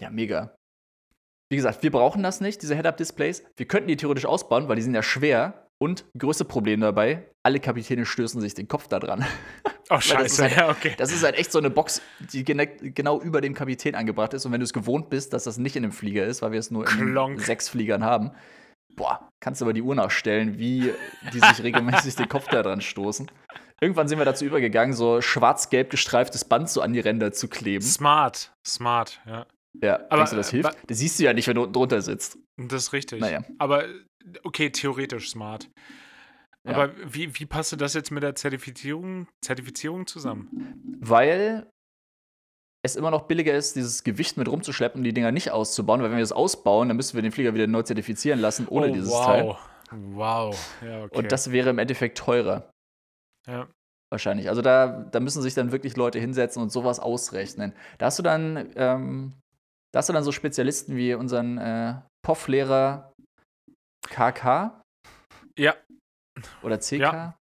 Ja, 0.00 0.10
mega. 0.10 0.56
Wie 1.52 1.56
gesagt, 1.56 1.82
wir 1.82 1.90
brauchen 1.90 2.22
das 2.22 2.40
nicht, 2.40 2.62
diese 2.62 2.74
Head-Up-Displays. 2.74 3.44
Wir 3.58 3.66
könnten 3.66 3.88
die 3.88 3.96
theoretisch 3.98 4.24
ausbauen, 4.24 4.68
weil 4.68 4.76
die 4.76 4.80
sind 4.80 4.94
ja 4.94 5.02
schwer. 5.02 5.68
Und 5.76 6.06
größte 6.16 6.46
Problem 6.46 6.80
dabei, 6.80 7.28
alle 7.42 7.60
Kapitäne 7.60 8.06
stößen 8.06 8.40
sich 8.40 8.54
den 8.54 8.68
Kopf 8.68 8.88
da 8.88 8.98
dran. 8.98 9.26
Oh, 9.90 10.00
scheiße, 10.00 10.44
halt, 10.44 10.56
ja, 10.56 10.70
okay. 10.70 10.94
Das 10.96 11.12
ist 11.12 11.22
halt 11.22 11.34
echt 11.34 11.52
so 11.52 11.58
eine 11.58 11.68
Box, 11.68 12.00
die 12.32 12.44
genau 12.44 13.20
über 13.20 13.42
dem 13.42 13.52
Kapitän 13.52 13.94
angebracht 13.94 14.32
ist. 14.32 14.46
Und 14.46 14.52
wenn 14.52 14.60
du 14.60 14.64
es 14.64 14.72
gewohnt 14.72 15.10
bist, 15.10 15.34
dass 15.34 15.44
das 15.44 15.58
nicht 15.58 15.76
in 15.76 15.84
einem 15.84 15.92
Flieger 15.92 16.24
ist, 16.24 16.40
weil 16.40 16.52
wir 16.52 16.60
es 16.60 16.70
nur 16.70 16.88
in 16.88 17.38
sechs 17.38 17.68
Fliegern 17.68 18.02
haben, 18.02 18.30
boah, 18.96 19.28
kannst 19.40 19.60
du 19.60 19.66
aber 19.66 19.74
die 19.74 19.82
Uhr 19.82 19.94
nachstellen, 19.94 20.58
wie 20.58 20.94
die 21.34 21.40
sich 21.40 21.62
regelmäßig 21.62 22.14
den 22.14 22.28
Kopf 22.28 22.46
da 22.48 22.62
dran 22.62 22.80
stoßen. 22.80 23.30
Irgendwann 23.82 24.08
sind 24.08 24.16
wir 24.16 24.24
dazu 24.24 24.46
übergegangen, 24.46 24.94
so 24.94 25.20
schwarz-gelb 25.20 25.90
gestreiftes 25.90 26.46
Band 26.46 26.70
so 26.70 26.80
an 26.80 26.94
die 26.94 27.00
Ränder 27.00 27.32
zu 27.32 27.48
kleben. 27.48 27.84
Smart, 27.84 28.54
smart, 28.64 29.20
ja. 29.26 29.44
Ja, 29.80 29.96
aber 30.08 30.16
denkst 30.16 30.30
du, 30.30 30.36
das 30.36 30.50
hilft? 30.50 30.76
Das 30.86 30.98
siehst 30.98 31.18
du 31.18 31.24
ja 31.24 31.32
nicht, 31.32 31.48
wenn 31.48 31.54
du 31.56 31.62
unten 31.62 31.72
drunter 31.72 32.02
sitzt. 32.02 32.38
Das 32.56 32.84
ist 32.84 32.92
richtig. 32.92 33.20
Naja. 33.20 33.42
Aber 33.58 33.84
okay, 34.44 34.70
theoretisch 34.70 35.30
smart. 35.30 35.70
Ja. 36.64 36.74
Aber 36.74 36.92
wie, 37.12 37.38
wie 37.38 37.46
passt 37.46 37.78
das 37.80 37.94
jetzt 37.94 38.10
mit 38.10 38.22
der 38.22 38.34
Zertifizierung, 38.34 39.26
Zertifizierung 39.44 40.06
zusammen? 40.06 40.98
Weil 41.00 41.66
es 42.84 42.96
immer 42.96 43.10
noch 43.10 43.22
billiger 43.22 43.54
ist, 43.54 43.76
dieses 43.76 44.04
Gewicht 44.04 44.36
mit 44.36 44.48
rumzuschleppen 44.48 45.00
und 45.00 45.04
die 45.04 45.12
Dinger 45.12 45.32
nicht 45.32 45.50
auszubauen, 45.50 46.02
weil 46.02 46.10
wenn 46.10 46.18
wir 46.18 46.22
das 46.22 46.32
ausbauen, 46.32 46.88
dann 46.88 46.96
müssen 46.96 47.14
wir 47.14 47.22
den 47.22 47.32
Flieger 47.32 47.54
wieder 47.54 47.66
neu 47.66 47.82
zertifizieren 47.82 48.40
lassen 48.40 48.66
ohne 48.68 48.90
oh, 48.90 48.92
dieses 48.92 49.10
wow. 49.10 49.26
Teil. 49.26 49.56
Wow. 49.92 50.76
Ja, 50.82 51.04
okay. 51.04 51.18
Und 51.18 51.32
das 51.32 51.52
wäre 51.52 51.70
im 51.70 51.78
Endeffekt 51.78 52.18
teurer. 52.18 52.70
Ja. 53.46 53.68
Wahrscheinlich. 54.10 54.48
Also 54.48 54.62
da, 54.62 55.08
da 55.10 55.20
müssen 55.20 55.42
sich 55.42 55.54
dann 55.54 55.72
wirklich 55.72 55.96
Leute 55.96 56.18
hinsetzen 56.18 56.62
und 56.62 56.70
sowas 56.70 57.00
ausrechnen. 57.00 57.72
Da 57.98 58.06
hast 58.06 58.18
du 58.18 58.22
dann, 58.22 58.70
ähm, 58.76 59.32
da 59.92 59.98
hast 59.98 60.08
du 60.08 60.12
dann 60.12 60.24
so 60.24 60.32
Spezialisten 60.32 60.96
wie 60.96 61.14
unseren 61.14 61.58
äh, 61.58 62.00
POF-Lehrer 62.22 63.12
KK. 64.08 64.82
Ja. 65.58 65.76
Oder 66.62 66.78
CK? 66.78 66.92
Ja. 66.92 67.38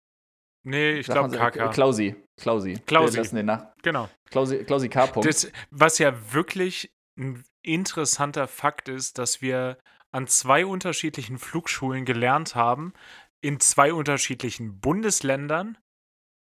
Nee, 0.66 0.94
ich 1.00 1.08
glaube 1.08 1.36
KK. 1.36 1.70
Klausi. 1.70 2.16
Klausi. 2.40 2.74
Klausi. 2.86 3.18
Wir 3.18 3.24
den 3.24 3.46
nach. 3.46 3.68
Genau. 3.82 4.10
Klausi, 4.30 4.64
Klausi 4.64 4.90
K. 4.90 5.08
Das, 5.22 5.52
was 5.72 6.00
ja 6.00 6.34
wirklich 6.34 6.92
ein 7.18 7.44
interessanter 7.64 8.48
Fakt 8.48 8.90
ist, 8.90 9.18
dass 9.18 9.42
wir 9.42 9.78
an 10.12 10.28
zwei 10.28 10.66
unterschiedlichen 10.66 11.38
Flugschulen 11.38 12.06
gelernt 12.06 12.56
haben, 12.56 12.94
in 13.42 13.60
zwei 13.60 13.94
unterschiedlichen 13.94 14.80
Bundesländern 14.80 15.78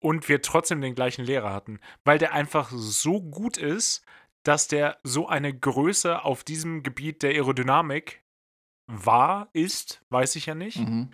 und 0.00 0.28
wir 0.28 0.42
trotzdem 0.42 0.80
den 0.80 0.94
gleichen 0.94 1.24
Lehrer 1.24 1.52
hatten, 1.52 1.80
weil 2.04 2.18
der 2.18 2.32
einfach 2.32 2.70
so 2.70 3.20
gut 3.20 3.56
ist, 3.56 4.04
dass 4.44 4.68
der 4.68 4.98
so 5.03 5.29
eine 5.29 5.57
Größe 5.57 6.24
auf 6.24 6.44
diesem 6.44 6.83
Gebiet 6.83 7.22
der 7.22 7.31
Aerodynamik 7.31 8.22
war, 8.87 9.48
ist, 9.53 10.03
weiß 10.11 10.37
ich 10.37 10.46
ja 10.46 10.55
nicht, 10.55 10.79
mhm. 10.79 11.12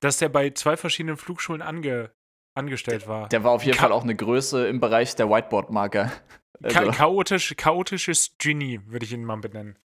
dass 0.00 0.18
der 0.18 0.28
bei 0.28 0.50
zwei 0.50 0.76
verschiedenen 0.76 1.16
Flugschulen 1.16 1.62
ange, 1.62 2.12
angestellt 2.54 3.06
war. 3.06 3.28
Der 3.28 3.44
war 3.44 3.52
auf 3.52 3.64
jeden 3.64 3.76
Ka 3.76 3.84
Fall 3.84 3.92
auch 3.92 4.02
eine 4.02 4.16
Größe 4.16 4.66
im 4.66 4.80
Bereich 4.80 5.14
der 5.16 5.28
Whiteboard-Marker. 5.30 6.12
Also. 6.62 6.92
chaotisch, 6.92 7.54
chaotisches 7.56 8.36
Genie, 8.38 8.80
würde 8.86 9.04
ich 9.04 9.12
ihn 9.12 9.24
mal 9.24 9.36
benennen. 9.36 9.76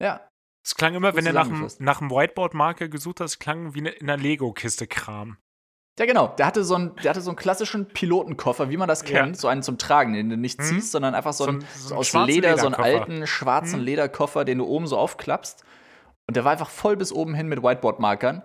Ja. 0.00 0.28
Es 0.64 0.76
klang 0.76 0.94
immer, 0.94 1.16
wenn 1.16 1.26
er 1.26 1.32
nach, 1.32 1.48
nach 1.80 2.00
einem 2.00 2.10
Whiteboard-Marker 2.10 2.88
gesucht 2.88 3.18
hat, 3.18 3.26
es 3.26 3.38
klang 3.40 3.74
wie 3.74 3.80
eine, 3.80 3.90
in 3.90 4.08
einer 4.08 4.22
Lego-Kiste 4.22 4.86
Kram. 4.86 5.38
Ja, 5.98 6.06
genau. 6.06 6.28
Der 6.38 6.46
hatte, 6.46 6.64
so 6.64 6.74
einen, 6.74 6.96
der 6.96 7.10
hatte 7.10 7.20
so 7.20 7.30
einen 7.30 7.36
klassischen 7.36 7.86
Pilotenkoffer, 7.86 8.70
wie 8.70 8.76
man 8.76 8.88
das 8.88 9.04
kennt. 9.04 9.36
Ja. 9.36 9.40
So 9.40 9.48
einen 9.48 9.62
zum 9.62 9.76
Tragen, 9.76 10.14
den 10.14 10.30
du 10.30 10.36
nicht 10.36 10.58
hm. 10.58 10.64
ziehst, 10.66 10.92
sondern 10.92 11.14
einfach 11.14 11.34
so, 11.34 11.46
ein, 11.46 11.60
so, 11.74 11.88
so, 11.88 11.88
so 12.02 12.18
aus 12.18 12.26
Leder, 12.26 12.56
so 12.56 12.66
einen 12.66 12.74
alten 12.74 13.26
schwarzen 13.26 13.80
hm. 13.80 13.84
Lederkoffer, 13.84 14.44
den 14.44 14.58
du 14.58 14.64
oben 14.64 14.86
so 14.86 14.96
aufklappst. 14.96 15.64
Und 16.26 16.36
der 16.36 16.44
war 16.44 16.52
einfach 16.52 16.70
voll 16.70 16.96
bis 16.96 17.12
oben 17.12 17.34
hin 17.34 17.48
mit 17.48 17.62
Whiteboard-Markern. 17.62 18.42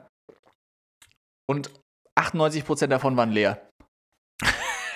Und 1.49 1.71
98% 2.19 2.87
davon 2.87 3.15
waren 3.15 3.31
leer. 3.31 3.69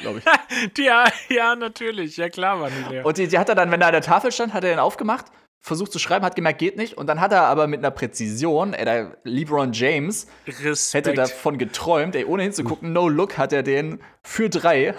Glaube 0.02 0.20
ich. 0.20 0.78
ja, 0.78 1.06
ja, 1.30 1.56
natürlich. 1.56 2.18
Ja, 2.18 2.30
klar 2.30 2.60
waren 2.60 2.74
die 2.76 2.90
leer. 2.90 3.06
Und 3.06 3.18
die, 3.18 3.28
die 3.28 3.40
hat 3.40 3.48
er 3.48 3.56
dann, 3.56 3.72
wenn 3.72 3.80
er 3.80 3.88
an 3.88 3.94
der 3.94 4.02
Tafel 4.02 4.32
stand, 4.32 4.54
hat 4.54 4.64
er 4.66 4.72
den 4.72 4.80
aufgemacht 4.80 5.26
versucht 5.62 5.92
zu 5.92 6.00
schreiben, 6.00 6.26
hat 6.26 6.36
gemerkt, 6.36 6.60
geht 6.60 6.76
nicht. 6.76 6.98
Und 6.98 7.08
dann 7.08 7.22
hat 7.22 7.32
er 7.32 7.44
aber 7.44 7.68
mit 7.68 7.80
einer 7.80 7.92
Präzision, 7.92 8.74
ey, 8.74 8.86
der 8.86 9.18
LeBron 9.24 9.74
James 9.74 10.28
Respekt. 10.48 11.08
hätte 11.08 11.14
davon 11.14 11.58
geträumt, 11.58 12.16
ey, 12.16 12.26
ohne 12.26 12.44
hinzugucken, 12.44 12.92
no 12.92 13.08
look, 13.08 13.38
hat 13.38 13.54
er 13.54 13.64
den 13.64 14.02
für 14.24 14.50
drei 14.50 14.96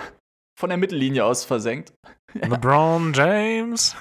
von 0.59 0.71
der 0.71 0.79
Mittellinie 0.79 1.25
aus 1.25 1.45
versenkt. 1.45 1.93
LeBron 2.35 3.13
James. 3.13 3.97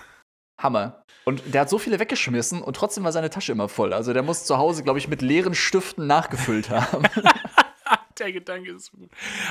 Hammer. 0.59 1.03
Und 1.25 1.53
der 1.53 1.61
hat 1.61 1.69
so 1.69 1.77
viele 1.77 1.99
weggeschmissen 1.99 2.61
und 2.61 2.75
trotzdem 2.75 3.03
war 3.03 3.11
seine 3.11 3.29
Tasche 3.29 3.51
immer 3.51 3.69
voll. 3.69 3.93
Also 3.93 4.13
der 4.13 4.23
muss 4.23 4.45
zu 4.45 4.57
Hause, 4.57 4.83
glaube 4.83 4.99
ich, 4.99 5.07
mit 5.07 5.21
leeren 5.21 5.53
Stiften 5.53 6.07
nachgefüllt 6.07 6.69
haben. 6.69 7.03
der 8.19 8.31
Gedanke 8.31 8.71
ist 8.71 8.91
gut. 8.91 9.09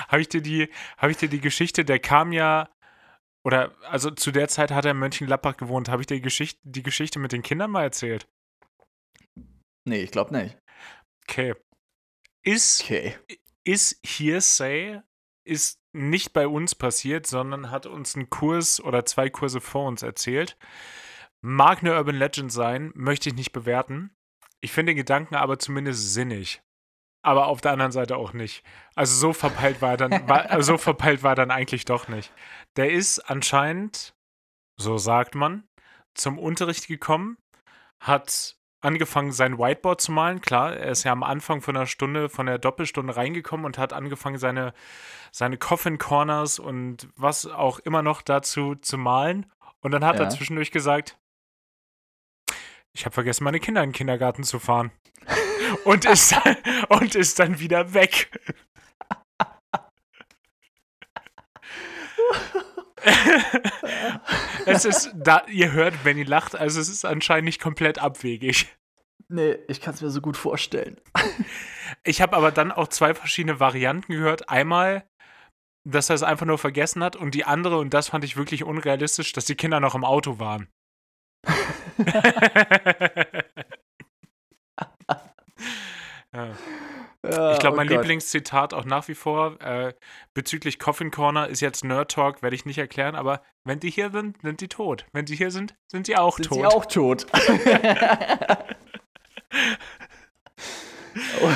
Habe 0.08 0.20
ich, 0.20 0.28
dir 0.28 0.42
die, 0.42 0.68
hab 0.98 1.10
ich 1.10 1.16
dir 1.16 1.28
die 1.28 1.40
Geschichte, 1.40 1.84
der 1.84 1.98
kam 1.98 2.32
ja 2.32 2.68
oder, 3.44 3.74
also 3.88 4.10
zu 4.10 4.30
der 4.32 4.48
Zeit 4.48 4.70
hat 4.70 4.84
er 4.84 4.90
in 4.92 4.98
Mönchengladbach 4.98 5.56
gewohnt. 5.56 5.88
Habe 5.88 6.02
ich 6.02 6.06
dir 6.06 6.20
Geschichte, 6.20 6.60
die 6.62 6.82
Geschichte 6.82 7.18
mit 7.18 7.32
den 7.32 7.42
Kindern 7.42 7.70
mal 7.70 7.82
erzählt? 7.82 8.28
Nee, 9.86 10.02
ich 10.02 10.10
glaube 10.10 10.36
nicht. 10.36 10.58
Okay. 11.24 11.54
Ist, 12.42 12.82
okay. 12.82 13.16
ist 13.64 13.98
Hearsay, 14.04 15.00
ist 15.44 15.78
nicht 15.92 16.32
bei 16.32 16.46
uns 16.46 16.74
passiert, 16.74 17.26
sondern 17.26 17.70
hat 17.70 17.86
uns 17.86 18.14
einen 18.14 18.30
Kurs 18.30 18.80
oder 18.80 19.04
zwei 19.04 19.30
Kurse 19.30 19.60
vor 19.60 19.86
uns 19.88 20.02
erzählt. 20.02 20.56
Mag 21.42 21.80
eine 21.80 21.96
Urban 21.96 22.16
Legend 22.16 22.52
sein, 22.52 22.92
möchte 22.94 23.30
ich 23.30 23.34
nicht 23.34 23.52
bewerten. 23.52 24.14
Ich 24.60 24.72
finde 24.72 24.90
den 24.90 24.98
Gedanken 24.98 25.34
aber 25.34 25.58
zumindest 25.58 26.12
sinnig 26.12 26.62
aber 27.22 27.46
auf 27.46 27.60
der 27.60 27.72
anderen 27.72 27.92
Seite 27.92 28.16
auch 28.16 28.32
nicht. 28.32 28.62
Also 28.94 29.14
so 29.14 29.32
verpeilt 29.32 29.82
war 29.82 29.92
er 29.92 29.96
dann, 29.96 30.28
war, 30.28 30.50
also 30.50 30.72
so 30.72 30.78
verpeilt 30.78 31.22
war 31.22 31.34
dann 31.34 31.50
eigentlich 31.50 31.84
doch 31.84 32.08
nicht. 32.08 32.32
Der 32.76 32.90
ist 32.90 33.18
anscheinend, 33.18 34.14
so 34.76 34.98
sagt 34.98 35.34
man, 35.34 35.64
zum 36.14 36.38
Unterricht 36.38 36.86
gekommen, 36.86 37.36
hat 38.00 38.56
angefangen, 38.80 39.32
sein 39.32 39.58
Whiteboard 39.58 40.00
zu 40.00 40.12
malen. 40.12 40.40
Klar, 40.40 40.74
er 40.76 40.90
ist 40.90 41.04
ja 41.04 41.12
am 41.12 41.22
Anfang 41.22 41.60
von 41.60 41.74
der 41.74 41.86
Stunde, 41.86 42.28
von 42.28 42.46
der 42.46 42.58
Doppelstunde 42.58 43.14
reingekommen 43.14 43.66
und 43.66 43.78
hat 43.78 43.92
angefangen, 43.92 44.38
seine, 44.38 44.72
seine 45.32 45.58
Coffin 45.58 45.98
Corners 45.98 46.58
und 46.58 47.08
was 47.16 47.46
auch 47.46 47.78
immer 47.80 48.02
noch 48.02 48.22
dazu 48.22 48.74
zu 48.76 48.96
malen. 48.96 49.46
Und 49.80 49.92
dann 49.92 50.04
hat 50.04 50.16
ja. 50.16 50.24
er 50.24 50.30
zwischendurch 50.30 50.72
gesagt, 50.72 51.18
ich 52.92 53.04
habe 53.04 53.14
vergessen, 53.14 53.44
meine 53.44 53.60
Kinder 53.60 53.82
in 53.82 53.90
den 53.90 53.94
Kindergarten 53.94 54.42
zu 54.42 54.58
fahren. 54.58 54.90
und, 55.84 56.04
ist 56.04 56.32
dann, 56.32 56.56
und 56.88 57.14
ist 57.14 57.38
dann 57.38 57.58
wieder 57.60 57.94
weg. 57.94 58.30
es 64.66 64.84
ist, 64.84 65.12
da, 65.14 65.44
ihr 65.48 65.72
hört, 65.72 66.04
wenn 66.04 66.18
ihr 66.18 66.26
lacht, 66.26 66.54
also 66.54 66.80
es 66.80 66.88
ist 66.88 67.04
anscheinend 67.04 67.46
nicht 67.46 67.60
komplett 67.60 67.98
abwegig. 67.98 68.76
Nee, 69.28 69.58
ich 69.68 69.80
kann 69.80 69.94
es 69.94 70.02
mir 70.02 70.10
so 70.10 70.20
gut 70.20 70.36
vorstellen. 70.36 71.00
ich 72.02 72.20
habe 72.20 72.36
aber 72.36 72.50
dann 72.50 72.72
auch 72.72 72.88
zwei 72.88 73.14
verschiedene 73.14 73.60
Varianten 73.60 74.12
gehört. 74.12 74.48
Einmal, 74.48 75.06
dass 75.84 76.10
er 76.10 76.16
es 76.16 76.22
einfach 76.22 76.46
nur 76.46 76.58
vergessen 76.58 77.02
hat 77.02 77.16
und 77.16 77.34
die 77.34 77.44
andere, 77.44 77.78
und 77.78 77.94
das 77.94 78.08
fand 78.08 78.24
ich 78.24 78.36
wirklich 78.36 78.64
unrealistisch, 78.64 79.32
dass 79.32 79.44
die 79.44 79.54
Kinder 79.54 79.80
noch 79.80 79.94
im 79.94 80.04
Auto 80.04 80.38
waren. 80.38 80.68
ja. 86.34 86.52
Ja, 87.22 87.52
ich 87.52 87.58
glaube, 87.58 87.76
mein 87.76 87.88
oh 87.88 87.92
Lieblingszitat 87.92 88.72
auch 88.72 88.86
nach 88.86 89.06
wie 89.08 89.14
vor 89.14 89.60
äh, 89.60 89.92
bezüglich 90.32 90.78
Coffin 90.78 91.10
Corner 91.10 91.48
ist 91.48 91.60
jetzt 91.60 91.84
Nerd 91.84 92.10
Talk, 92.10 92.42
werde 92.42 92.56
ich 92.56 92.64
nicht 92.64 92.78
erklären, 92.78 93.14
aber 93.14 93.42
wenn 93.62 93.78
die 93.78 93.90
hier 93.90 94.10
sind, 94.10 94.40
sind 94.40 94.62
die 94.62 94.68
tot. 94.68 95.04
Wenn 95.12 95.26
sie 95.26 95.36
hier 95.36 95.50
sind, 95.50 95.74
sind 95.86 96.06
sie 96.06 96.16
auch 96.16 96.36
sind 96.36 96.46
tot. 96.46 96.54
Sind 96.54 96.70
sie 96.70 96.76
auch 96.76 96.86
tot. 96.86 97.26
oh, 101.42 101.48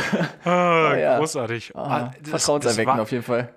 oh, 0.44 0.48
ja. 0.48 1.18
Großartig. 1.18 1.72
Oh, 1.74 2.10
Vertrauenserweckend 2.22 3.00
auf 3.00 3.10
jeden 3.10 3.24
Fall. 3.24 3.54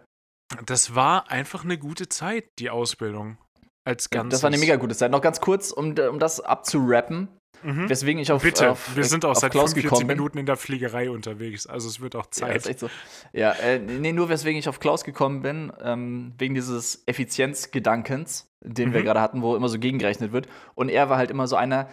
Das 0.66 0.96
war 0.96 1.30
einfach 1.30 1.66
eine 1.66 1.78
gute 1.78 2.08
Zeit, 2.08 2.46
die 2.60 2.70
Ausbildung. 2.70 3.38
Als 3.84 4.10
Ganzes. 4.10 4.38
Das 4.38 4.44
war 4.44 4.50
eine 4.50 4.58
mega 4.58 4.78
gute 4.78 4.96
Zeit. 4.96 5.12
Noch 5.12 5.22
ganz 5.22 5.42
kurz, 5.42 5.72
um, 5.72 5.98
um 5.98 6.20
das 6.20 6.40
abzurappen. 6.40 7.37
Mhm. 7.64 7.90
Weswegen 7.90 8.22
ich 8.22 8.32
auf, 8.32 8.44
Bitte, 8.44 8.72
auf, 8.72 8.96
wir 8.96 9.04
sind 9.04 9.26
auch 9.26 9.36
seit 9.36 9.52
Klaus 9.52 9.74
45 9.74 10.08
Minuten 10.08 10.38
in 10.38 10.46
der 10.46 10.58
Fliegerei 10.58 11.10
unterwegs, 11.10 11.68
also 11.68 11.88
es 11.88 12.00
wird 12.00 12.16
auch 12.16 12.28
Zeit. 12.28 12.66
Ja, 12.66 12.78
so. 12.78 12.90
Ja, 13.34 13.52
äh, 13.54 13.80
nee, 13.80 14.12
nur 14.12 14.30
weswegen 14.30 14.60
ich 14.60 14.70
auf 14.70 14.80
Klaus 14.80 15.04
gekommen 15.04 15.42
bin, 15.42 15.72
ähm, 15.82 16.34
wegen 16.38 16.54
dieses 16.54 17.04
Effizienzgedankens, 17.06 18.50
den 18.62 18.90
mhm. 18.90 18.94
wir 18.94 19.04
gerade 19.04 19.22
hatten, 19.22 19.42
wo 19.42 19.56
immer 19.56 19.70
so 19.70 19.80
gegengerechnet 19.80 20.32
wird. 20.32 20.48
Und 20.76 20.90
er 20.90 21.10
war 21.10 21.18
halt 21.18 21.32
immer 21.32 21.48
so 21.48 21.56
einer, 21.56 21.90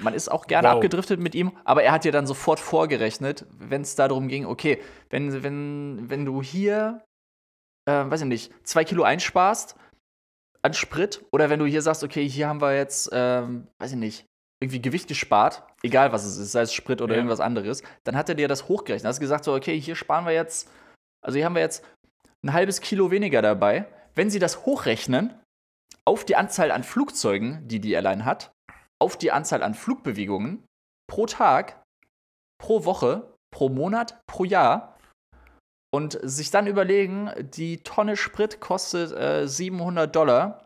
man 0.00 0.14
ist 0.14 0.30
auch 0.30 0.46
gerne 0.46 0.68
wow. 0.68 0.74
abgedriftet 0.76 1.20
mit 1.20 1.34
ihm, 1.34 1.52
aber 1.64 1.82
er 1.82 1.92
hat 1.92 2.04
ja 2.04 2.10
dann 2.10 2.26
sofort 2.26 2.60
vorgerechnet, 2.60 3.46
wenn 3.58 3.82
es 3.82 3.94
darum 3.94 4.28
ging, 4.28 4.46
okay, 4.46 4.80
wenn, 5.10 5.42
wenn, 5.42 6.10
wenn 6.10 6.24
du 6.24 6.42
hier, 6.42 7.04
äh, 7.88 7.92
weiß 7.92 8.22
ich 8.22 8.26
nicht, 8.26 8.52
zwei 8.64 8.84
Kilo 8.84 9.04
einsparst 9.04 9.76
an 10.62 10.74
Sprit, 10.74 11.24
oder 11.30 11.50
wenn 11.50 11.58
du 11.58 11.66
hier 11.66 11.82
sagst, 11.82 12.02
okay, 12.02 12.26
hier 12.28 12.48
haben 12.48 12.60
wir 12.60 12.74
jetzt, 12.74 13.10
ähm, 13.12 13.68
weiß 13.78 13.92
ich 13.92 13.98
nicht, 13.98 14.26
irgendwie 14.62 14.80
Gewicht 14.80 15.08
gespart, 15.08 15.62
egal 15.82 16.12
was 16.12 16.24
es 16.24 16.36
ist, 16.36 16.52
sei 16.52 16.62
es 16.62 16.72
Sprit 16.72 17.02
oder 17.02 17.14
ja. 17.14 17.18
irgendwas 17.18 17.40
anderes, 17.40 17.82
dann 18.04 18.16
hat 18.16 18.28
er 18.28 18.34
dir 18.34 18.48
das 18.48 18.68
hochgerechnet. 18.68 19.08
Hast 19.08 19.20
gesagt, 19.20 19.44
so, 19.44 19.54
okay, 19.54 19.78
hier 19.78 19.96
sparen 19.96 20.24
wir 20.24 20.32
jetzt, 20.32 20.70
also 21.22 21.36
hier 21.36 21.44
haben 21.44 21.54
wir 21.54 21.62
jetzt 21.62 21.84
ein 22.44 22.52
halbes 22.52 22.80
Kilo 22.80 23.10
weniger 23.10 23.42
dabei. 23.42 23.86
Wenn 24.14 24.30
sie 24.30 24.38
das 24.38 24.64
hochrechnen 24.64 25.34
auf 26.06 26.24
die 26.24 26.36
Anzahl 26.36 26.70
an 26.70 26.84
Flugzeugen, 26.84 27.66
die 27.66 27.80
die 27.80 27.92
Airline 27.92 28.24
hat, 28.24 28.52
auf 29.00 29.16
die 29.16 29.32
Anzahl 29.32 29.62
an 29.62 29.74
Flugbewegungen 29.74 30.64
pro 31.10 31.26
Tag, 31.26 31.82
pro 32.58 32.84
Woche, 32.84 33.34
pro 33.52 33.68
Monat, 33.68 34.20
pro 34.26 34.44
Jahr 34.44 34.98
und 35.92 36.18
sich 36.22 36.50
dann 36.50 36.66
überlegen, 36.66 37.30
die 37.38 37.82
Tonne 37.82 38.16
Sprit 38.16 38.60
kostet 38.60 39.12
äh, 39.12 39.46
700 39.46 40.14
Dollar 40.14 40.63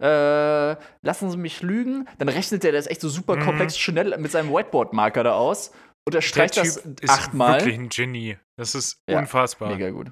äh, 0.00 0.76
lassen 1.02 1.30
Sie 1.30 1.36
mich 1.36 1.62
lügen. 1.62 2.08
Dann 2.18 2.28
rechnet 2.28 2.64
er 2.64 2.72
das 2.72 2.86
echt 2.86 3.00
so 3.00 3.08
super 3.08 3.36
mhm. 3.36 3.44
komplex 3.44 3.78
schnell 3.78 4.16
mit 4.18 4.30
seinem 4.30 4.52
Whiteboard-Marker 4.52 5.24
da 5.24 5.32
aus. 5.32 5.72
Und 6.06 6.14
er 6.14 6.22
streicht 6.22 6.56
das 6.56 6.78
ist 6.78 7.08
achtmal. 7.08 7.60
wirklich 7.60 7.78
ein 7.78 7.88
Genie. 7.88 8.38
Das 8.56 8.74
ist 8.74 9.02
ja, 9.08 9.18
unfassbar. 9.18 9.70
Mega 9.70 9.90
gut. 9.90 10.06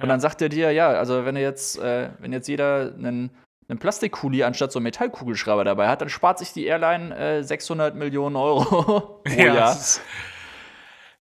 Und 0.00 0.06
ja. 0.06 0.06
dann 0.06 0.20
sagt 0.20 0.40
er 0.42 0.48
dir, 0.48 0.72
ja, 0.72 0.90
also 0.90 1.24
wenn 1.24 1.36
jetzt, 1.36 1.78
äh, 1.78 2.10
wenn 2.18 2.32
jetzt 2.32 2.48
jeder 2.48 2.94
einen, 2.94 3.30
einen 3.68 3.78
Plastikkuli 3.78 4.44
anstatt 4.44 4.72
so 4.72 4.78
einen 4.78 4.84
Metallkugelschreiber 4.84 5.64
dabei 5.64 5.88
hat, 5.88 6.00
dann 6.00 6.08
spart 6.08 6.38
sich 6.38 6.52
die 6.52 6.66
Airline 6.66 7.16
äh, 7.16 7.42
600 7.42 7.94
Millionen 7.94 8.36
Euro 8.36 8.62
pro 9.24 9.30
ja, 9.30 9.54
Jahr. 9.54 9.72
Es 9.72 9.80
ist, 9.80 10.02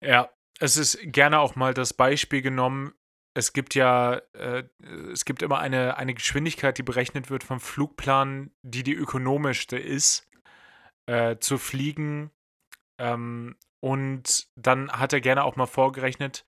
ja, 0.01 0.29
es 0.61 0.77
ist 0.77 0.99
gerne 1.03 1.41
auch 1.41 1.57
mal 1.57 1.75
das 1.75 1.95
Beispiel 1.95 2.43
genommen, 2.43 2.93
es 3.37 3.53
gibt 3.53 3.74
ja, 3.74 4.22
äh, 4.32 4.64
es 5.12 5.26
gibt 5.26 5.43
immer 5.43 5.59
eine, 5.59 5.99
eine 5.99 6.14
Geschwindigkeit, 6.14 6.78
die 6.78 6.82
berechnet 6.82 7.28
wird 7.28 7.45
vom 7.45 7.61
Flugplan, 7.61 8.51
die 8.62 8.82
die 8.82 8.95
ökonomischste 8.95 9.76
ist, 9.76 10.26
äh, 11.05 11.37
zu 11.39 11.59
fliegen. 11.59 12.30
Ähm, 12.99 13.57
und 13.80 14.49
dann 14.57 14.91
hat 14.91 15.12
er 15.12 15.20
gerne 15.20 15.45
auch 15.45 15.57
mal 15.57 15.66
vorgerechnet, 15.66 16.47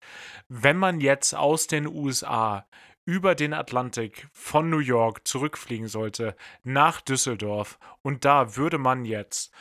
wenn 0.49 0.79
man 0.79 1.01
jetzt 1.01 1.35
aus 1.35 1.67
den 1.67 1.87
USA 1.87 2.67
über 3.05 3.35
den 3.35 3.53
Atlantik 3.53 4.27
von 4.33 4.71
New 4.71 4.79
York 4.79 5.29
zurückfliegen 5.29 5.89
sollte 5.89 6.37
nach 6.63 7.03
Düsseldorf 7.03 7.79
und 8.01 8.25
da 8.25 8.57
würde 8.57 8.79
man 8.79 9.05
jetzt 9.05 9.53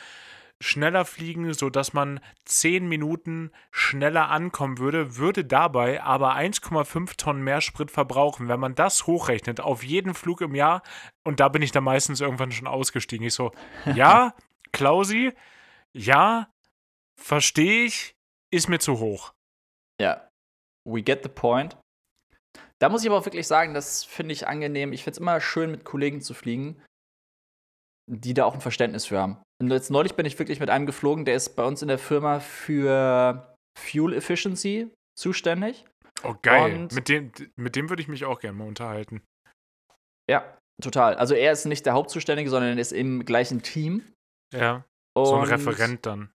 schneller 0.60 1.04
fliegen, 1.04 1.52
sodass 1.54 1.92
man 1.92 2.20
10 2.44 2.88
Minuten 2.88 3.52
schneller 3.70 4.28
ankommen 4.28 4.78
würde, 4.78 5.16
würde 5.16 5.44
dabei 5.44 6.02
aber 6.02 6.36
1,5 6.36 7.16
Tonnen 7.16 7.42
mehr 7.42 7.60
Sprit 7.60 7.90
verbrauchen. 7.90 8.48
Wenn 8.48 8.60
man 8.60 8.74
das 8.74 9.06
hochrechnet 9.06 9.60
auf 9.60 9.84
jeden 9.84 10.14
Flug 10.14 10.40
im 10.40 10.54
Jahr, 10.54 10.82
und 11.24 11.40
da 11.40 11.48
bin 11.48 11.62
ich 11.62 11.72
dann 11.72 11.84
meistens 11.84 12.20
irgendwann 12.20 12.52
schon 12.52 12.66
ausgestiegen. 12.66 13.26
Ich 13.26 13.34
so, 13.34 13.52
ja, 13.94 14.34
Klausi, 14.72 15.32
ja, 15.92 16.48
verstehe 17.16 17.84
ich, 17.84 18.16
ist 18.50 18.68
mir 18.68 18.78
zu 18.78 18.98
hoch. 18.98 19.32
Ja, 20.00 20.28
we 20.84 21.02
get 21.02 21.22
the 21.22 21.28
point. 21.28 21.76
Da 22.80 22.88
muss 22.88 23.02
ich 23.02 23.08
aber 23.08 23.18
auch 23.18 23.24
wirklich 23.24 23.46
sagen, 23.46 23.74
das 23.74 24.04
finde 24.04 24.32
ich 24.32 24.46
angenehm. 24.46 24.92
Ich 24.92 25.02
finde 25.02 25.16
es 25.16 25.18
immer 25.18 25.40
schön, 25.40 25.70
mit 25.70 25.84
Kollegen 25.84 26.20
zu 26.20 26.32
fliegen, 26.32 26.80
die 28.06 28.34
da 28.34 28.44
auch 28.44 28.54
ein 28.54 28.60
Verständnis 28.60 29.06
für 29.06 29.18
haben. 29.18 29.42
Und 29.60 29.70
jetzt 29.70 29.90
neulich 29.90 30.14
bin 30.14 30.24
ich 30.24 30.38
wirklich 30.38 30.60
mit 30.60 30.70
einem 30.70 30.86
geflogen, 30.86 31.24
der 31.24 31.34
ist 31.34 31.56
bei 31.56 31.64
uns 31.64 31.82
in 31.82 31.88
der 31.88 31.98
Firma 31.98 32.38
für 32.40 33.54
Fuel 33.78 34.14
Efficiency 34.14 34.90
zuständig. 35.18 35.84
Oh, 36.22 36.34
geil. 36.42 36.74
Und 36.74 36.94
mit 36.94 37.08
dem, 37.08 37.32
mit 37.56 37.76
dem 37.76 37.88
würde 37.88 38.02
ich 38.02 38.08
mich 38.08 38.24
auch 38.24 38.40
gerne 38.40 38.56
mal 38.56 38.68
unterhalten. 38.68 39.22
Ja, 40.30 40.56
total. 40.82 41.14
Also 41.14 41.34
er 41.34 41.52
ist 41.52 41.64
nicht 41.64 41.86
der 41.86 41.94
Hauptzuständige, 41.94 42.50
sondern 42.50 42.76
er 42.76 42.80
ist 42.80 42.92
im 42.92 43.24
gleichen 43.24 43.62
Team. 43.62 44.02
Ja. 44.54 44.84
Und 45.16 45.26
so 45.26 45.36
ein 45.36 45.44
Referent 45.44 46.06
dann. 46.06 46.30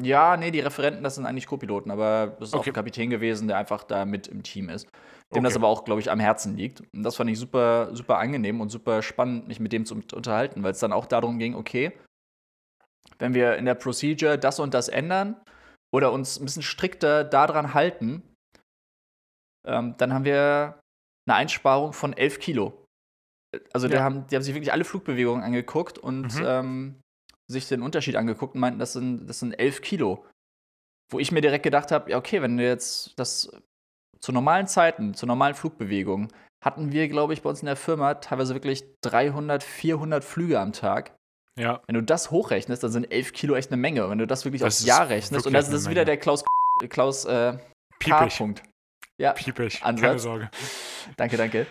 Ja, 0.00 0.36
nee, 0.36 0.52
die 0.52 0.60
Referenten, 0.60 1.02
das 1.02 1.16
sind 1.16 1.26
eigentlich 1.26 1.48
Co-Piloten, 1.48 1.90
aber 1.90 2.36
das 2.38 2.50
ist 2.50 2.54
okay. 2.54 2.62
auch 2.62 2.66
ein 2.68 2.72
Kapitän 2.72 3.10
gewesen, 3.10 3.48
der 3.48 3.58
einfach 3.58 3.82
da 3.82 4.04
mit 4.04 4.28
im 4.28 4.44
Team 4.44 4.68
ist. 4.68 4.84
Dem 4.84 4.92
okay. 5.38 5.42
das 5.42 5.56
aber 5.56 5.66
auch, 5.66 5.84
glaube 5.84 6.00
ich, 6.00 6.10
am 6.10 6.20
Herzen 6.20 6.56
liegt. 6.56 6.82
Und 6.94 7.02
das 7.02 7.16
fand 7.16 7.28
ich 7.30 7.38
super, 7.38 7.94
super 7.94 8.18
angenehm 8.18 8.60
und 8.60 8.70
super 8.70 9.02
spannend, 9.02 9.48
mich 9.48 9.58
mit 9.58 9.72
dem 9.72 9.84
zu 9.84 9.94
unterhalten, 9.94 10.62
weil 10.62 10.70
es 10.70 10.78
dann 10.78 10.92
auch 10.92 11.06
darum 11.06 11.38
ging, 11.38 11.54
okay, 11.56 11.92
wenn 13.18 13.34
wir 13.34 13.56
in 13.56 13.64
der 13.64 13.74
Procedure 13.74 14.38
das 14.38 14.60
und 14.60 14.74
das 14.74 14.88
ändern 14.88 15.36
oder 15.94 16.12
uns 16.12 16.38
ein 16.38 16.44
bisschen 16.44 16.62
strikter 16.62 17.24
daran 17.24 17.74
halten, 17.74 18.22
ähm, 19.66 19.94
dann 19.98 20.12
haben 20.12 20.24
wir 20.24 20.80
eine 21.28 21.36
Einsparung 21.36 21.92
von 21.92 22.12
11 22.12 22.38
Kilo. 22.40 22.86
Also 23.72 23.86
ja. 23.86 23.92
die, 23.92 24.00
haben, 24.00 24.26
die 24.26 24.36
haben 24.36 24.42
sich 24.42 24.54
wirklich 24.54 24.72
alle 24.72 24.84
Flugbewegungen 24.84 25.42
angeguckt 25.42 25.98
und 25.98 26.34
mhm. 26.34 26.44
ähm, 26.44 27.00
sich 27.50 27.68
den 27.68 27.82
Unterschied 27.82 28.16
angeguckt 28.16 28.54
und 28.54 28.60
meinten, 28.60 28.78
das 28.78 28.92
sind, 28.92 29.26
das 29.26 29.40
sind 29.40 29.52
11 29.52 29.82
Kilo. 29.82 30.24
Wo 31.10 31.18
ich 31.18 31.32
mir 31.32 31.40
direkt 31.40 31.62
gedacht 31.62 31.90
habe, 31.90 32.10
ja, 32.10 32.18
okay, 32.18 32.42
wenn 32.42 32.58
du 32.58 32.64
jetzt 32.64 33.18
das 33.18 33.50
zu 34.20 34.32
normalen 34.32 34.66
Zeiten, 34.66 35.14
zu 35.14 35.26
normalen 35.26 35.54
Flugbewegungen, 35.54 36.28
hatten 36.62 36.92
wir, 36.92 37.08
glaube 37.08 37.32
ich, 37.32 37.42
bei 37.42 37.48
uns 37.48 37.60
in 37.60 37.66
der 37.66 37.76
Firma 37.76 38.14
teilweise 38.14 38.54
wirklich 38.54 38.84
300, 39.02 39.62
400 39.62 40.24
Flüge 40.24 40.60
am 40.60 40.72
Tag. 40.72 41.16
Ja. 41.58 41.82
Wenn 41.86 41.94
du 41.94 42.02
das 42.02 42.30
hochrechnest, 42.30 42.82
dann 42.82 42.92
sind 42.92 43.10
11 43.10 43.32
Kilo 43.32 43.54
echt 43.54 43.70
eine 43.70 43.80
Menge. 43.80 44.08
Wenn 44.08 44.18
du 44.18 44.26
das 44.26 44.44
wirklich 44.44 44.62
das 44.62 44.76
aufs 44.76 44.86
Jahr 44.86 45.08
rechnest, 45.08 45.46
und 45.46 45.52
das, 45.52 45.70
das 45.70 45.82
ist 45.82 45.90
wieder 45.90 46.04
der 46.04 46.16
Klaus, 46.16 46.44
Klaus 46.88 47.24
äh, 47.24 47.58
Punkt. 48.00 48.62
Ja, 49.20 49.32
Piepig. 49.32 49.82
Ansatz. 49.82 50.02
keine 50.02 50.18
Sorge. 50.20 50.50
Danke, 51.16 51.36
danke. 51.36 51.66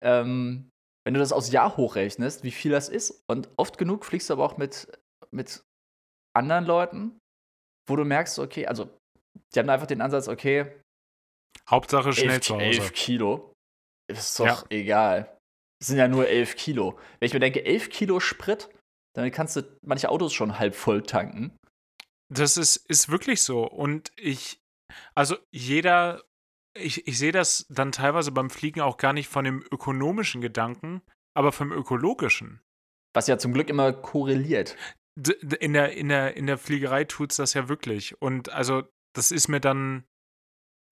Ähm, 0.00 0.70
wenn 1.04 1.14
du 1.14 1.20
das 1.20 1.32
aufs 1.32 1.50
Jahr 1.50 1.76
hochrechnest, 1.76 2.44
wie 2.44 2.52
viel 2.52 2.70
das 2.70 2.88
ist, 2.88 3.24
und 3.28 3.50
oft 3.56 3.76
genug 3.78 4.04
fliegst 4.04 4.30
du 4.30 4.34
aber 4.34 4.44
auch 4.44 4.56
mit, 4.56 4.86
mit 5.32 5.64
anderen 6.36 6.64
Leuten, 6.64 7.18
wo 7.88 7.96
du 7.96 8.04
merkst, 8.04 8.38
okay, 8.38 8.66
also 8.66 8.88
die 9.54 9.58
haben 9.58 9.68
einfach 9.68 9.86
den 9.86 10.00
Ansatz, 10.00 10.28
okay. 10.28 10.80
Hauptsache 11.68 12.12
schnell 12.12 12.30
11, 12.30 12.40
zu 12.42 12.54
Hause. 12.54 12.64
11 12.64 12.92
Kilo. 12.92 13.52
Ist 14.08 14.38
doch 14.38 14.70
ja. 14.70 14.76
egal. 14.76 15.36
Das 15.80 15.88
sind 15.88 15.98
ja 15.98 16.06
nur 16.06 16.28
11 16.28 16.56
Kilo. 16.56 16.98
Wenn 17.18 17.26
ich 17.26 17.34
mir 17.34 17.40
denke, 17.40 17.64
11 17.64 17.90
Kilo 17.90 18.20
Sprit, 18.20 18.68
damit 19.14 19.34
kannst 19.34 19.56
du 19.56 19.78
manche 19.82 20.08
Autos 20.08 20.32
schon 20.32 20.58
halb 20.58 20.74
voll 20.74 21.02
tanken. 21.02 21.56
Das 22.32 22.56
ist, 22.56 22.76
ist 22.76 23.10
wirklich 23.10 23.42
so. 23.42 23.64
Und 23.68 24.10
ich, 24.16 24.60
also 25.14 25.36
jeder, 25.50 26.22
ich, 26.74 27.06
ich 27.06 27.18
sehe 27.18 27.32
das 27.32 27.66
dann 27.68 27.92
teilweise 27.92 28.32
beim 28.32 28.50
Fliegen 28.50 28.80
auch 28.80 28.96
gar 28.96 29.12
nicht 29.12 29.28
von 29.28 29.44
dem 29.44 29.62
ökonomischen 29.70 30.40
Gedanken, 30.40 31.02
aber 31.34 31.52
vom 31.52 31.72
ökologischen. 31.72 32.60
Was 33.14 33.26
ja 33.26 33.38
zum 33.38 33.52
Glück 33.52 33.68
immer 33.68 33.92
korreliert. 33.92 34.76
in 35.60 35.74
der, 35.74 35.92
in 35.92 36.08
der, 36.08 36.36
in 36.36 36.46
der 36.46 36.56
Fliegerei 36.56 37.04
tut 37.04 37.32
es 37.32 37.36
das 37.36 37.52
ja 37.54 37.68
wirklich. 37.68 38.20
Und 38.22 38.48
also, 38.48 38.84
das 39.14 39.30
ist 39.30 39.48
mir 39.48 39.60
dann, 39.60 40.04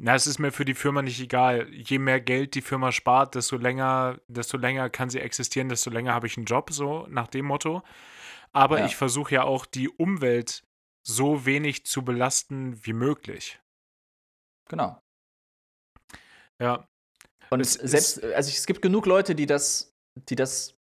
na, 0.02 0.14
es 0.14 0.26
ist 0.26 0.38
mir 0.38 0.50
für 0.50 0.64
die 0.64 0.74
Firma 0.74 1.02
nicht 1.02 1.20
egal. 1.20 1.68
Je 1.74 1.98
mehr 1.98 2.22
Geld 2.22 2.54
die 2.54 2.62
Firma 2.62 2.90
spart, 2.90 3.34
desto 3.34 3.58
länger, 3.58 4.18
desto 4.28 4.56
länger 4.56 4.88
kann 4.88 5.10
sie 5.10 5.20
existieren, 5.20 5.68
desto 5.68 5.90
länger 5.90 6.14
habe 6.14 6.26
ich 6.26 6.38
einen 6.38 6.46
Job, 6.46 6.72
so 6.72 7.06
nach 7.10 7.28
dem 7.28 7.44
Motto. 7.44 7.82
Aber 8.52 8.78
ja. 8.78 8.86
ich 8.86 8.96
versuche 8.96 9.34
ja 9.34 9.42
auch 9.42 9.66
die 9.66 9.90
Umwelt 9.90 10.64
so 11.06 11.44
wenig 11.44 11.84
zu 11.84 12.02
belasten 12.02 12.82
wie 12.86 12.94
möglich. 12.94 13.60
Genau. 14.70 14.98
Ja. 16.58 16.88
Und 17.50 17.60
es 17.60 17.74
selbst, 17.74 18.24
also 18.24 18.48
es 18.48 18.64
gibt 18.64 18.80
genug 18.80 19.04
Leute, 19.04 19.34
die 19.34 19.44
das, 19.44 19.92
die 20.14 20.34
das 20.34 20.78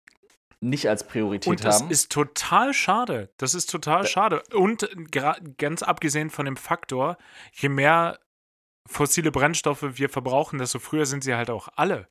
nicht 0.60 0.88
als 0.88 1.04
Priorität 1.04 1.50
und 1.50 1.64
das 1.64 1.80
haben. 1.80 1.90
ist 1.90 2.12
total 2.12 2.72
schade. 2.72 3.32
Das 3.36 3.54
ist 3.54 3.68
total 3.68 4.02
da 4.02 4.08
schade. 4.08 4.42
Und 4.52 4.88
ganz 5.58 5.82
abgesehen 5.82 6.30
von 6.30 6.44
dem 6.44 6.56
Faktor, 6.56 7.18
je 7.52 7.68
mehr 7.68 8.20
fossile 8.88 9.30
Brennstoffe 9.30 9.84
wir 9.98 10.08
verbrauchen, 10.08 10.58
desto 10.58 10.78
früher 10.78 11.06
sind 11.06 11.22
sie 11.22 11.34
halt 11.34 11.50
auch 11.50 11.68
alle. 11.76 12.08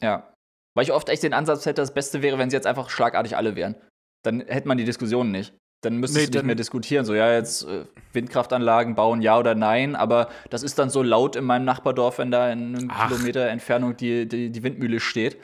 Ja. 0.00 0.34
Weil 0.74 0.84
ich 0.84 0.92
oft 0.92 1.08
echt 1.08 1.22
den 1.22 1.34
Ansatz 1.34 1.66
hätte, 1.66 1.82
das 1.82 1.94
Beste 1.94 2.22
wäre, 2.22 2.38
wenn 2.38 2.50
sie 2.50 2.56
jetzt 2.56 2.66
einfach 2.66 2.90
schlagartig 2.90 3.36
alle 3.36 3.54
wären. 3.56 3.76
Dann 4.22 4.40
hätte 4.40 4.68
man 4.68 4.78
die 4.78 4.84
Diskussion 4.84 5.30
nicht. 5.30 5.54
Dann 5.82 5.98
müsstest 5.98 6.26
nee, 6.26 6.30
du 6.30 6.38
nicht 6.38 6.46
mehr 6.46 6.54
diskutieren, 6.54 7.04
so 7.04 7.14
ja, 7.14 7.32
jetzt 7.32 7.64
äh, 7.64 7.84
Windkraftanlagen 8.12 8.94
bauen, 8.94 9.20
ja 9.20 9.38
oder 9.38 9.54
nein, 9.54 9.94
aber 9.94 10.30
das 10.48 10.62
ist 10.62 10.78
dann 10.78 10.88
so 10.88 11.02
laut 11.02 11.36
in 11.36 11.44
meinem 11.44 11.66
Nachbardorf, 11.66 12.18
wenn 12.18 12.30
da 12.30 12.50
in 12.50 12.74
einem 12.74 12.90
Ach. 12.90 13.08
Kilometer 13.08 13.48
Entfernung 13.48 13.96
die, 13.96 14.26
die, 14.26 14.50
die 14.50 14.62
Windmühle 14.62 14.98
steht. 14.98 15.36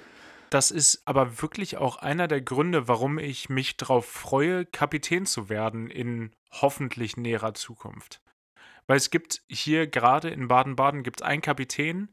Das 0.49 0.70
ist 0.70 1.03
aber 1.05 1.43
wirklich 1.43 1.76
auch 1.76 1.99
einer 1.99 2.26
der 2.26 2.41
Gründe, 2.41 2.88
warum 2.88 3.18
ich 3.18 3.51
mich 3.51 3.76
darauf 3.76 4.07
freue, 4.07 4.64
Kapitän 4.64 5.26
zu 5.26 5.49
werden 5.49 5.91
in 5.91 6.32
hoffentlich 6.51 7.16
näherer 7.16 7.55
Zukunft. 7.55 8.20
Weil 8.91 8.97
es 8.97 9.11
gibt 9.11 9.45
hier 9.49 9.86
gerade 9.86 10.30
in 10.30 10.49
Baden-Baden 10.49 11.05
gibt 11.05 11.22
einen 11.22 11.43
Kapitän, 11.43 12.12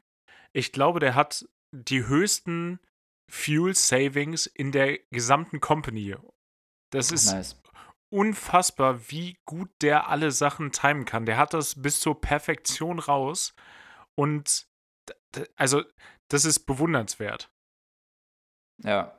ich 0.54 0.72
glaube, 0.72 1.00
der 1.00 1.16
hat 1.16 1.50
die 1.72 2.06
höchsten 2.06 2.80
Fuel 3.32 3.74
Savings 3.74 4.46
in 4.46 4.72
der 4.72 5.00
gesamten 5.10 5.60
Company. 5.60 6.16
Das 6.92 7.12
ist 7.12 7.32
nice. 7.32 7.60
unfassbar, 8.14 9.10
wie 9.10 9.40
gut 9.48 9.72
der 9.82 10.08
alle 10.10 10.30
Sachen 10.30 10.72
timen 10.72 11.06
kann. 11.06 11.26
Der 11.26 11.38
hat 11.38 11.56
das 11.56 11.82
bis 11.82 12.00
zur 12.00 12.22
Perfektion 12.22 13.00
raus 13.00 13.56
und 14.16 14.68
also 15.56 15.82
das 16.30 16.46
ist 16.46 16.68
bewundernswert. 16.68 17.50
Ja. 18.84 19.18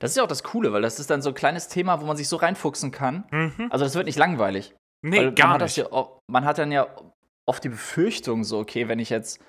Das 0.00 0.10
ist 0.10 0.18
ja 0.18 0.22
auch 0.22 0.28
das 0.28 0.42
Coole, 0.42 0.70
weil 0.74 0.82
das 0.82 1.00
ist 1.00 1.08
dann 1.08 1.22
so 1.22 1.30
ein 1.30 1.34
kleines 1.34 1.68
Thema, 1.68 2.02
wo 2.02 2.04
man 2.04 2.18
sich 2.18 2.28
so 2.28 2.36
reinfuchsen 2.36 2.90
kann. 2.90 3.26
Mhm. 3.30 3.68
Also 3.70 3.86
das 3.86 3.94
wird 3.94 4.04
nicht 4.04 4.18
langweilig. 4.18 4.76
Nee, 5.02 5.18
weil 5.18 5.34
gar 5.34 5.58
man 5.58 5.62
nicht. 5.62 5.76
Ja, 5.76 6.08
man 6.26 6.44
hat 6.44 6.58
dann 6.58 6.72
ja 6.72 6.86
oft 7.46 7.64
die 7.64 7.68
Befürchtung 7.70 8.44
so, 8.44 8.58
okay, 8.58 8.88
wenn 8.88 8.98
ich 8.98 9.10
jetzt, 9.10 9.42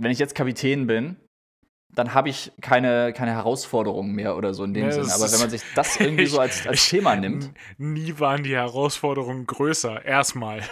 wenn 0.00 0.10
ich 0.10 0.18
jetzt 0.18 0.34
Kapitän 0.34 0.86
bin, 0.86 1.16
dann 1.94 2.14
habe 2.14 2.30
ich 2.30 2.52
keine, 2.60 3.12
keine 3.12 3.32
Herausforderungen 3.32 4.12
mehr 4.12 4.36
oder 4.36 4.54
so 4.54 4.64
in 4.64 4.72
dem 4.72 4.86
ja, 4.86 4.92
Sinne. 4.92 5.12
Aber 5.12 5.30
wenn 5.30 5.40
man 5.40 5.50
sich 5.50 5.62
das 5.74 5.96
irgendwie 6.00 6.26
so 6.26 6.40
als, 6.40 6.66
als 6.66 6.88
Thema 6.88 7.16
nimmt. 7.16 7.52
Nie 7.76 8.18
waren 8.18 8.42
die 8.42 8.54
Herausforderungen 8.54 9.46
größer, 9.46 10.04
erstmal. 10.04 10.62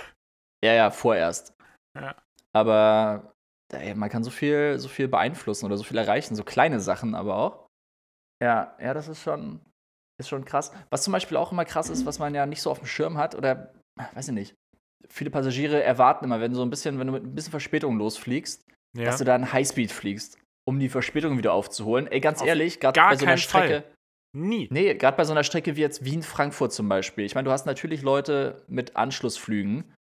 Ja, 0.65 0.73
ja, 0.73 0.91
vorerst. 0.91 1.55
Ja. 1.99 2.17
Aber 2.53 3.35
ey, 3.73 3.95
man 3.95 4.09
kann 4.09 4.25
so 4.25 4.31
viel, 4.31 4.79
so 4.79 4.89
viel 4.89 5.09
beeinflussen 5.09 5.67
oder 5.67 5.77
so 5.77 5.85
viel 5.85 5.99
erreichen, 5.99 6.35
so 6.35 6.45
kleine 6.45 6.81
Sachen 6.81 7.15
aber 7.15 7.37
auch. 7.37 7.67
Ja, 8.43 8.75
ja, 8.81 8.95
das 8.95 9.09
ist 9.09 9.23
schon, 9.23 9.61
ist 10.21 10.29
schon 10.29 10.45
krass. 10.45 10.73
Was 10.91 11.03
zum 11.03 11.13
Beispiel 11.13 11.37
auch 11.37 11.53
immer 11.53 11.65
krass 11.65 11.91
ist, 11.91 12.07
was 12.07 12.19
man 12.19 12.35
ja 12.35 12.47
nicht 12.47 12.63
so 12.63 12.71
auf 12.71 12.79
dem 12.79 12.87
Schirm 12.87 13.19
hat, 13.19 13.35
oder 13.35 13.73
weiß 14.15 14.29
ich 14.29 14.35
nicht. 14.35 14.55
Viele 15.09 15.31
Passagiere 15.31 15.83
erwarten 15.83 16.25
immer, 16.25 16.41
wenn 16.41 16.53
du 16.53 16.57
so 16.57 16.63
ein 16.63 16.71
bisschen, 16.71 16.99
wenn 16.99 17.07
du 17.07 17.13
mit 17.15 17.25
ein 17.25 17.35
bisschen 17.35 17.51
Verspätung 17.51 17.97
losfliegst, 17.99 18.65
ja. 18.97 19.05
dass 19.05 19.19
du 19.19 19.25
da 19.25 19.35
einen 19.35 19.53
Highspeed 19.53 19.91
fliegst, 19.91 20.39
um 20.69 20.79
die 20.79 20.89
Verspätung 20.89 21.39
wieder 21.39 21.53
aufzuholen. 21.53 22.07
Ey, 22.07 22.21
ganz 22.21 22.41
auf 22.41 22.47
ehrlich, 22.47 22.79
gerade 22.79 23.01
bei 23.01 23.17
so 23.17 23.27
einer 23.27 23.37
Strecke. 23.37 23.83
Fall. 23.83 23.85
Nie. 24.37 24.69
Nee, 24.71 24.95
gerade 24.95 25.17
bei 25.17 25.25
so 25.25 25.33
einer 25.33 25.43
Strecke 25.43 25.75
wie 25.75 25.81
jetzt 25.81 26.05
Wien-Frankfurt 26.05 26.73
zum 26.73 26.89
Beispiel. 26.89 27.25
Ich 27.25 27.35
meine, 27.35 27.47
du 27.47 27.51
hast 27.51 27.67
natürlich 27.67 28.03
Leute 28.03 28.63
mit 28.69 28.95
Anschlussflügen. 28.95 29.93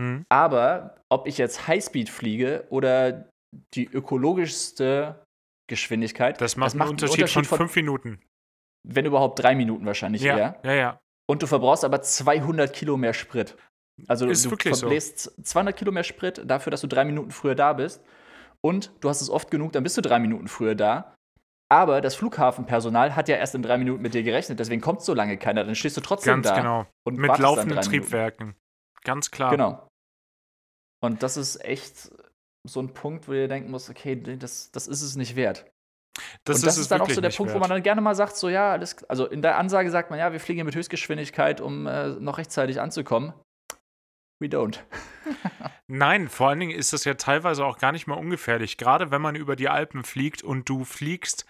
Hm. 0.00 0.24
Aber 0.28 0.96
ob 1.10 1.26
ich 1.26 1.38
jetzt 1.38 1.66
Highspeed 1.66 2.08
fliege 2.08 2.66
oder 2.70 3.28
die 3.74 3.86
ökologischste 3.86 5.22
Geschwindigkeit. 5.68 6.40
Das 6.40 6.56
macht, 6.56 6.68
das 6.68 6.74
macht 6.74 6.86
einen, 6.86 6.92
Unterschied 6.92 7.14
einen 7.14 7.22
Unterschied, 7.24 7.46
von 7.46 7.58
fünf 7.58 7.76
Minuten. 7.76 8.20
Wenn 8.88 9.04
überhaupt 9.04 9.42
drei 9.42 9.54
Minuten 9.54 9.84
wahrscheinlich 9.84 10.22
ja, 10.22 10.36
eher. 10.36 10.60
Ja, 10.62 10.72
ja. 10.72 11.00
Und 11.28 11.42
du 11.42 11.46
verbrauchst 11.46 11.84
aber 11.84 12.02
200 12.02 12.72
Kilo 12.72 12.96
mehr 12.96 13.14
Sprit. 13.14 13.56
Also 14.06 14.26
ist 14.26 14.44
du 14.44 14.50
verbläst 14.50 15.18
so. 15.18 15.42
200 15.42 15.76
Kilo 15.76 15.90
mehr 15.90 16.04
Sprit 16.04 16.42
dafür, 16.44 16.70
dass 16.70 16.82
du 16.82 16.86
drei 16.86 17.04
Minuten 17.04 17.30
früher 17.30 17.54
da 17.54 17.72
bist. 17.72 18.02
Und 18.60 18.92
du 19.00 19.08
hast 19.08 19.20
es 19.20 19.30
oft 19.30 19.50
genug, 19.50 19.72
dann 19.72 19.82
bist 19.82 19.96
du 19.96 20.02
drei 20.02 20.18
Minuten 20.18 20.48
früher 20.48 20.74
da. 20.74 21.14
Aber 21.68 22.00
das 22.00 22.14
Flughafenpersonal 22.14 23.16
hat 23.16 23.28
ja 23.28 23.36
erst 23.36 23.54
in 23.54 23.62
drei 23.62 23.76
Minuten 23.76 24.00
mit 24.00 24.14
dir 24.14 24.22
gerechnet, 24.22 24.60
deswegen 24.60 24.80
kommt 24.80 25.02
so 25.02 25.14
lange 25.14 25.36
keiner. 25.36 25.64
Dann 25.64 25.74
stehst 25.74 25.96
du 25.96 26.00
trotzdem 26.00 26.34
Ganz 26.34 26.48
da. 26.48 26.56
genau. 26.56 26.86
Und 27.04 27.18
mit 27.18 27.36
laufenden 27.38 27.80
Triebwerken. 27.80 28.54
Ganz 29.02 29.30
klar. 29.30 29.50
Genau. 29.50 29.88
Und 31.00 31.22
das 31.22 31.36
ist 31.36 31.64
echt 31.64 32.10
so 32.64 32.80
ein 32.80 32.94
Punkt, 32.94 33.28
wo 33.28 33.32
ihr 33.32 33.48
denken 33.48 33.70
muss, 33.70 33.90
okay, 33.90 34.16
das, 34.38 34.70
das 34.70 34.86
ist 34.88 35.02
es 35.02 35.16
nicht 35.16 35.36
wert. 35.36 35.66
Das 36.44 36.56
und 36.58 36.66
das 36.66 36.76
ist, 36.76 36.82
ist 36.82 36.90
dann 36.90 37.00
auch 37.00 37.10
so 37.10 37.20
der 37.20 37.30
Punkt, 37.30 37.52
wert. 37.52 37.56
wo 37.56 37.60
man 37.60 37.70
dann 37.70 37.82
gerne 37.82 38.00
mal 38.00 38.14
sagt, 38.14 38.36
so 38.36 38.48
ja, 38.48 38.72
alles, 38.72 39.04
also 39.04 39.26
in 39.26 39.42
der 39.42 39.58
Ansage 39.58 39.90
sagt 39.90 40.10
man, 40.10 40.18
ja, 40.18 40.32
wir 40.32 40.40
fliegen 40.40 40.64
mit 40.64 40.74
Höchstgeschwindigkeit, 40.74 41.60
um 41.60 41.86
äh, 41.86 42.08
noch 42.08 42.38
rechtzeitig 42.38 42.80
anzukommen. 42.80 43.32
We 44.38 44.48
don't. 44.48 44.80
Nein, 45.86 46.28
vor 46.28 46.48
allen 46.48 46.60
Dingen 46.60 46.76
ist 46.76 46.92
das 46.92 47.04
ja 47.04 47.14
teilweise 47.14 47.64
auch 47.64 47.78
gar 47.78 47.92
nicht 47.92 48.06
mal 48.06 48.16
ungefährlich. 48.16 48.76
Gerade 48.76 49.10
wenn 49.10 49.22
man 49.22 49.34
über 49.34 49.56
die 49.56 49.68
Alpen 49.68 50.04
fliegt 50.04 50.42
und 50.42 50.68
du 50.68 50.84
fliegst, 50.84 51.46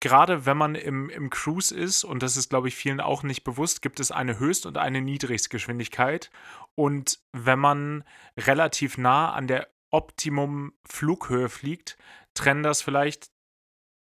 gerade 0.00 0.46
wenn 0.46 0.56
man 0.56 0.74
im, 0.74 1.10
im 1.10 1.30
Cruise 1.30 1.74
ist, 1.74 2.04
und 2.04 2.22
das 2.22 2.36
ist, 2.36 2.50
glaube 2.50 2.68
ich, 2.68 2.74
vielen 2.74 3.00
auch 3.00 3.22
nicht 3.22 3.44
bewusst, 3.44 3.82
gibt 3.82 4.00
es 4.00 4.10
eine 4.10 4.38
Höchst- 4.38 4.66
und 4.66 4.78
eine 4.78 5.00
Niedrigstgeschwindigkeit. 5.00 6.30
Und 6.74 7.20
wenn 7.32 7.58
man 7.58 8.04
relativ 8.36 8.98
nah 8.98 9.32
an 9.32 9.46
der 9.46 9.68
Optimum 9.94 10.72
Flughöhe 10.84 11.48
fliegt, 11.48 11.96
trennen 12.34 12.64
das 12.64 12.82
vielleicht 12.82 13.30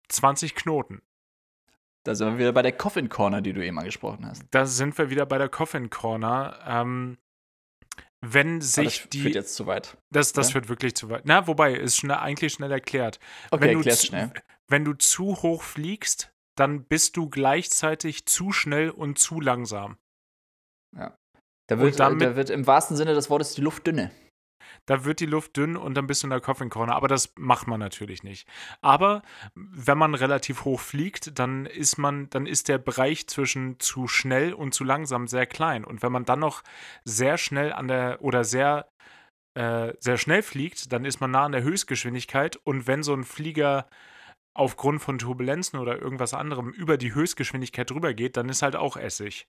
20 0.09 0.55
Knoten. 0.55 1.01
Da 2.03 2.15
sind 2.15 2.29
wir 2.29 2.39
wieder 2.39 2.53
bei 2.53 2.61
der 2.61 2.71
Coffin 2.71 3.09
Corner, 3.09 3.41
die 3.41 3.53
du 3.53 3.63
eben 3.63 3.77
angesprochen 3.77 4.25
hast. 4.25 4.43
Da 4.51 4.65
sind 4.65 4.97
wir 4.97 5.09
wieder 5.09 5.25
bei 5.25 5.37
der 5.37 5.49
Coffin 5.49 5.89
Corner. 5.89 6.57
Ähm, 6.65 7.17
wenn 8.21 8.61
sich 8.61 9.01
das 9.01 9.09
die. 9.09 9.17
Das 9.17 9.23
führt 9.23 9.35
jetzt 9.35 9.55
zu 9.55 9.67
weit. 9.67 9.97
Das, 10.09 10.33
das 10.33 10.47
ja? 10.47 10.53
führt 10.53 10.69
wirklich 10.69 10.95
zu 10.95 11.09
weit. 11.09 11.23
Na, 11.25 11.47
wobei, 11.47 11.73
ist 11.73 11.97
schnell, 11.97 12.17
eigentlich 12.17 12.53
schnell 12.53 12.71
erklärt. 12.71 13.19
Okay, 13.51 13.65
wenn, 13.65 13.81
du 13.81 13.89
zu, 13.89 14.05
schnell. 14.05 14.31
wenn 14.67 14.85
du 14.85 14.93
zu 14.93 15.41
hoch 15.43 15.61
fliegst, 15.61 16.33
dann 16.55 16.85
bist 16.85 17.17
du 17.17 17.29
gleichzeitig 17.29 18.25
zu 18.25 18.51
schnell 18.51 18.89
und 18.89 19.19
zu 19.19 19.39
langsam. 19.39 19.97
Ja. 20.95 21.15
Da 21.67 21.77
wird, 21.79 21.99
damit, 21.99 22.21
da 22.21 22.35
wird 22.35 22.49
im 22.49 22.65
wahrsten 22.65 22.95
Sinne 22.95 23.13
des 23.13 23.29
Wortes 23.29 23.53
die 23.53 23.61
Luft 23.61 23.85
dünne. 23.85 24.11
Da 24.87 25.05
wird 25.05 25.19
die 25.19 25.27
Luft 25.27 25.55
dünn 25.55 25.77
und 25.77 25.93
dann 25.95 26.07
bist 26.07 26.23
du 26.23 26.27
in 26.27 26.31
der 26.31 26.41
Coffin 26.41 26.69
Corner. 26.69 26.95
Aber 26.95 27.07
das 27.07 27.33
macht 27.37 27.67
man 27.67 27.79
natürlich 27.79 28.23
nicht. 28.23 28.47
Aber 28.81 29.21
wenn 29.53 29.97
man 29.97 30.15
relativ 30.15 30.65
hoch 30.65 30.79
fliegt, 30.79 31.37
dann 31.37 31.67
ist 31.67 31.97
man, 31.97 32.29
dann 32.31 32.47
ist 32.47 32.67
der 32.67 32.79
Bereich 32.79 33.27
zwischen 33.27 33.79
zu 33.79 34.07
schnell 34.07 34.53
und 34.53 34.73
zu 34.73 34.83
langsam 34.83 35.27
sehr 35.27 35.45
klein. 35.45 35.85
Und 35.85 36.01
wenn 36.01 36.11
man 36.11 36.25
dann 36.25 36.39
noch 36.39 36.63
sehr 37.05 37.37
schnell 37.37 37.71
an 37.71 37.87
der 37.87 38.23
oder 38.23 38.43
sehr 38.43 38.89
äh, 39.53 39.93
sehr 39.99 40.17
schnell 40.17 40.41
fliegt, 40.41 40.91
dann 40.91 41.05
ist 41.05 41.19
man 41.19 41.31
nah 41.31 41.45
an 41.45 41.51
der 41.51 41.63
Höchstgeschwindigkeit. 41.63 42.57
Und 42.63 42.87
wenn 42.87 43.03
so 43.03 43.13
ein 43.13 43.23
Flieger 43.23 43.87
aufgrund 44.55 45.01
von 45.01 45.19
Turbulenzen 45.19 45.79
oder 45.79 46.01
irgendwas 46.01 46.33
anderem 46.33 46.71
über 46.71 46.97
die 46.97 47.13
Höchstgeschwindigkeit 47.13 47.89
drüber 47.91 48.13
geht, 48.13 48.37
dann 48.37 48.49
ist 48.49 48.63
halt 48.63 48.75
auch 48.75 48.97
Essig 48.97 49.47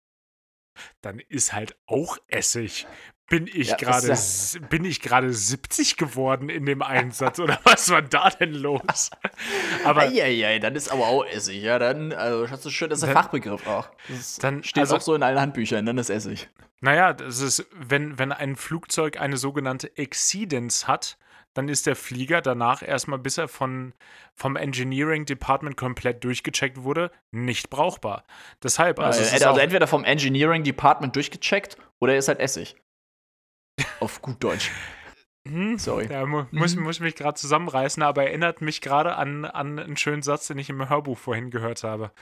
dann 1.01 1.20
ist 1.20 1.53
halt 1.53 1.76
auch 1.86 2.18
Essig. 2.28 2.86
Bin 3.28 3.46
ich 3.46 3.68
ja, 3.68 3.76
gerade 3.76 4.08
ja. 4.08 4.66
bin 4.70 4.86
ich 4.86 5.00
gerade 5.00 5.32
70 5.32 5.98
geworden 5.98 6.48
in 6.48 6.64
dem 6.64 6.80
Einsatz 6.80 7.38
oder 7.38 7.60
was 7.64 7.90
war 7.90 8.00
da 8.00 8.30
denn 8.30 8.54
los? 8.54 9.10
Aber 9.84 10.02
Eieiei, 10.02 10.58
dann 10.58 10.74
ist 10.74 10.90
aber 10.90 11.08
auch 11.08 11.26
Essig, 11.26 11.62
ja, 11.62 11.78
dann 11.78 12.12
also 12.12 12.50
hast 12.50 12.64
du 12.64 12.70
schön, 12.70 12.88
das 12.88 13.00
ist 13.00 13.04
ein 13.04 13.12
Fachbegriff 13.12 13.66
auch. 13.66 13.88
Das 14.08 14.36
dann 14.36 14.62
steht 14.62 14.82
also, 14.82 14.96
auch 14.96 15.00
so 15.02 15.14
in 15.14 15.22
allen 15.22 15.38
Handbüchern, 15.38 15.84
dann 15.84 15.98
ist 15.98 16.08
Essig. 16.08 16.48
Naja, 16.80 17.12
das 17.12 17.40
ist 17.40 17.66
wenn 17.72 18.18
wenn 18.18 18.32
ein 18.32 18.56
Flugzeug 18.56 19.20
eine 19.20 19.36
sogenannte 19.36 19.94
Exceedance 19.96 20.86
hat, 20.86 21.18
dann 21.54 21.68
ist 21.68 21.86
der 21.86 21.96
Flieger 21.96 22.40
danach 22.40 22.82
erstmal, 22.82 23.18
bis 23.18 23.36
er 23.36 23.48
von, 23.48 23.92
vom 24.34 24.54
Engineering 24.54 25.26
Department 25.26 25.76
komplett 25.76 26.22
durchgecheckt 26.22 26.84
wurde, 26.84 27.10
nicht 27.32 27.68
brauchbar. 27.68 28.22
Deshalb, 28.62 29.00
also. 29.00 29.20
also, 29.20 29.44
also 29.44 29.60
entweder 29.60 29.88
vom 29.88 30.04
Engineering 30.04 30.62
Department 30.62 31.16
durchgecheckt 31.16 31.76
oder 31.98 32.12
er 32.12 32.20
ist 32.20 32.28
halt 32.28 32.38
Essig. 32.38 32.76
Auf 34.01 34.22
gut 34.22 34.42
Deutsch. 34.42 34.70
Hm, 35.49 35.78
Sorry. 35.78 36.09
Mu 36.26 36.44
muss, 36.51 36.76
mhm. 36.76 36.82
muss 36.82 37.01
mich 37.01 37.14
gerade 37.14 37.38
zusammenreißen, 37.38 38.03
aber 38.03 38.24
erinnert 38.24 38.61
mich 38.61 38.80
gerade 38.80 39.16
an, 39.16 39.44
an 39.46 39.78
einen 39.78 39.96
schönen 39.96 40.22
Satz, 40.22 40.46
den 40.46 40.59
ich 40.59 40.68
im 40.68 40.88
Hörbuch 40.88 41.16
vorhin 41.16 41.51
gehört 41.51 41.84
habe. 41.84 42.12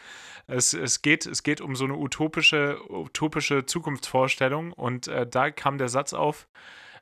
Es, 0.47 0.73
es, 0.73 1.03
geht, 1.03 1.27
es 1.27 1.43
geht 1.43 1.61
um 1.61 1.75
so 1.75 1.85
eine 1.85 1.97
utopische, 1.97 2.79
utopische 2.89 3.67
Zukunftsvorstellung 3.67 4.73
und 4.73 5.09
äh, 5.09 5.27
da 5.27 5.51
kam 5.51 5.77
der 5.79 5.89
Satz 5.89 6.13
auf: 6.13 6.49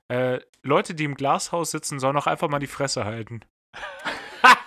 äh, 0.08 0.40
Leute, 0.62 0.94
die 0.94 1.04
im 1.04 1.14
Glashaus 1.14 1.70
sitzen, 1.72 1.98
sollen 1.98 2.16
auch 2.16 2.26
einfach 2.26 2.48
mal 2.48 2.58
die 2.58 2.66
Fresse 2.68 3.04
halten. 3.04 3.40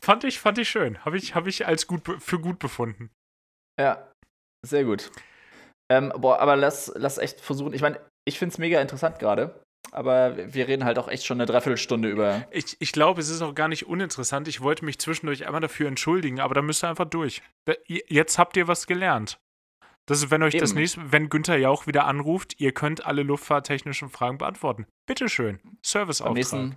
fand, 0.00 0.24
ich, 0.24 0.40
fand 0.40 0.56
ich 0.58 0.70
schön. 0.70 1.04
Habe 1.04 1.18
ich, 1.18 1.34
hab 1.34 1.46
ich 1.46 1.66
als 1.66 1.86
gut 1.86 2.02
für 2.22 2.40
gut 2.40 2.58
befunden. 2.58 3.10
Ja, 3.78 4.10
sehr 4.64 4.84
gut. 4.84 5.10
Ähm, 5.90 6.12
boah, 6.16 6.40
aber 6.40 6.56
lass, 6.56 6.92
lass 6.96 7.18
echt 7.18 7.40
versuchen. 7.40 7.72
Ich 7.72 7.82
meine, 7.82 8.00
ich 8.26 8.38
finde 8.38 8.52
es 8.52 8.58
mega 8.58 8.80
interessant 8.80 9.18
gerade. 9.18 9.60
Aber 9.92 10.36
wir 10.52 10.66
reden 10.66 10.84
halt 10.84 10.98
auch 10.98 11.06
echt 11.06 11.24
schon 11.24 11.38
eine 11.38 11.46
Dreiviertelstunde 11.46 12.08
über. 12.08 12.44
Ich, 12.50 12.76
ich 12.80 12.92
glaube, 12.92 13.20
es 13.20 13.28
ist 13.28 13.40
auch 13.40 13.54
gar 13.54 13.68
nicht 13.68 13.86
uninteressant. 13.86 14.48
Ich 14.48 14.60
wollte 14.60 14.84
mich 14.84 14.98
zwischendurch 14.98 15.46
einmal 15.46 15.60
dafür 15.60 15.86
entschuldigen, 15.86 16.40
aber 16.40 16.54
da 16.54 16.62
müsst 16.62 16.82
ihr 16.84 16.88
einfach 16.88 17.04
durch. 17.04 17.40
Da, 17.66 17.74
jetzt 17.86 18.38
habt 18.38 18.56
ihr 18.56 18.66
was 18.66 18.86
gelernt. 18.86 19.38
Das 20.08 20.22
ist, 20.22 20.30
wenn 20.30 20.42
euch 20.42 20.54
Eben. 20.54 20.60
das 20.60 20.74
nächste, 20.74 21.12
wenn 21.12 21.28
Günther 21.28 21.56
Jauch 21.56 21.86
wieder 21.86 22.04
anruft, 22.04 22.60
ihr 22.60 22.72
könnt 22.72 23.06
alle 23.06 23.22
luftfahrttechnischen 23.22 24.08
Fragen 24.08 24.38
beantworten. 24.38 24.86
Bitteschön. 25.06 25.60
Serviceauftrag. 25.84 26.26
Beim 26.26 26.34
nächsten, 26.34 26.76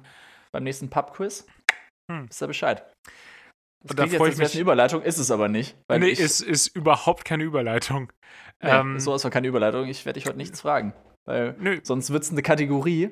beim 0.51 0.64
nächsten 0.64 0.89
Pub-Quiz 0.89 1.45
hm. 2.12 2.28
wisst 2.30 2.41
ihr 2.41 2.47
Bescheid. 2.47 2.91
Das 3.82 3.92
und 3.92 4.00
da 4.00 4.08
freue 4.18 4.32
ich 4.32 4.38
mich. 4.38 4.54
eine 4.54 4.62
Überleitung, 4.62 5.02
ist 5.02 5.18
es 5.18 5.32
aber 5.32 5.48
nicht. 5.48 5.78
Weil 5.88 6.00
nee, 6.00 6.12
es 6.12 6.42
ist 6.42 6.68
überhaupt 6.68 7.24
keine 7.24 7.44
Überleitung. 7.44 8.12
Nee, 8.62 8.70
ähm, 8.70 9.00
so 9.00 9.16
ist 9.16 9.30
keine 9.32 9.48
Überleitung. 9.48 9.88
Ich 9.88 10.06
werde 10.06 10.20
dich 10.20 10.28
heute 10.28 10.38
nichts 10.38 10.62
fragen. 10.62 10.94
Weil 11.26 11.56
Nö. 11.60 11.80
sonst 11.84 12.12
wird 12.12 12.24
es 12.24 12.32
eine 12.32 12.42
Kategorie. 12.42 13.12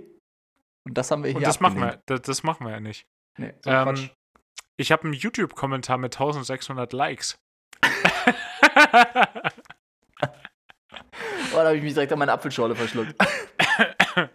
Und 0.86 0.98
das 0.98 1.10
haben 1.10 1.24
wir 1.24 1.30
hier. 1.30 1.38
Und 1.38 1.48
das 1.48 1.60
machen 1.60 1.80
wir, 1.80 2.02
das, 2.06 2.22
das, 2.22 2.44
machen 2.44 2.66
wir 2.66 2.72
ja 2.72 2.80
nicht. 2.80 3.06
Nee, 3.38 3.54
so 3.62 3.70
ähm, 3.70 4.10
ich 4.78 4.92
habe 4.92 5.04
einen 5.04 5.14
YouTube-Kommentar 5.14 5.98
mit 5.98 6.16
1600 6.16 6.92
Likes. 6.94 7.38
Oh, 11.54 11.62
da 11.62 11.68
habe 11.68 11.78
ich 11.78 11.84
mich 11.84 11.94
direkt 11.94 12.12
an 12.14 12.20
meine 12.20 12.34
Apfelschorle 12.34 12.76
verschluckt. 12.76 13.16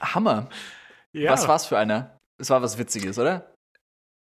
Hammer. 0.00 0.48
Ja. 1.12 1.32
Was 1.32 1.48
war's 1.48 1.66
für 1.66 1.78
einer? 1.78 2.16
Es 2.38 2.50
war 2.50 2.62
was 2.62 2.78
Witziges, 2.78 3.18
oder? 3.18 3.53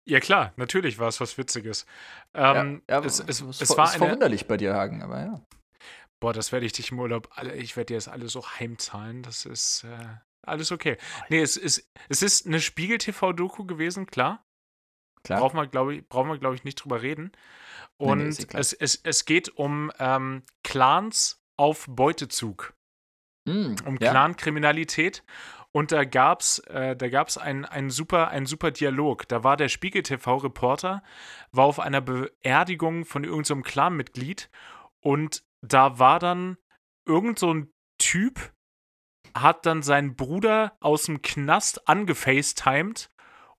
Ja, 0.09 0.21
klar, 0.21 0.53
natürlich 0.57 0.99
war 0.99 1.09
es 1.09 1.21
was 1.21 1.37
Witziges. 1.37 1.85
Ähm, 2.33 2.83
ja, 2.89 3.01
ja, 3.01 3.05
es, 3.05 3.19
es, 3.19 3.41
es, 3.41 3.61
es 3.61 3.77
war 3.77 3.87
ist 3.87 3.95
eine, 3.95 4.05
verwunderlich 4.05 4.47
bei 4.47 4.57
dir, 4.57 4.75
Hagen, 4.75 5.03
aber 5.03 5.21
ja. 5.21 5.41
Boah, 6.21 6.33
das 6.33 6.53
werde 6.53 6.65
ich 6.65 6.73
dich 6.73 6.93
im 6.93 7.01
Urlaub, 7.01 7.29
alle, 7.35 7.57
ich 7.57 7.77
werde 7.77 7.87
dir 7.87 7.97
das 7.97 8.09
alles 8.09 8.33
so 8.33 8.49
heimzahlen. 8.49 9.23
Das 9.23 9.45
ist 9.45 9.85
äh, 9.85 10.07
alles 10.43 10.71
okay. 10.71 10.97
Nee, 11.29 11.41
es 11.41 11.57
ist, 11.57 11.91
es 12.09 12.23
ist 12.23 12.47
eine 12.47 12.61
Spiegel-TV-Doku 12.61 13.65
gewesen, 13.65 14.07
klar. 14.07 14.45
Klar. 15.25 15.41
Brauchen 15.41 15.57
wir, 15.57 15.67
glaube 15.67 15.97
ich, 15.97 16.09
brauchen 16.09 16.29
wir, 16.31 16.39
glaube 16.39 16.55
ich, 16.55 16.63
nicht 16.63 16.77
drüber 16.77 17.03
reden. 17.03 17.33
Und 17.97 18.19
nee, 18.19 18.47
nee, 18.53 18.59
es, 18.59 18.73
es, 18.73 19.01
es 19.03 19.25
geht 19.25 19.49
um 19.57 19.91
ähm, 19.99 20.45
Clans 20.63 21.43
auf 21.57 21.87
Beutezug. 21.89 22.75
Mm, 23.45 23.75
um 23.85 23.97
ja. 23.99 24.11
Clan-Kriminalität. 24.11 25.25
Und 25.77 25.93
da 25.93 26.07
gab 26.07 26.41
es 26.41 26.59
äh, 26.71 26.97
einen, 27.39 27.67
einen, 27.67 27.91
super, 27.91 28.29
einen 28.29 28.47
super 28.47 28.71
Dialog. 28.71 29.29
Da 29.29 29.45
war 29.45 29.59
der 29.59 29.69
Spiegel-TV-Reporter, 29.69 31.03
war 31.53 31.65
auf 31.67 31.81
einer 31.81 32.01
Beerdigung 32.01 33.05
von 33.05 33.25
irgendeinem 33.25 33.59
so 33.59 33.71
Clan-Mitglied 33.71 34.49
und 35.01 35.45
da 35.61 35.99
war 35.99 36.19
dann 36.19 36.57
irgend 37.07 37.39
so 37.39 37.53
ein 37.53 37.71
Typ, 37.99 38.55
hat 39.37 39.67
dann 39.67 39.83
seinen 39.83 40.17
Bruder 40.17 40.79
aus 40.81 41.03
dem 41.03 41.21
Knast 41.21 41.87
angefacetimed 41.87 43.11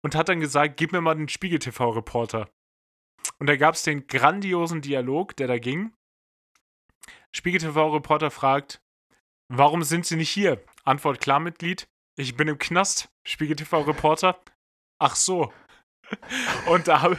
und 0.01 0.15
hat 0.15 0.29
dann 0.29 0.39
gesagt, 0.39 0.77
gib 0.77 0.93
mir 0.93 1.01
mal 1.01 1.13
den 1.13 1.29
Spiegel-TV-Reporter. 1.29 2.49
Und 3.37 3.45
da 3.45 3.57
gab 3.57 3.75
es 3.75 3.83
den 3.83 4.07
grandiosen 4.07 4.81
Dialog, 4.81 5.35
der 5.35 5.45
da 5.45 5.59
ging. 5.59 5.93
Spiegel 7.31 7.61
TV-Reporter 7.61 8.31
fragt, 8.31 8.81
warum 9.49 9.83
sind 9.83 10.07
Sie 10.07 10.15
nicht 10.15 10.31
hier? 10.31 10.65
Antwort 10.83 11.21
Klarmitglied, 11.21 11.87
ich 12.17 12.35
bin 12.35 12.47
im 12.47 12.57
Knast. 12.57 13.09
Spiegel 13.25 13.55
TV-Reporter, 13.55 14.39
ach 14.99 15.15
so. 15.15 15.53
Und 16.67 16.87
da 16.87 17.01
hab, 17.01 17.17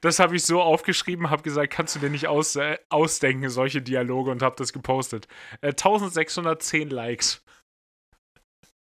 das 0.00 0.18
habe 0.18 0.36
ich 0.36 0.44
so 0.44 0.62
aufgeschrieben, 0.62 1.30
habe 1.30 1.42
gesagt, 1.42 1.72
kannst 1.72 1.96
du 1.96 2.00
dir 2.00 2.10
nicht 2.10 2.28
aus, 2.28 2.56
äh, 2.56 2.78
ausdenken, 2.88 3.50
solche 3.50 3.82
Dialoge 3.82 4.30
und 4.30 4.42
habe 4.42 4.56
das 4.56 4.72
gepostet. 4.72 5.26
Äh, 5.60 5.68
1610 5.68 6.90
Likes. 6.90 7.42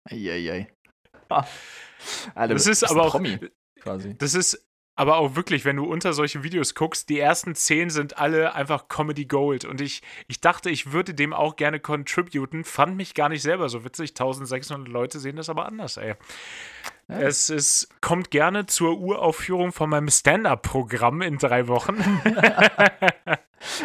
Eieiei. 0.09 0.71
Ah. 1.29 1.45
Alter, 2.33 2.55
das 2.55 2.65
ist 2.65 2.83
aber 2.83 3.03
auch. 3.03 3.11
Promi, 3.11 3.39
quasi. 3.79 4.17
Das 4.17 4.33
ist 4.33 4.67
aber 4.99 5.15
auch 5.15 5.37
wirklich, 5.37 5.63
wenn 5.63 5.77
du 5.77 5.85
unter 5.85 6.11
solche 6.11 6.43
Videos 6.43 6.75
guckst, 6.75 7.07
die 7.07 7.21
ersten 7.21 7.55
zehn 7.55 7.89
sind 7.89 8.17
alle 8.17 8.53
einfach 8.53 8.89
Comedy 8.89 9.23
Gold. 9.23 9.63
Und 9.63 9.79
ich, 9.79 10.01
ich 10.27 10.41
dachte, 10.41 10.69
ich 10.69 10.91
würde 10.91 11.13
dem 11.13 11.31
auch 11.31 11.55
gerne 11.55 11.79
contributen, 11.79 12.65
fand 12.65 12.97
mich 12.97 13.13
gar 13.13 13.29
nicht 13.29 13.41
selber 13.41 13.69
so 13.69 13.85
witzig. 13.85 14.09
1600 14.09 14.89
Leute 14.89 15.19
sehen 15.19 15.37
das 15.37 15.47
aber 15.47 15.67
anders, 15.67 15.95
ey. 15.95 16.15
Ja. 17.07 17.17
Es 17.17 17.49
ist, 17.49 17.87
kommt 18.01 18.29
gerne 18.29 18.65
zur 18.65 18.99
Uraufführung 18.99 19.71
von 19.71 19.89
meinem 19.89 20.09
Stand-Up-Programm 20.09 21.21
in 21.21 21.37
drei 21.37 21.69
Wochen. 21.69 21.95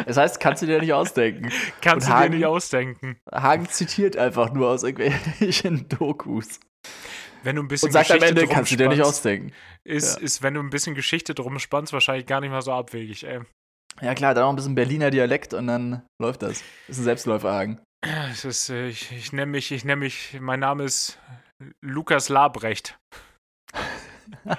das 0.05 0.17
heißt, 0.17 0.41
kannst 0.41 0.63
du 0.63 0.65
dir 0.65 0.81
nicht 0.81 0.91
ausdenken. 0.91 1.49
Kannst 1.81 2.07
Und 2.07 2.11
du 2.11 2.17
Hagen, 2.17 2.31
dir 2.33 2.37
nicht 2.39 2.45
ausdenken. 2.45 3.15
Hagen 3.31 3.69
zitiert 3.69 4.17
einfach 4.17 4.51
nur 4.51 4.67
aus 4.67 4.83
irgendwelchen 4.83 5.87
Dokus. 5.97 6.59
Wenn 7.45 7.57
du 7.57 7.61
ein 7.61 7.67
bisschen 7.67 7.89
Und 7.89 7.93
sagt 7.93 8.07
Geschichte 8.07 8.25
am 8.25 8.29
Ende, 8.37 8.47
kannst 8.51 8.71
du 8.71 8.75
dir 8.75 8.89
nicht 8.89 9.03
ausdenken. 9.03 9.53
Ist, 9.83 10.17
ja. 10.17 10.23
ist, 10.23 10.41
wenn 10.41 10.55
du 10.55 10.61
ein 10.61 10.71
bisschen 10.71 10.95
Geschichte 10.95 11.35
drum 11.35 11.59
spannst, 11.59 11.93
wahrscheinlich 11.93 12.25
gar 12.25 12.41
nicht 12.41 12.49
mal 12.49 12.63
so 12.63 12.73
abwegig, 12.73 13.23
ey. 13.23 13.41
Ja, 14.01 14.15
klar, 14.15 14.33
dann 14.33 14.45
noch 14.45 14.49
ein 14.49 14.55
bisschen 14.55 14.73
Berliner 14.73 15.11
Dialekt 15.11 15.53
und 15.53 15.67
dann 15.67 16.01
läuft 16.19 16.41
das. 16.41 16.63
Ist 16.87 16.97
ein 16.97 17.03
Selbstläuferhagen. 17.03 17.79
Ist, 18.31 18.69
äh, 18.71 18.87
ich, 18.87 19.11
ich 19.11 19.31
nenne 19.31 19.51
mich, 19.51 19.71
ich 19.71 19.85
nenne 19.85 19.97
mich, 19.97 20.35
mein 20.41 20.59
Name 20.59 20.85
ist 20.85 21.19
Lukas 21.81 22.29
Labrecht. 22.29 22.97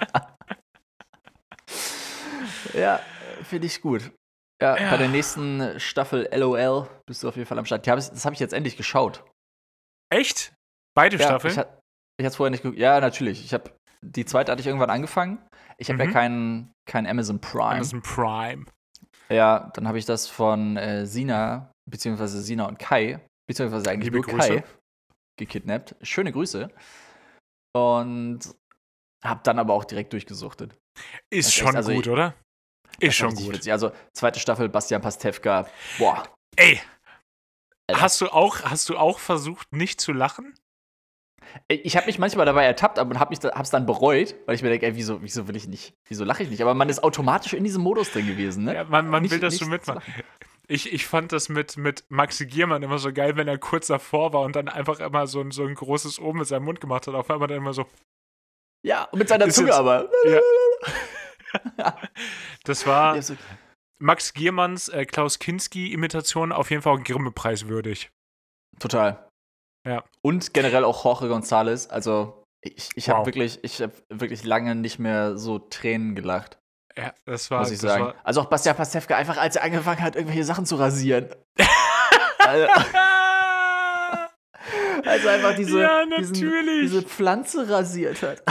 ja, 2.73 3.01
finde 3.43 3.67
ich 3.67 3.81
gut. 3.81 4.13
Ja, 4.61 4.77
ja, 4.77 4.91
bei 4.91 4.97
der 4.97 5.09
nächsten 5.09 5.77
Staffel 5.77 6.29
LOL 6.33 6.87
bist 7.05 7.21
du 7.21 7.27
auf 7.27 7.35
jeden 7.35 7.47
Fall 7.47 7.59
am 7.59 7.65
Start. 7.65 7.85
Das 7.85 8.23
habe 8.23 8.33
ich 8.33 8.39
jetzt 8.39 8.53
endlich 8.53 8.77
geschaut. 8.77 9.25
Echt? 10.09 10.53
Beide 10.95 11.17
ja, 11.17 11.25
Staffeln? 11.25 11.53
Ich, 11.53 11.65
ich 12.17 12.25
hatte 12.25 12.31
es 12.31 12.35
vorher 12.35 12.51
nicht 12.51 12.63
geguckt. 12.63 12.79
Ja, 12.79 12.99
natürlich. 12.99 13.43
Ich 13.45 13.53
habe 13.53 13.71
die 14.01 14.25
zweite 14.25 14.51
hatte 14.51 14.61
ich 14.61 14.67
irgendwann 14.67 14.89
angefangen. 14.89 15.39
Ich 15.77 15.89
habe 15.89 16.01
mhm. 16.01 16.09
ja 16.09 16.11
keinen 16.11 16.73
kein 16.85 17.07
Amazon 17.07 17.39
Prime. 17.39 17.75
Amazon 17.75 18.01
Prime. 18.01 18.65
Ja, 19.29 19.71
dann 19.73 19.87
habe 19.87 19.97
ich 19.97 20.05
das 20.05 20.27
von 20.27 20.77
äh, 20.77 21.05
Sina, 21.05 21.71
beziehungsweise 21.89 22.41
Sina 22.41 22.65
und 22.65 22.79
Kai, 22.79 23.19
beziehungsweise 23.47 23.89
eigentlich 23.89 24.05
Liebe 24.05 24.17
nur 24.17 24.25
Grüße. 24.25 24.61
Kai, 24.61 24.63
gekidnappt. 25.37 25.95
Schöne 26.01 26.31
Grüße. 26.31 26.69
Und 27.75 28.39
habe 29.23 29.41
dann 29.43 29.59
aber 29.59 29.73
auch 29.73 29.85
direkt 29.85 30.13
durchgesuchtet. 30.13 30.77
Ist 31.29 31.53
schon 31.53 31.75
also 31.75 31.91
gut, 31.91 32.05
ich, 32.05 32.11
oder? 32.11 32.33
Ist 32.99 33.15
schon 33.15 33.35
gut. 33.35 33.53
Witzig. 33.53 33.71
Also 33.71 33.91
zweite 34.13 34.39
Staffel 34.39 34.69
Bastian 34.69 35.01
Pastewka. 35.01 35.67
Boah. 35.99 36.23
Ey. 36.55 36.81
Alter. 37.87 38.01
Hast 38.01 38.21
du 38.21 38.29
auch 38.29 38.63
hast 38.63 38.89
du 38.89 38.97
auch 38.97 39.19
versucht 39.19 39.71
nicht 39.71 40.01
zu 40.01 40.11
lachen? 40.11 40.55
Ich 41.67 41.95
habe 41.95 42.07
mich 42.07 42.19
manchmal 42.19 42.45
dabei 42.45 42.65
ertappt, 42.65 42.99
aber 42.99 43.19
habe 43.19 43.33
es 43.33 43.69
dann 43.69 43.85
bereut, 43.85 44.35
weil 44.45 44.55
ich 44.55 44.61
mir 44.61 44.69
denke, 44.69 44.85
ey, 44.85 44.95
wieso, 44.95 45.21
wieso 45.21 45.47
will 45.47 45.55
ich 45.55 45.67
nicht, 45.67 45.93
wieso 46.07 46.23
lache 46.23 46.43
ich 46.43 46.49
nicht? 46.49 46.61
Aber 46.61 46.73
man 46.73 46.89
ist 46.89 47.03
automatisch 47.03 47.53
in 47.53 47.63
diesem 47.63 47.81
Modus 47.81 48.11
drin 48.11 48.27
gewesen, 48.27 48.65
ne? 48.65 48.75
Ja, 48.75 48.83
man, 48.83 49.07
man 49.07 49.23
nicht, 49.23 49.31
will 49.31 49.39
das 49.39 49.57
schon 49.57 49.69
mitmachen. 49.69 50.01
Ich, 50.67 50.91
ich 50.91 51.07
fand 51.07 51.31
das 51.31 51.47
mit, 51.47 51.77
mit 51.77 52.03
Maxi 52.09 52.45
Giermann 52.45 52.83
immer 52.83 52.97
so 52.97 53.13
geil, 53.13 53.37
wenn 53.37 53.47
er 53.47 53.57
kurz 53.57 53.87
davor 53.87 54.33
war 54.33 54.41
und 54.41 54.55
dann 54.55 54.67
einfach 54.67 54.99
immer 54.99 55.25
so 55.25 55.39
ein, 55.39 55.51
so 55.51 55.63
ein 55.65 55.75
großes 55.75 56.19
O 56.19 56.33
mit 56.33 56.47
seinem 56.47 56.65
Mund 56.65 56.81
gemacht 56.81 57.07
hat. 57.07 57.15
Auf 57.15 57.29
einmal 57.31 57.47
dann 57.47 57.57
immer 57.57 57.73
so. 57.73 57.85
Ja, 58.83 59.05
und 59.05 59.19
mit 59.19 59.29
seiner 59.29 59.49
Zunge 59.49 59.69
jetzt, 59.69 59.77
aber. 59.77 60.09
Ja. 60.25 60.41
das 62.65 62.85
war 62.85 63.15
ja, 63.15 63.21
so. 63.21 63.35
Max 63.99 64.33
Giermanns 64.33 64.89
äh, 64.89 65.05
Klaus 65.05 65.39
Kinski-Imitation 65.39 66.51
auf 66.51 66.69
jeden 66.69 66.81
Fall 66.81 66.97
auch 66.97 67.03
Grimme-Preis 67.03 67.67
würdig. 67.67 68.11
Total. 68.79 69.26
Ja. 69.87 70.03
Und 70.21 70.53
generell 70.53 70.83
auch 70.83 71.05
Jorge 71.05 71.27
González. 71.27 71.87
Also 71.89 72.43
ich, 72.61 72.89
ich 72.95 73.09
habe 73.09 73.19
wow. 73.19 73.25
wirklich, 73.25 73.59
ich 73.63 73.81
habe 73.81 73.93
wirklich 74.09 74.43
lange 74.43 74.75
nicht 74.75 74.99
mehr 74.99 75.37
so 75.37 75.59
Tränen 75.59 76.15
gelacht. 76.15 76.59
Ja, 76.97 77.13
das 77.25 77.49
war. 77.51 77.59
Muss 77.59 77.71
ich 77.71 77.79
sagen. 77.79 78.13
Also 78.23 78.41
auch 78.41 78.45
Bastian 78.47 78.75
Pastewka, 78.75 79.15
einfach 79.15 79.37
als 79.37 79.55
er 79.55 79.63
angefangen 79.63 80.01
hat, 80.01 80.15
irgendwelche 80.15 80.43
Sachen 80.43 80.65
zu 80.65 80.75
rasieren. 80.75 81.29
also, 82.39 82.67
also, 85.05 85.29
einfach 85.29 85.55
diese, 85.55 85.81
ja, 85.81 86.05
diesen, 86.17 86.33
diese 86.81 87.03
Pflanze 87.03 87.69
rasiert 87.69 88.21
hat. 88.23 88.43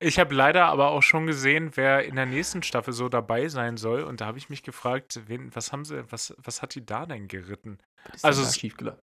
Ich 0.00 0.18
habe 0.18 0.32
leider 0.34 0.66
aber 0.66 0.90
auch 0.90 1.02
schon 1.02 1.26
gesehen, 1.26 1.72
wer 1.74 2.04
in 2.04 2.14
der 2.14 2.26
nächsten 2.26 2.62
Staffel 2.62 2.92
so 2.92 3.08
dabei 3.08 3.48
sein 3.48 3.76
soll. 3.76 4.04
Und 4.04 4.20
da 4.20 4.26
habe 4.26 4.38
ich 4.38 4.48
mich 4.48 4.62
gefragt, 4.62 5.20
wen, 5.26 5.54
was 5.54 5.72
haben 5.72 5.84
sie, 5.84 6.04
was, 6.10 6.34
was 6.38 6.62
hat 6.62 6.74
die 6.74 6.86
da 6.86 7.04
denn 7.04 7.26
geritten? 7.26 7.78
Was 8.04 8.16
ist 8.16 8.24
also 8.24 8.44
schiefgelaufen? 8.44 9.02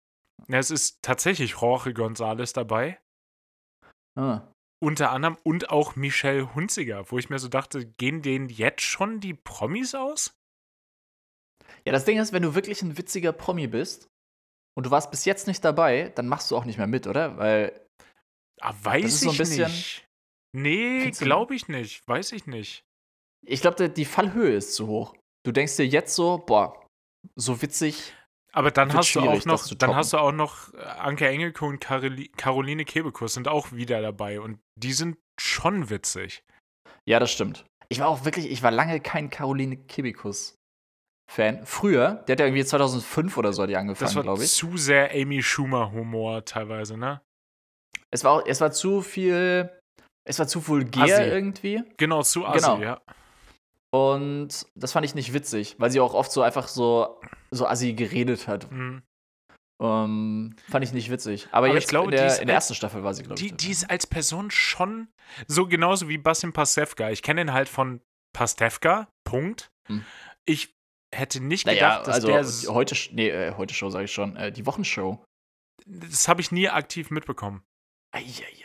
Es 0.47 0.71
ist 0.71 1.01
tatsächlich 1.01 1.51
Jorge 1.61 1.91
González 1.91 2.53
dabei. 2.53 2.99
Ah. 4.15 4.41
Unter 4.81 5.11
anderem 5.11 5.37
und 5.43 5.69
auch 5.69 5.95
Michelle 5.95 6.53
Hunziger, 6.53 7.09
wo 7.09 7.17
ich 7.17 7.29
mir 7.29 7.39
so 7.39 7.47
dachte, 7.47 7.85
gehen 7.85 8.21
denen 8.21 8.49
jetzt 8.49 8.81
schon 8.81 9.21
die 9.21 9.33
Promis 9.33 9.95
aus? 9.95 10.35
Ja, 11.85 11.91
das 11.91 12.05
Ding 12.05 12.19
ist, 12.19 12.33
wenn 12.33 12.43
du 12.43 12.55
wirklich 12.55 12.81
ein 12.81 12.97
witziger 12.97 13.31
Promi 13.31 13.67
bist 13.67 14.09
und 14.75 14.85
du 14.85 14.91
warst 14.91 15.11
bis 15.11 15.25
jetzt 15.25 15.47
nicht 15.47 15.63
dabei, 15.63 16.09
dann 16.15 16.27
machst 16.27 16.51
du 16.51 16.57
auch 16.57 16.65
nicht 16.65 16.77
mehr 16.77 16.87
mit, 16.87 17.07
oder? 17.07 17.37
Weil. 17.37 17.87
Ah, 18.61 18.73
weiß 18.81 19.21
so 19.21 19.31
ich 19.31 19.37
bisschen, 19.37 19.71
nicht. 19.71 20.07
Nee, 20.55 21.11
glaube 21.11 21.55
ich 21.55 21.67
nicht. 21.67 22.07
Weiß 22.07 22.31
ich 22.31 22.45
nicht. 22.45 22.83
Ich 23.45 23.61
glaube, 23.61 23.89
die 23.89 24.05
Fallhöhe 24.05 24.55
ist 24.55 24.75
zu 24.75 24.87
hoch. 24.87 25.15
Du 25.45 25.51
denkst 25.51 25.75
dir 25.75 25.87
jetzt 25.87 26.15
so, 26.15 26.37
boah, 26.37 26.87
so 27.35 27.61
witzig. 27.61 28.15
Aber 28.55 28.71
dann 28.71 28.93
hast 28.93 29.15
du 29.15 29.21
auch 29.21 29.45
noch, 29.45 29.67
dann 29.75 29.95
hast 29.95 30.13
du 30.13 30.17
auch 30.17 30.31
noch 30.31 30.73
Anke 30.75 31.27
Engelke 31.27 31.65
und 31.65 31.79
Caroline 31.79 32.85
Kebekus 32.85 33.33
sind 33.33 33.47
auch 33.47 33.71
wieder 33.71 34.01
dabei 34.01 34.39
und 34.39 34.59
die 34.75 34.93
sind 34.93 35.17
schon 35.41 35.89
witzig. 35.89 36.43
Ja, 37.05 37.19
das 37.19 37.31
stimmt. 37.31 37.65
Ich 37.89 37.99
war 37.99 38.07
auch 38.07 38.25
wirklich, 38.25 38.49
ich 38.49 38.63
war 38.63 38.71
lange 38.71 38.99
kein 38.99 39.29
Caroline 39.29 39.77
Kebekus 39.77 40.55
Fan. 41.31 41.65
Früher, 41.65 42.23
der 42.27 42.33
hat 42.33 42.39
ja 42.41 42.45
irgendwie 42.45 42.65
2005 42.65 43.37
oder 43.37 43.53
so 43.53 43.65
die 43.65 43.75
angefangen, 43.75 44.21
glaube 44.21 44.43
ich. 44.43 44.51
Zu 44.51 44.77
sehr 44.77 45.11
Amy 45.13 45.41
Schumer 45.41 45.91
Humor 45.91 46.45
teilweise, 46.45 46.97
ne? 46.97 47.21
Es 48.11 48.23
war 48.23 48.33
auch, 48.33 48.45
es 48.45 48.61
war 48.61 48.71
zu 48.71 49.01
viel, 49.01 49.71
es 50.27 50.37
war 50.37 50.47
zu 50.47 50.67
vulgär 50.67 51.03
Assi. 51.03 51.23
irgendwie. 51.23 51.83
Genau, 51.97 52.21
zu 52.21 52.45
assi, 52.45 52.59
genau. 52.59 52.81
ja. 52.81 53.01
Und 53.93 54.65
das 54.73 54.91
fand 54.91 55.05
ich 55.05 55.13
nicht 55.13 55.33
witzig, 55.33 55.75
weil 55.77 55.91
sie 55.91 55.99
auch 55.99 56.15
oft 56.15 56.31
so 56.31 56.41
einfach 56.41 56.67
so, 56.67 57.21
so 57.51 57.67
assi 57.67 57.93
geredet 57.93 58.47
hat. 58.47 58.71
Mhm. 58.71 59.03
Um, 59.79 59.87
ähm, 59.87 60.55
fand 60.69 60.83
ich 60.83 60.93
nicht 60.93 61.11
witzig. 61.11 61.47
Aber, 61.51 61.67
Aber 61.67 61.75
jetzt 61.75 61.83
ich 61.83 61.89
glaube, 61.89 62.05
in, 62.05 62.17
der, 62.17 62.39
in 62.39 62.47
der 62.47 62.55
ersten 62.55 62.73
Staffel 62.73 63.03
war 63.03 63.13
sie, 63.13 63.21
glaube 63.21 63.39
ich. 63.39 63.51
Die, 63.51 63.55
die 63.55 63.69
ist 63.69 63.89
als 63.89 64.07
Person 64.07 64.49
schon 64.49 65.09
so 65.47 65.67
genauso 65.67 66.09
wie 66.09 66.17
Basim 66.17 66.53
Pastewka. 66.53 67.11
Ich 67.11 67.21
kenne 67.21 67.41
ihn 67.41 67.53
halt 67.53 67.69
von 67.69 68.01
Pastewka, 68.35 69.09
Punkt. 69.25 69.69
Hm. 69.87 70.03
Ich 70.45 70.73
hätte 71.13 71.39
nicht 71.39 71.67
naja, 71.67 71.99
gedacht, 71.99 72.07
dass 72.07 72.15
also 72.15 72.27
der. 72.27 72.73
Heute, 72.73 72.95
nee, 73.11 73.29
äh, 73.29 73.53
heute 73.57 73.75
Show 73.75 73.91
sage 73.91 74.05
ich 74.05 74.11
schon, 74.11 74.35
äh, 74.37 74.51
die 74.51 74.65
Wochenshow. 74.65 75.23
Das 75.85 76.27
habe 76.27 76.41
ich 76.41 76.51
nie 76.51 76.67
aktiv 76.67 77.11
mitbekommen. 77.11 77.63
Eieiei. 78.11 78.62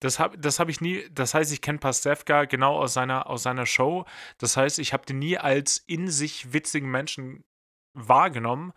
Das 0.00 0.18
habe 0.18 0.38
das 0.38 0.60
hab 0.60 0.68
ich 0.68 0.80
nie, 0.80 1.08
das 1.10 1.34
heißt, 1.34 1.52
ich 1.52 1.60
kenne 1.60 1.78
Pastewka 1.78 2.44
genau 2.44 2.76
aus 2.78 2.94
seiner, 2.94 3.28
aus 3.28 3.42
seiner 3.42 3.66
Show. 3.66 4.04
Das 4.38 4.56
heißt, 4.56 4.78
ich 4.78 4.92
habe 4.92 5.06
den 5.06 5.18
nie 5.18 5.38
als 5.38 5.78
in 5.86 6.08
sich 6.08 6.52
witzigen 6.52 6.90
Menschen 6.90 7.44
wahrgenommen. 7.94 8.72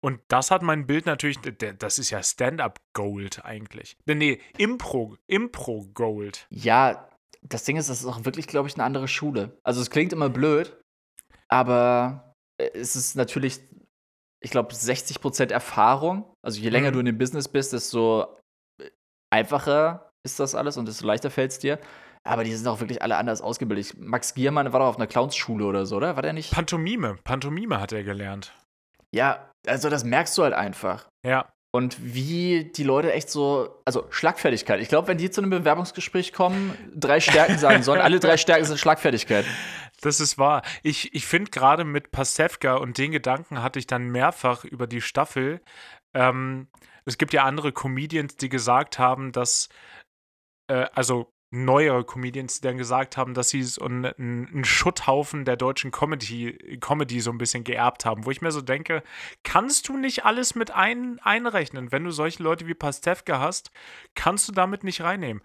Und 0.00 0.20
das 0.28 0.50
hat 0.50 0.62
mein 0.62 0.86
Bild 0.86 1.06
natürlich, 1.06 1.38
das 1.40 1.98
ist 1.98 2.10
ja 2.10 2.22
Stand-up-Gold 2.22 3.44
eigentlich. 3.44 3.96
Nee, 4.04 4.38
Impro, 4.58 5.16
Impro-Gold. 5.26 6.46
Ja, 6.50 7.08
das 7.42 7.64
Ding 7.64 7.78
ist, 7.78 7.88
das 7.88 8.00
ist 8.00 8.06
auch 8.06 8.24
wirklich, 8.24 8.46
glaube 8.46 8.68
ich, 8.68 8.74
eine 8.74 8.84
andere 8.84 9.08
Schule. 9.08 9.58
Also 9.64 9.80
es 9.80 9.90
klingt 9.90 10.12
immer 10.12 10.28
blöd, 10.28 10.78
aber 11.48 12.34
es 12.58 12.96
ist 12.96 13.16
natürlich, 13.16 13.60
ich 14.42 14.50
glaube, 14.50 14.74
60% 14.74 15.50
Erfahrung. 15.50 16.30
Also 16.42 16.60
je 16.60 16.68
länger 16.68 16.90
mhm. 16.90 16.94
du 16.94 17.00
in 17.00 17.06
dem 17.06 17.18
Business 17.18 17.48
bist, 17.48 17.72
desto 17.72 18.38
einfacher 19.32 20.10
ist 20.24 20.40
das 20.40 20.54
alles 20.54 20.76
und 20.76 20.86
desto 20.86 21.06
leichter 21.06 21.30
fällt 21.30 21.52
es 21.52 21.58
dir. 21.58 21.78
Aber 22.26 22.42
die 22.42 22.54
sind 22.54 22.66
auch 22.66 22.80
wirklich 22.80 23.02
alle 23.02 23.16
anders 23.16 23.42
ausgebildet. 23.42 23.94
Max 23.98 24.34
Giermann 24.34 24.72
war 24.72 24.80
doch 24.80 24.86
auf 24.86 24.96
einer 24.96 25.06
Clownsschule 25.06 25.64
oder 25.66 25.84
so, 25.84 25.96
oder? 25.96 26.16
War 26.16 26.22
der 26.22 26.32
nicht? 26.32 26.50
Pantomime. 26.50 27.18
Pantomime 27.22 27.78
hat 27.80 27.92
er 27.92 28.02
gelernt. 28.02 28.54
Ja, 29.12 29.50
also 29.66 29.90
das 29.90 30.04
merkst 30.04 30.36
du 30.38 30.42
halt 30.42 30.54
einfach. 30.54 31.06
Ja. 31.24 31.46
Und 31.70 31.96
wie 32.00 32.70
die 32.74 32.84
Leute 32.84 33.12
echt 33.12 33.28
so, 33.28 33.82
also 33.84 34.06
Schlagfertigkeit. 34.10 34.80
Ich 34.80 34.88
glaube, 34.88 35.08
wenn 35.08 35.18
die 35.18 35.30
zu 35.30 35.40
einem 35.40 35.50
Bewerbungsgespräch 35.50 36.32
kommen, 36.32 36.72
drei 36.94 37.20
Stärken 37.20 37.58
sagen 37.58 37.82
sollen, 37.82 38.00
alle 38.00 38.20
drei 38.20 38.36
Stärken 38.36 38.64
sind 38.64 38.78
Schlagfertigkeit. 38.78 39.44
Das 40.00 40.20
ist 40.20 40.38
wahr. 40.38 40.62
Ich, 40.82 41.14
ich 41.14 41.26
finde 41.26 41.50
gerade 41.50 41.84
mit 41.84 42.10
Pasewka 42.10 42.76
und 42.76 42.96
den 42.96 43.10
Gedanken 43.10 43.62
hatte 43.62 43.78
ich 43.78 43.86
dann 43.86 44.08
mehrfach 44.08 44.64
über 44.64 44.86
die 44.86 45.00
Staffel. 45.00 45.60
Ähm, 46.14 46.68
es 47.06 47.18
gibt 47.18 47.32
ja 47.32 47.44
andere 47.44 47.72
Comedians, 47.72 48.36
die 48.36 48.48
gesagt 48.48 48.98
haben, 48.98 49.32
dass 49.32 49.68
äh, 50.68 50.86
also 50.94 51.32
neue 51.54 52.04
Comedians, 52.04 52.60
die 52.60 52.66
dann 52.66 52.76
gesagt 52.76 53.16
haben, 53.16 53.32
dass 53.32 53.48
sie 53.48 53.62
so 53.62 53.84
einen, 53.84 54.06
einen 54.06 54.64
Schutthaufen 54.64 55.44
der 55.44 55.56
deutschen 55.56 55.92
Comedy, 55.92 56.78
Comedy 56.80 57.20
so 57.20 57.30
ein 57.30 57.38
bisschen 57.38 57.64
geerbt 57.64 58.04
haben, 58.04 58.26
wo 58.26 58.30
ich 58.30 58.42
mir 58.42 58.50
so 58.50 58.60
denke, 58.60 59.02
kannst 59.44 59.88
du 59.88 59.96
nicht 59.96 60.24
alles 60.24 60.54
mit 60.54 60.72
ein, 60.72 61.20
einrechnen? 61.20 61.92
Wenn 61.92 62.04
du 62.04 62.10
solche 62.10 62.42
Leute 62.42 62.66
wie 62.66 62.74
Pastewka 62.74 63.38
hast, 63.38 63.70
kannst 64.14 64.48
du 64.48 64.52
damit 64.52 64.82
nicht 64.82 65.02
reinnehmen. 65.02 65.42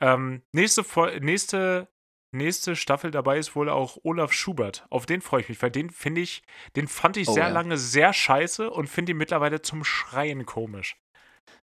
Ähm, 0.00 0.42
nächste, 0.52 0.84
nächste, 1.20 1.88
nächste 2.32 2.76
Staffel 2.76 3.10
dabei 3.10 3.38
ist 3.38 3.56
wohl 3.56 3.70
auch 3.70 3.96
Olaf 4.02 4.32
Schubert. 4.32 4.86
Auf 4.90 5.06
den 5.06 5.22
freue 5.22 5.40
ich 5.40 5.48
mich, 5.48 5.62
weil 5.62 5.70
den 5.70 5.88
finde 5.88 6.20
ich, 6.20 6.42
den 6.76 6.86
fand 6.86 7.16
ich 7.16 7.28
oh, 7.28 7.32
sehr 7.32 7.44
ja. 7.44 7.52
lange 7.52 7.78
sehr 7.78 8.12
scheiße 8.12 8.70
und 8.70 8.88
finde 8.88 9.12
ihn 9.12 9.18
mittlerweile 9.18 9.62
zum 9.62 9.84
Schreien 9.84 10.44
komisch. 10.44 10.98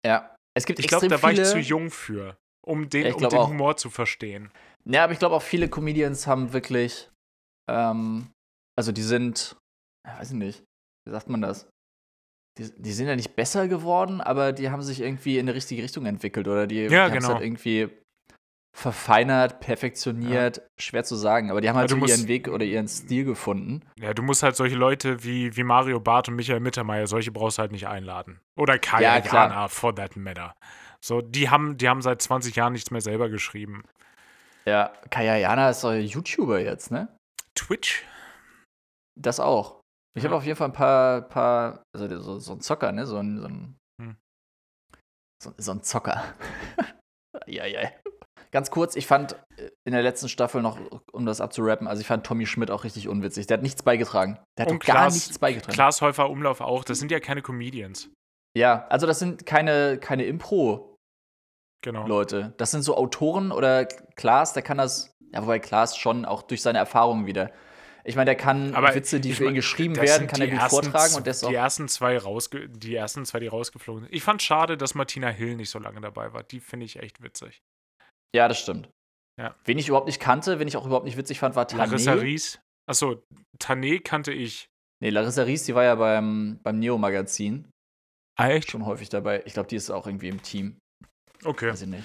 Ja, 0.07 0.37
es 0.55 0.67
gibt 0.67 0.79
Ich 0.79 0.87
glaube, 0.87 1.09
da 1.09 1.21
war 1.21 1.33
ich 1.33 1.43
zu 1.45 1.59
jung 1.59 1.91
für 1.91 2.37
um 2.65 2.89
den, 2.89 3.07
ja, 3.07 3.15
um 3.15 3.29
den 3.29 3.47
Humor 3.47 3.77
zu 3.77 3.91
verstehen. 3.91 4.51
Ja, 4.85 5.05
aber 5.05 5.13
ich 5.13 5.19
glaube 5.19 5.35
auch 5.35 5.43
viele 5.43 5.69
Comedians 5.69 6.27
haben 6.27 6.53
wirklich, 6.53 7.11
ähm, 7.71 8.29
also 8.77 8.93
die 8.93 9.03
sind, 9.03 9.57
ich 10.07 10.19
weiß 10.19 10.33
nicht, 10.33 10.65
wie 11.07 11.13
sagt 11.13 11.29
man 11.29 11.43
das? 11.43 11.69
Die, 12.59 12.71
die, 12.77 12.93
sind 12.93 13.07
ja 13.09 13.17
nicht 13.17 13.35
besser 13.35 13.67
geworden, 13.67 14.21
aber 14.21 14.53
die 14.53 14.71
haben 14.71 14.83
sich 14.83 15.01
irgendwie 15.01 15.39
in 15.39 15.47
die 15.47 15.53
richtige 15.53 15.83
Richtung 15.83 16.05
entwickelt 16.05 16.49
oder 16.49 16.67
die, 16.67 16.83
ja, 16.83 17.07
die 17.07 17.15
genau. 17.15 17.29
haben 17.29 17.35
halt 17.35 17.45
irgendwie 17.45 17.89
verfeinert, 18.75 19.61
perfektioniert, 19.61 20.57
ja. 20.59 20.63
schwer 20.79 21.05
zu 21.05 21.15
sagen, 21.15 21.51
aber 21.51 21.61
die 21.61 21.69
haben 21.69 21.77
halt 21.77 21.91
ja, 21.91 21.97
so 21.97 22.01
musst, 22.01 22.17
ihren 22.17 22.29
Weg 22.29 22.49
oder 22.49 22.65
ihren 22.65 22.89
Stil 22.89 23.25
gefunden. 23.25 23.83
Ja, 23.99 24.15
du 24.15 24.23
musst 24.23 24.43
halt 24.43 24.57
solche 24.57 24.77
Leute 24.77 25.23
wie, 25.25 25.55
wie 25.57 25.63
Mario 25.63 26.01
Barth 26.01 26.29
und 26.29 26.37
Michael 26.37 26.61
Mittermeier, 26.61 27.07
solche 27.07 27.33
brauchst 27.33 27.59
du 27.59 27.63
halt 27.63 27.73
nicht 27.73 27.87
einladen. 27.87 28.41
Oder 28.57 28.79
Kaya 28.79 29.19
ja, 29.19 29.25
Jana, 29.25 29.69
for 29.69 29.95
that 29.95 30.17
matter. 30.17 30.55
So, 31.05 31.21
die 31.21 31.51
haben, 31.51 31.77
die 31.77 31.89
haben 31.89 32.03
seit 32.03 32.23
20 32.23 32.55
Jahren 32.55 32.73
nichts 32.73 32.91
mehr 32.91 33.01
selber 33.01 33.29
geschrieben. 33.29 33.85
Ja, 34.65 34.93
Kaya 35.11 35.37
Jana 35.37 35.71
ist 35.71 35.83
doch 35.83 35.93
YouTuber 35.93 36.61
jetzt, 36.61 36.91
ne? 36.91 37.09
Twitch? 37.57 38.05
Das 39.21 39.41
auch. 39.41 39.81
Ich 40.17 40.25
habe 40.25 40.37
auf 40.37 40.45
jeden 40.45 40.57
Fall 40.57 40.69
ein 40.69 40.75
paar, 40.75 41.23
paar 41.23 41.83
also 41.95 42.21
so, 42.21 42.39
so 42.39 42.53
ein 42.53 42.61
Zocker, 42.61 42.93
ne? 42.93 43.07
So 43.07 43.17
ein, 43.17 43.39
so 43.39 43.47
ein, 43.47 43.77
hm. 44.01 44.17
so, 45.43 45.53
so, 45.57 45.73
ein 45.73 45.83
Zocker. 45.83 46.23
ja, 47.47 47.67
ja. 47.67 47.91
Ganz 48.53 48.71
kurz, 48.71 48.95
ich 48.95 49.07
fand 49.07 49.33
äh, 49.57 49.71
in 49.85 49.95
der 49.95 50.03
letzten 50.03 50.29
Staffel 50.29 50.63
noch, 50.63 50.79
um 51.13 51.25
das 51.25 51.41
abzurappen, 51.41 51.89
also 51.89 52.01
ich 52.01 52.07
fand 52.07 52.25
Tommy 52.27 52.47
Schmidt 52.47 52.71
auch 52.71 52.85
richtig 52.85 53.09
unwitzig. 53.09 53.47
Der 53.47 53.57
hat 53.57 53.63
nichts 53.63 53.83
beigetragen. 53.83 54.39
Der 54.59 54.67
hat 54.67 54.81
gar 54.85 55.11
nichts 55.11 55.39
beigetragen. 55.39 55.73
Klaas 55.73 56.03
Häufer 56.03 56.31
Umlauf 56.31 56.61
auch. 56.61 56.85
Das 56.85 56.99
sind 56.99 57.11
ja 57.11 57.19
keine 57.19 57.43
Comedians. 57.43 58.11
Ja, 58.57 58.87
also 58.89 59.07
das 59.07 59.19
sind 59.19 59.47
keine, 59.47 59.99
keine 59.99 60.25
Impro- 60.25 60.92
genau. 61.83 62.07
Leute. 62.07 62.55
Das 62.57 62.71
sind 62.71 62.83
so 62.83 62.97
Autoren 62.97 63.53
oder 63.53 63.85
Klaas, 63.85 64.53
der 64.53 64.63
kann 64.63 64.79
das, 64.79 65.15
ja, 65.33 65.43
wobei 65.43 65.59
Klaas 65.59 65.97
schon 65.97 66.25
auch 66.25 66.43
durch 66.43 66.63
seine 66.63 66.79
Erfahrungen 66.79 67.27
wieder. 67.27 67.53
Ich 68.05 68.17
meine, 68.17 68.27
der 68.27 68.35
kann 68.35 68.75
Aber 68.75 68.95
Witze, 68.95 69.21
die 69.21 69.33
für 69.33 69.47
ihn 69.47 69.55
geschrieben 69.55 69.97
werden, 69.97 70.27
kann 70.27 70.41
er 70.41 70.49
gut 70.49 70.63
vortragen 70.63 71.15
und 71.15 71.27
das 71.27 71.41
die 71.41 71.55
ersten 71.55 71.87
zwei 71.89 72.19
rausge 72.19 72.69
die 72.69 72.97
ersten 72.97 73.25
zwei, 73.25 73.39
die 73.39 73.47
rausgeflogen 73.47 74.05
sind. 74.05 74.13
Ich 74.13 74.25
fand 74.25 74.43
schade, 74.43 74.77
dass 74.77 74.95
Martina 74.95 75.29
Hill 75.29 75.55
nicht 75.57 75.71
so 75.71 75.79
lange 75.79 76.01
dabei 76.01 76.33
war. 76.33 76.43
Die 76.43 76.59
finde 76.59 76.87
ich 76.87 76.99
echt 76.99 77.23
witzig. 77.23 77.63
Ja, 78.35 78.49
das 78.49 78.59
stimmt. 78.59 78.89
Ja. 79.41 79.55
Wen 79.65 79.79
ich 79.79 79.89
überhaupt 79.89 80.07
nicht 80.07 80.21
kannte, 80.21 80.59
wen 80.59 80.69
ich 80.69 80.77
auch 80.77 80.85
überhaupt 80.85 81.05
nicht 81.05 81.17
witzig 81.17 81.39
fand, 81.39 81.55
war 81.55 81.67
Tané. 81.67 81.77
Larissa 81.79 82.13
Ries. 82.15 82.61
Achso, 82.87 83.23
Tané 83.59 84.03
kannte 84.03 84.33
ich. 84.33 84.69
Nee, 85.01 85.11
Larissa 85.11 85.43
Ries, 85.43 85.65
die 85.65 85.75
war 85.75 85.85
ja 85.85 85.95
beim, 85.95 86.59
beim 86.63 86.79
Neo-Magazin. 86.79 87.69
Ah, 88.39 88.49
echt? 88.49 88.71
Schon 88.71 88.87
häufig 88.87 89.09
dabei. 89.09 89.43
Ich 89.47 89.53
glaube, 89.53 89.69
die 89.69 89.77
ist 89.77 89.91
auch 89.91 90.07
irgendwie 90.07 90.29
im 90.29 90.43
Team. 90.43 90.79
Okay. 91.45 91.73
Ich 91.73 91.87
nicht. 91.87 92.05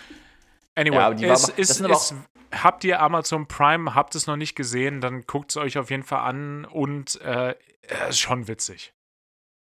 Anyway, 0.75 0.95
ja, 0.95 1.33
es, 1.33 1.45
aber, 1.45 1.59
ist, 1.59 1.81
ist, 1.81 2.15
habt 2.51 2.83
ihr 2.83 3.01
Amazon 3.01 3.47
Prime, 3.47 3.95
habt 3.95 4.13
es 4.15 4.27
noch 4.27 4.35
nicht 4.37 4.55
gesehen, 4.55 5.01
dann 5.01 5.25
guckt 5.25 5.51
es 5.51 5.57
euch 5.57 5.77
auf 5.77 5.89
jeden 5.89 6.03
Fall 6.03 6.19
an 6.19 6.65
und 6.65 7.19
äh, 7.21 7.55
ist 8.09 8.19
schon 8.19 8.47
witzig. 8.47 8.93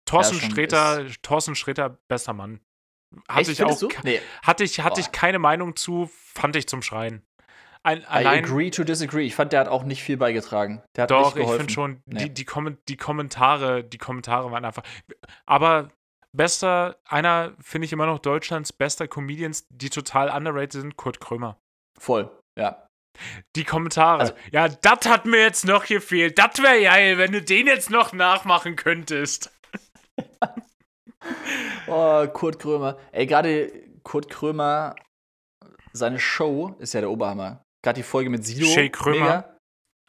Thorsten 0.05 0.37
ja, 0.37 0.49
Sträter, 0.49 1.05
Thorsten 1.21 1.55
Sträter, 1.55 1.97
bester 2.07 2.33
Mann. 2.33 2.59
Hatte 3.27 3.51
Echt, 3.51 3.61
ich 3.61 3.63
auch, 3.63 3.81
nee. 4.03 4.19
hatte 4.43 4.63
ich, 4.63 4.81
hatte 4.81 4.99
ich 4.99 5.11
keine 5.11 5.39
Meinung 5.39 5.75
zu, 5.75 6.09
fand 6.11 6.55
ich 6.55 6.67
zum 6.67 6.81
Schreien. 6.81 7.23
Ein, 7.83 8.03
allein, 8.05 8.43
I 8.43 8.47
agree 8.47 8.71
to 8.71 8.83
disagree. 8.83 9.25
Ich 9.25 9.35
fand, 9.35 9.53
der 9.53 9.59
hat 9.59 9.67
auch 9.67 9.83
nicht 9.83 10.01
viel 10.01 10.17
beigetragen. 10.17 10.81
Der 10.95 11.03
hat 11.03 11.11
doch, 11.11 11.35
ich 11.35 11.47
finde 11.47 11.71
schon, 11.71 12.01
nee. 12.05 12.23
die, 12.23 12.33
die, 12.33 12.45
Kom 12.45 12.77
die, 12.89 12.97
Kommentare, 12.97 13.83
die 13.83 13.99
Kommentare 13.99 14.51
waren 14.51 14.65
einfach. 14.65 14.83
Aber 15.45 15.89
bester, 16.35 16.97
einer, 17.05 17.53
finde 17.61 17.85
ich 17.85 17.93
immer 17.93 18.05
noch 18.05 18.19
Deutschlands 18.19 18.73
bester 18.73 19.07
Comedians, 19.07 19.65
die 19.69 19.89
total 19.89 20.29
underrated 20.29 20.73
sind, 20.73 20.97
Kurt 20.97 21.19
Krömer. 21.19 21.59
Voll, 21.99 22.29
ja. 22.57 22.87
Die 23.55 23.63
Kommentare. 23.63 24.19
Also, 24.19 24.33
ja, 24.51 24.67
das 24.67 25.07
hat 25.07 25.25
mir 25.25 25.41
jetzt 25.41 25.65
noch 25.65 25.85
gefehlt. 25.85 26.37
Das 26.37 26.61
wäre 26.61 26.81
geil, 26.81 27.17
wenn 27.17 27.31
du 27.31 27.41
den 27.41 27.67
jetzt 27.67 27.89
noch 27.89 28.11
nachmachen 28.11 28.75
könntest. 28.75 29.53
oh, 31.87 32.27
Kurt 32.27 32.59
Krömer. 32.59 32.97
Ey, 33.13 33.25
gerade 33.25 33.71
Kurt 34.03 34.29
Krömer, 34.29 34.95
seine 35.93 36.19
Show 36.19 36.75
ist 36.79 36.93
ja 36.93 37.01
der 37.01 37.09
Oberhammer. 37.09 37.63
Gerade 37.83 37.97
die 37.97 38.03
Folge 38.03 38.29
mit 38.29 38.45
Sido. 38.45 38.65
Shay 38.65 38.89
Krömer. 38.89 39.19
Mega. 39.19 39.57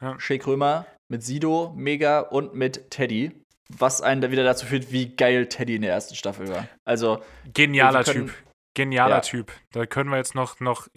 Ja. 0.03 0.21
Shay 0.21 0.39
Krömer 0.39 0.87
mit 1.09 1.23
Sido, 1.23 1.73
mega 1.77 2.21
und 2.21 2.55
mit 2.55 2.91
Teddy. 2.91 3.45
Was 3.69 4.01
einen 4.01 4.21
da 4.21 4.31
wieder 4.31 4.45
dazu 4.45 4.67
führt, 4.67 4.93
wie 4.93 5.15
geil 5.17 5.49
Teddy 5.49 5.77
in 5.77 5.83
der 5.83 5.93
ersten 5.93 6.15
Staffel 6.15 6.49
war. 6.49 6.69
Also. 6.85 7.23
Genialer 7.53 8.05
können, 8.05 8.29
Typ. 8.29 8.37
Genialer 8.75 9.17
ja. 9.17 9.21
Typ. 9.21 9.53
Da 9.73 9.87
können 9.87 10.11
wir 10.11 10.19
jetzt 10.19 10.35
noch, 10.35 10.61
noch 10.61 10.89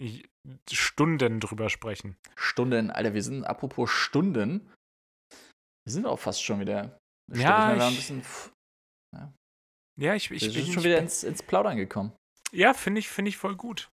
Stunden 0.71 1.39
drüber 1.39 1.69
sprechen. 1.69 2.17
Stunden, 2.35 2.91
Alter, 2.91 3.13
wir 3.13 3.23
sind, 3.23 3.43
apropos 3.43 3.89
Stunden, 3.89 4.71
wir 5.85 5.93
sind 5.93 6.05
auch 6.05 6.19
fast 6.19 6.43
schon 6.43 6.59
wieder. 6.59 6.99
Ja, 7.33 7.89
ich, 7.89 7.95
bisschen, 7.95 8.23
ja. 9.15 9.33
ja, 9.99 10.15
ich, 10.15 10.25
ich, 10.25 10.41
wir 10.41 10.51
sind 10.51 10.67
ich, 10.67 10.73
schon 10.73 10.83
wieder 10.83 10.99
ins, 10.99 11.23
ins 11.23 11.43
Plaudern 11.43 11.77
gekommen. 11.77 12.11
Ja, 12.51 12.73
finde 12.73 12.99
ich, 12.99 13.09
finde 13.09 13.29
ich 13.29 13.37
voll 13.37 13.55
gut. 13.55 13.89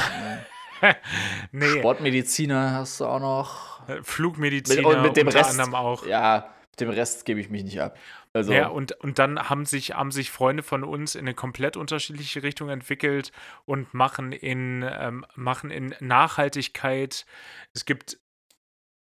nee. 1.52 1.80
Sportmediziner 1.80 2.72
hast 2.72 3.00
du 3.00 3.06
auch 3.06 3.20
noch. 3.20 3.72
Flugmediziner 4.04 4.88
mit, 4.88 4.98
und 4.98 5.02
mit 5.04 5.18
dem 5.18 5.28
unter 5.28 5.40
Rest, 5.40 5.52
anderem 5.52 5.76
auch. 5.76 6.06
Ja, 6.06 6.54
mit 6.72 6.80
dem 6.80 6.90
Rest 6.90 7.26
gebe 7.26 7.40
ich 7.40 7.50
mich 7.50 7.64
nicht 7.64 7.82
ab. 7.82 7.98
Also. 8.34 8.54
Ja, 8.54 8.68
und, 8.68 8.94
und 8.94 9.20
dann 9.20 9.50
haben 9.50 9.66
sich, 9.66 9.92
haben 9.92 10.12
sich 10.12 10.32
Freunde 10.32 10.64
von 10.64 10.84
uns 10.84 11.16
in 11.16 11.22
eine 11.22 11.34
komplett 11.34 11.76
unterschiedliche 11.76 12.44
Richtung 12.44 12.70
entwickelt 12.70 13.32
und 13.66 13.94
machen 13.94 14.32
in, 14.32 14.86
ähm, 14.88 15.26
machen 15.36 15.70
in 15.70 15.94
Nachhaltigkeit. 16.00 17.26
Es 17.74 17.86
gibt 17.86 18.20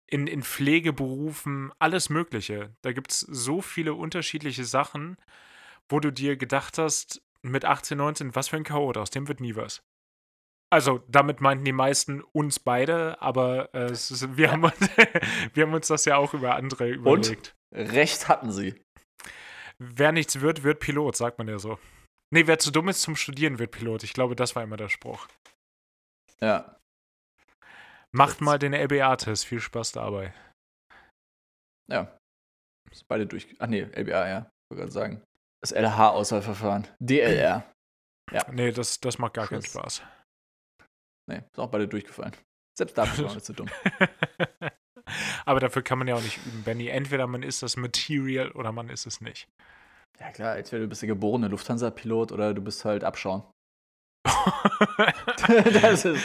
in, 0.07 0.27
in 0.27 0.43
Pflegeberufen 0.43 1.71
alles 1.79 2.09
Mögliche. 2.09 2.75
Da 2.81 2.93
gibt 2.93 3.11
es 3.11 3.19
so 3.19 3.61
viele 3.61 3.93
unterschiedliche 3.93 4.65
Sachen, 4.65 5.17
wo 5.89 5.99
du 5.99 6.11
dir 6.11 6.37
gedacht 6.37 6.77
hast, 6.77 7.21
mit 7.41 7.65
18, 7.65 7.97
19, 7.97 8.35
was 8.35 8.49
für 8.49 8.57
ein 8.57 8.63
Chaot, 8.63 8.97
aus 8.97 9.09
dem 9.09 9.27
wird 9.27 9.39
nie 9.39 9.55
was. 9.55 9.83
Also, 10.69 11.01
damit 11.07 11.39
meinten 11.39 11.63
die 11.63 11.71
meisten 11.71 12.21
uns 12.21 12.59
beide, 12.59 13.21
aber 13.21 13.73
äh, 13.73 13.91
ist, 13.91 14.35
wir, 14.35 14.51
haben, 14.51 14.63
wir 15.53 15.63
haben 15.63 15.73
uns 15.73 15.87
das 15.87 16.03
ja 16.05 16.17
auch 16.17 16.33
über 16.33 16.55
andere 16.55 16.89
überlegt. 16.89 17.55
Und 17.71 17.93
recht 17.93 18.27
hatten 18.27 18.51
sie. 18.51 18.75
Wer 19.79 20.11
nichts 20.11 20.41
wird, 20.41 20.63
wird 20.63 20.79
Pilot, 20.79 21.15
sagt 21.15 21.37
man 21.37 21.47
ja 21.47 21.59
so. 21.59 21.79
Nee, 22.31 22.47
wer 22.47 22.59
zu 22.59 22.71
dumm 22.71 22.89
ist 22.89 23.01
zum 23.01 23.15
Studieren, 23.15 23.59
wird 23.59 23.71
Pilot. 23.71 24.03
Ich 24.03 24.13
glaube, 24.13 24.35
das 24.35 24.55
war 24.55 24.63
immer 24.63 24.75
der 24.75 24.89
Spruch. 24.89 25.27
Ja. 26.41 26.76
Macht 28.17 28.41
mal 28.41 28.57
den 28.57 28.73
LBA-Test. 28.73 29.45
Viel 29.45 29.59
Spaß 29.59 29.91
dabei. 29.91 30.33
Ja. 31.87 32.17
Ist 32.91 33.07
beide 33.07 33.27
durch. 33.27 33.55
Ach 33.59 33.67
nee, 33.67 33.81
LBA, 33.81 34.27
ja. 34.27 34.39
Ich 34.39 34.71
wollte 34.71 34.81
gerade 34.81 34.91
sagen. 34.91 35.23
Das 35.61 35.71
LH-Auswahlverfahren. 35.71 36.87
DLR. 36.99 37.71
Ja. 38.31 38.45
Nee, 38.51 38.71
das, 38.71 38.99
das 38.99 39.19
macht 39.19 39.35
gar 39.35 39.47
keinen 39.47 39.61
Spaß. 39.61 40.01
Nee, 41.29 41.43
ist 41.51 41.59
auch 41.59 41.69
beide 41.69 41.87
durchgefallen. 41.87 42.35
Selbst 42.77 42.97
dafür 42.97 43.25
war 43.25 43.33
man 43.33 43.41
zu 43.41 43.53
dumm. 43.53 43.69
Aber 45.45 45.59
dafür 45.59 45.83
kann 45.83 45.99
man 45.99 46.07
ja 46.07 46.15
auch 46.15 46.21
nicht 46.21 46.37
üben, 46.45 46.63
Benny. 46.63 46.87
Entweder 46.87 47.27
man 47.27 47.43
ist 47.43 47.61
das 47.61 47.77
Material 47.77 48.51
oder 48.51 48.71
man 48.71 48.89
ist 48.89 49.05
es 49.05 49.21
nicht. 49.21 49.47
Ja 50.19 50.31
klar, 50.31 50.57
entweder 50.57 50.81
du 50.81 50.87
bist 50.87 51.03
der 51.03 51.07
geborene 51.07 51.47
Lufthansa-Pilot 51.49 52.31
oder 52.31 52.53
du 52.55 52.61
bist 52.61 52.83
halt 52.83 53.03
Abschauen. 53.03 53.43
das 55.81 56.05
ist. 56.05 56.23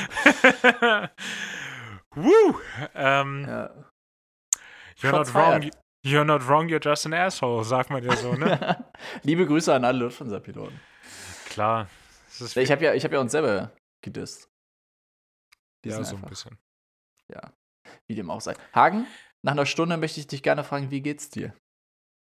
Woo! 2.14 2.60
Ähm, 2.94 3.44
ja. 3.46 3.70
You're 4.96 5.12
not 5.12 5.34
wrong. 5.34 5.70
You're 6.04 6.24
not 6.24 6.46
wrong, 6.48 6.68
you're 6.68 6.80
just 6.82 7.06
an 7.06 7.14
asshole, 7.14 7.64
sagt 7.64 7.90
man 7.90 8.02
ja 8.02 8.16
so, 8.16 8.34
ne? 8.34 8.84
Liebe 9.22 9.46
Grüße 9.46 9.72
an 9.72 9.84
alle 9.84 9.98
Lufthansa-Piloten. 10.00 10.80
Klar. 11.46 11.88
ich 12.56 12.70
habe 12.72 12.84
ja, 12.84 12.92
hab 12.92 13.12
ja 13.12 13.20
uns 13.20 13.30
selber 13.30 13.70
gedisst. 14.02 14.48
ja, 15.86 16.02
so 16.02 16.16
ein 16.16 16.22
bisschen. 16.22 16.58
Ja. 17.32 17.52
Wie 18.08 18.16
dem 18.16 18.30
auch 18.30 18.40
sei. 18.40 18.56
Hagen, 18.74 19.06
nach 19.44 19.52
einer 19.52 19.66
Stunde 19.66 19.96
möchte 19.96 20.18
ich 20.18 20.26
dich 20.26 20.42
gerne 20.42 20.64
fragen, 20.64 20.90
wie 20.90 21.02
geht's 21.02 21.30
dir? 21.30 21.54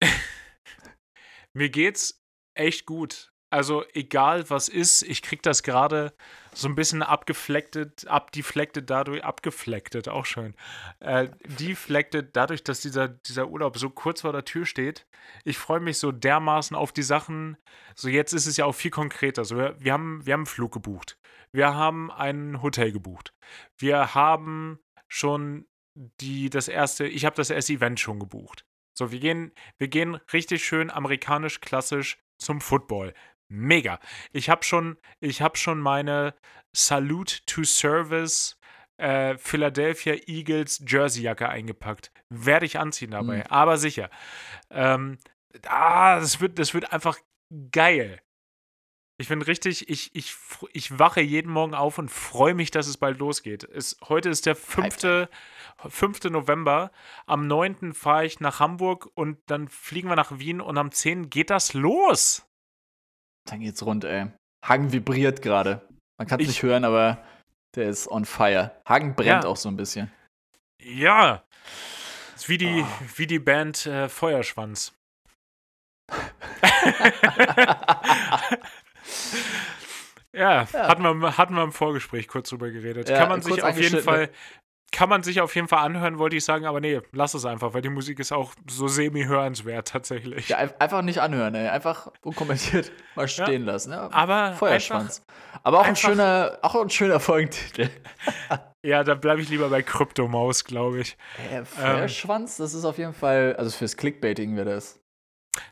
Mir 1.55 1.71
geht's 1.71 2.21
echt 2.55 2.85
gut. 2.85 3.30
Also 3.51 3.85
egal 3.95 4.49
was 4.49 4.69
ist, 4.69 5.03
ich 5.03 5.23
krieg 5.23 5.43
das 5.43 5.65
gerade 5.65 6.13
so 6.55 6.69
ein 6.69 6.77
bisschen 6.77 7.03
abgeflecktet, 7.03 8.07
abdeflected 8.07 8.89
dadurch, 8.89 9.25
abgeflecktet, 9.25 10.09
auch 10.09 10.25
schön. 10.25 10.55
Äh, 11.01 11.29
deflected 11.59 12.35
dadurch, 12.35 12.63
dass 12.63 12.81
dieser, 12.81 13.09
dieser 13.09 13.49
Urlaub 13.49 13.77
so 13.77 13.91
kurz 13.91 14.21
vor 14.23 14.33
der 14.33 14.45
Tür 14.45 14.67
steht. 14.67 15.07
Ich 15.45 15.59
freue 15.59 15.81
mich 15.81 15.99
so 15.99 16.13
dermaßen 16.13 16.77
auf 16.77 16.93
die 16.93 17.03
Sachen. 17.03 17.57
So 17.95 18.09
jetzt 18.09 18.33
ist 18.33 18.47
es 18.47 18.57
ja 18.57 18.65
auch 18.65 18.75
viel 18.75 18.91
konkreter. 18.91 19.45
So, 19.45 19.57
wir, 19.57 19.77
wir, 19.81 19.93
haben, 19.93 20.25
wir 20.25 20.33
haben 20.33 20.41
einen 20.41 20.47
Flug 20.47 20.73
gebucht. 20.73 21.19
Wir 21.53 21.75
haben 21.75 22.11
ein 22.11 22.63
Hotel 22.63 22.93
gebucht. 22.93 23.35
Wir 23.77 24.15
haben 24.15 24.79
schon 25.09 25.67
die, 25.95 26.51
das 26.51 26.69
erste, 26.69 27.07
ich 27.07 27.25
habe 27.25 27.37
das 27.37 27.51
erste 27.51 27.73
Event 27.73 27.99
schon 27.99 28.21
gebucht. 28.21 28.65
So, 28.97 29.11
wir 29.13 29.21
gehen, 29.21 29.53
wir 29.79 29.89
gehen 29.89 30.17
richtig 30.33 30.65
schön 30.65 30.91
amerikanisch 30.91 31.61
klassisch 31.61 32.19
zum 32.39 32.61
Football 32.61 33.15
mega. 33.51 33.99
Ich 34.33 34.49
habe 34.49 34.65
schon, 34.65 34.97
ich 35.21 35.43
habe 35.43 35.57
schon 35.57 35.81
meine 35.81 36.35
Salute 36.73 37.45
to 37.47 37.65
Service 37.65 38.59
äh, 38.97 39.37
Philadelphia 39.39 40.15
Eagles 40.27 40.83
Jerseyjacke 40.87 41.49
eingepackt. 41.49 42.13
Werde 42.29 42.67
ich 42.67 42.79
anziehen 42.79 43.11
dabei, 43.11 43.39
mhm. 43.39 43.47
aber 43.49 43.77
sicher. 43.77 44.11
Ähm, 44.71 45.19
ah, 45.67 46.21
das 46.21 46.41
wird, 46.41 46.59
das 46.59 46.75
wird 46.75 46.93
einfach 46.93 47.19
geil. 47.73 48.21
Ich 49.19 49.29
bin 49.29 49.43
richtig, 49.43 49.89
ich, 49.91 50.15
ich, 50.15 50.35
ich 50.73 50.99
wache 50.99 51.21
jeden 51.21 51.53
Morgen 51.53 51.75
auf 51.75 51.99
und 51.99 52.11
freue 52.11 52.55
mich, 52.55 52.71
dass 52.71 52.87
es 52.87 52.97
bald 52.97 53.19
losgeht. 53.19 53.65
Es, 53.65 53.99
heute 54.09 54.31
ist 54.31 54.47
der 54.47 54.57
5. 54.57 55.29
5. 55.89 56.25
November. 56.31 56.91
Am 57.27 57.47
9. 57.47 57.93
fahre 57.93 58.25
ich 58.25 58.41
nach 58.41 58.61
Hamburg 58.61 59.11
und 59.15 59.39
dann 59.47 59.69
fliegen 59.69 60.09
wir 60.09 60.17
nach 60.17 60.39
Wien 60.39 60.63
und 60.63 60.79
am 60.79 60.91
10. 60.91 61.29
geht 61.29 61.51
das 61.51 61.75
los. 61.75 62.50
Dann 63.49 63.61
geht's 63.61 63.85
rund, 63.85 64.05
ey. 64.05 64.29
Hagen 64.65 64.93
vibriert 64.93 65.43
gerade. 65.43 65.87
Man 66.19 66.27
kann 66.27 66.41
es 66.41 66.49
nicht 66.49 66.63
hören, 66.63 66.85
aber 66.85 67.25
der 67.75 67.89
ist 67.89 68.09
on 68.09 68.25
fire. 68.25 68.73
Hagen 68.87 69.15
brennt 69.15 69.45
ja. 69.45 69.51
auch 69.51 69.57
so 69.57 69.69
ein 69.69 69.77
bisschen. 69.77 70.13
Ja. 70.83 71.45
Ist 72.35 72.49
wie 72.49 72.59
die, 72.59 72.83
oh. 72.83 73.05
wie 73.17 73.27
die 73.27 73.39
Band 73.39 73.87
äh, 73.87 74.09
Feuerschwanz. 74.09 74.93
ja, 80.33 80.63
ja, 80.63 80.69
Hatten, 80.73 81.03
wir, 81.03 81.39
hatten 81.39 81.55
wir 81.55 81.63
im 81.63 81.73
Vorgespräch 81.73 82.29
kurz 82.29 82.51
drüber 82.51 82.71
geredet. 82.71 83.09
Ja, 83.09 83.19
Kann 83.19 83.29
man 83.29 83.43
sich 83.43 83.63
auf 83.63 83.79
jeden 83.79 84.03
Fall 84.03 84.31
kann 84.93 85.09
man 85.09 85.23
sich 85.23 85.41
auf 85.41 85.55
jeden 85.55 85.69
Fall 85.69 85.85
anhören, 85.85 86.19
wollte 86.19 86.37
ich 86.37 86.45
sagen, 86.45 86.67
aber 86.67 86.81
nee, 86.81 87.01
lass 87.13 87.35
es 87.35 87.45
einfach, 87.45 87.75
weil 87.75 87.83
die 87.83 87.89
Musik 87.89 88.19
ist 88.19 88.33
auch 88.33 88.53
so 88.69 88.89
semi-hörenswert 88.89 89.89
tatsächlich. 89.89 90.49
Ja, 90.49 90.59
einfach 90.79 91.03
nicht 91.03 91.21
anhören, 91.21 91.55
ey. 91.55 91.69
einfach 91.69 92.11
unkommentiert 92.23 92.91
mal 93.15 93.29
stehen 93.29 93.67
ja, 93.67 93.73
lassen. 93.73 93.93
Ja, 93.93 94.11
aber 94.13 94.55
Feuerschwanz. 94.55 95.25
aber 95.63 95.81
auch 95.81 95.87
ein 95.87 95.97
schöner, 95.97 96.59
auch 96.63 96.75
ein 96.75 96.91
schöner 96.91 97.21
Folgentitel. 97.21 97.89
ja, 98.83 99.05
da 99.05 99.15
bleibe 99.15 99.41
ich 99.41 99.49
lieber 99.49 99.69
bei 99.69 99.83
Kryptomaus, 99.83 100.65
glaube 100.65 101.01
ich. 101.01 101.17
Äh, 101.53 101.65
Feuerschwanz, 101.65 102.59
ähm, 102.59 102.65
das 102.65 102.75
ist 102.75 102.85
auf 102.85 102.99
jeden 102.99 103.15
Fall, 103.15 103.55
also 103.57 103.71
fürs 103.71 103.97
Clickbaiting 103.97 104.57
wäre 104.57 104.75
das. 104.75 105.01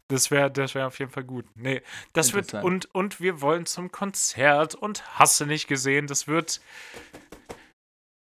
Das 0.08 0.30
wäre 0.30 0.50
das 0.50 0.74
wär 0.74 0.86
auf 0.86 0.98
jeden 0.98 1.10
Fall 1.10 1.24
gut. 1.24 1.44
Nee, 1.54 1.82
das 2.12 2.34
wird, 2.34 2.54
und, 2.54 2.92
und 2.94 3.20
wir 3.20 3.40
wollen 3.40 3.66
zum 3.66 3.92
Konzert 3.92 4.74
und 4.74 5.04
hast 5.18 5.40
du 5.40 5.46
nicht 5.46 5.68
gesehen, 5.68 6.06
das 6.06 6.26
wird, 6.26 6.60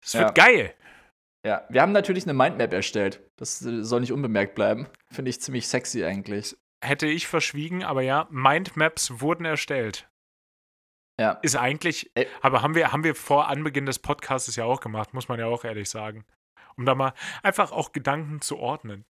das 0.02 0.14
wird 0.16 0.38
ja. 0.38 0.46
geil. 0.46 0.74
Ja, 1.46 1.66
wir 1.70 1.82
haben 1.82 1.92
natürlich 1.92 2.24
eine 2.24 2.34
Mindmap 2.34 2.72
erstellt. 2.72 3.22
Das 3.36 3.60
soll 3.60 4.00
nicht 4.00 4.14
unbemerkt 4.14 4.56
bleiben. 4.56 4.88
Finde 5.12 5.30
ich 5.30 5.42
ziemlich 5.42 5.68
sexy 5.68 6.04
eigentlich. 6.06 6.56
Hätte 6.84 7.08
ich 7.08 7.28
verschwiegen, 7.28 7.84
aber 7.84 8.02
ja, 8.02 8.28
Mindmaps 8.30 9.20
wurden 9.22 9.46
erstellt. 9.46 10.08
ja. 11.20 11.32
ist 11.42 11.56
eigentlich, 11.56 12.12
Ey. 12.16 12.28
aber 12.42 12.62
haben 12.62 12.76
wir, 12.76 12.92
haben 12.92 13.04
wir 13.04 13.16
vor 13.16 13.48
Anbeginn 13.50 13.86
des 13.86 14.00
Podcasts 14.00 14.56
ja 14.56 14.66
auch 14.66 14.80
gemacht, 14.80 15.14
muss 15.14 15.28
man 15.28 15.40
ja 15.40 15.48
auch 15.48 15.64
ehrlich 15.64 15.90
sagen. 15.90 16.26
Um 16.76 16.86
da 16.86 16.96
mal 16.96 17.14
einfach 17.44 17.72
auch 17.72 17.92
Gedanken 17.92 18.42
zu 18.42 18.58
ordnen. 18.58 19.06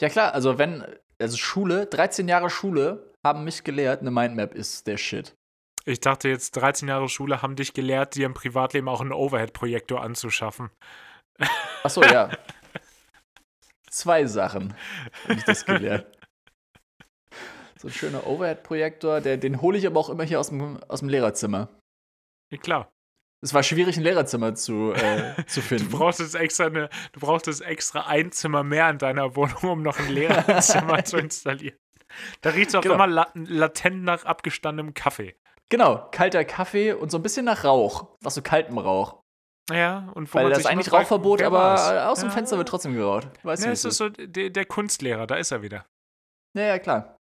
Ja, 0.00 0.08
klar, 0.08 0.34
also 0.34 0.56
wenn, 0.58 0.84
also 1.20 1.36
Schule, 1.36 1.86
13 1.86 2.26
Jahre 2.26 2.48
Schule 2.48 3.12
haben 3.24 3.44
mich 3.44 3.64
gelehrt, 3.64 4.00
eine 4.00 4.10
Mindmap 4.10 4.54
ist 4.54 4.86
der 4.86 4.96
Shit. 4.96 5.36
Ich 5.84 6.00
dachte 6.00 6.28
jetzt, 6.28 6.52
13 6.56 6.88
Jahre 6.88 7.08
Schule 7.08 7.42
haben 7.42 7.56
dich 7.56 7.74
gelehrt, 7.74 8.14
dir 8.14 8.26
im 8.26 8.34
Privatleben 8.34 8.88
auch 8.88 9.00
einen 9.00 9.12
Overhead-Projektor 9.12 10.02
anzuschaffen. 10.02 10.70
Achso, 11.82 12.02
ja. 12.02 12.30
Zwei 13.90 14.26
Sachen 14.26 14.74
habe 15.24 15.34
ich 15.34 15.44
das 15.44 15.64
gelehrt. 15.64 16.18
So 17.78 17.88
ein 17.88 17.92
schöner 17.92 18.26
Overhead-Projektor, 18.26 19.20
den 19.20 19.60
hole 19.60 19.78
ich 19.78 19.86
aber 19.86 20.00
auch 20.00 20.08
immer 20.08 20.24
hier 20.24 20.40
aus 20.40 20.48
dem, 20.48 20.82
aus 20.84 21.00
dem 21.00 21.08
Lehrerzimmer. 21.08 21.68
Ja, 22.50 22.58
klar. 22.58 22.90
Es 23.42 23.52
war 23.52 23.62
schwierig, 23.62 23.98
ein 23.98 24.02
Lehrerzimmer 24.02 24.54
zu, 24.54 24.92
äh, 24.94 25.44
zu 25.46 25.60
finden. 25.60 25.90
Du 25.90 25.98
brauchtest 25.98 26.34
extra 26.34 26.64
eine, 26.64 26.88
du 27.12 27.20
brauchtest 27.20 27.60
extra 27.60 28.06
ein 28.06 28.32
Zimmer 28.32 28.64
mehr 28.64 28.88
in 28.88 28.96
deiner 28.96 29.36
Wohnung, 29.36 29.62
um 29.64 29.82
noch 29.82 29.98
ein 29.98 30.08
Lehrerzimmer 30.08 31.04
zu 31.04 31.18
installieren. 31.18 31.76
Da 32.40 32.50
riecht 32.50 32.68
es 32.68 32.74
auch 32.74 32.80
genau. 32.80 32.94
immer 32.94 33.26
latent 33.34 34.02
nach 34.02 34.24
abgestandenem 34.24 34.94
Kaffee. 34.94 35.36
Genau, 35.68 36.08
kalter 36.10 36.44
Kaffee 36.44 36.92
und 36.92 37.10
so 37.10 37.18
ein 37.18 37.22
bisschen 37.22 37.44
nach 37.44 37.64
Rauch, 37.64 38.16
nach 38.22 38.30
so 38.30 38.40
kaltem 38.40 38.78
Rauch. 38.78 39.23
Ja, 39.70 40.10
und 40.14 40.32
wo 40.32 40.38
Weil 40.38 40.50
das 40.50 40.60
ist 40.60 40.66
eigentlich 40.66 40.92
Rauchverbot, 40.92 41.42
aber 41.42 42.10
aus 42.10 42.20
dem 42.20 42.28
ja. 42.28 42.34
Fenster 42.34 42.58
wird 42.58 42.68
trotzdem 42.68 42.94
geraucht. 42.94 43.28
Weißt 43.42 43.64
ja, 43.64 43.70
es 43.70 43.84
ist 43.84 43.96
so 43.96 44.10
der, 44.10 44.50
der, 44.50 44.64
Kunstlehrer, 44.66 45.26
da 45.26 45.36
ist 45.36 45.52
er 45.52 45.62
wieder. 45.62 45.86
Ja, 46.56 46.64
ja, 46.64 46.78
klar. 46.78 47.16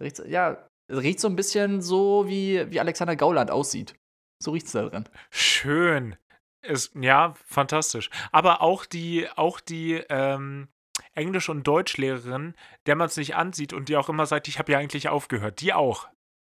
Riecht, 0.00 0.18
ja, 0.26 0.68
riecht 0.90 1.20
so 1.20 1.28
ein 1.28 1.36
bisschen 1.36 1.80
so, 1.80 2.26
wie, 2.28 2.70
wie 2.70 2.80
Alexander 2.80 3.16
Gauland 3.16 3.50
aussieht. 3.50 3.94
So 4.42 4.50
riecht 4.50 4.66
es 4.66 4.72
da 4.72 4.88
drin. 4.88 5.08
Schön. 5.30 6.16
Ist, 6.64 6.94
ja, 6.94 7.34
fantastisch. 7.46 8.10
Aber 8.30 8.60
auch 8.60 8.84
die, 8.84 9.28
auch 9.36 9.60
die 9.60 9.94
ähm, 10.08 10.68
Englisch- 11.14 11.48
und 11.48 11.66
Deutschlehrerin, 11.66 12.54
der 12.86 12.96
man 12.96 13.06
es 13.06 13.16
nicht 13.16 13.34
ansieht 13.34 13.72
und 13.72 13.88
die 13.88 13.96
auch 13.96 14.08
immer 14.08 14.26
sagt, 14.26 14.48
ich 14.48 14.58
habe 14.58 14.72
ja 14.72 14.78
eigentlich 14.78 15.08
aufgehört. 15.08 15.60
Die 15.60 15.72
auch. 15.72 16.08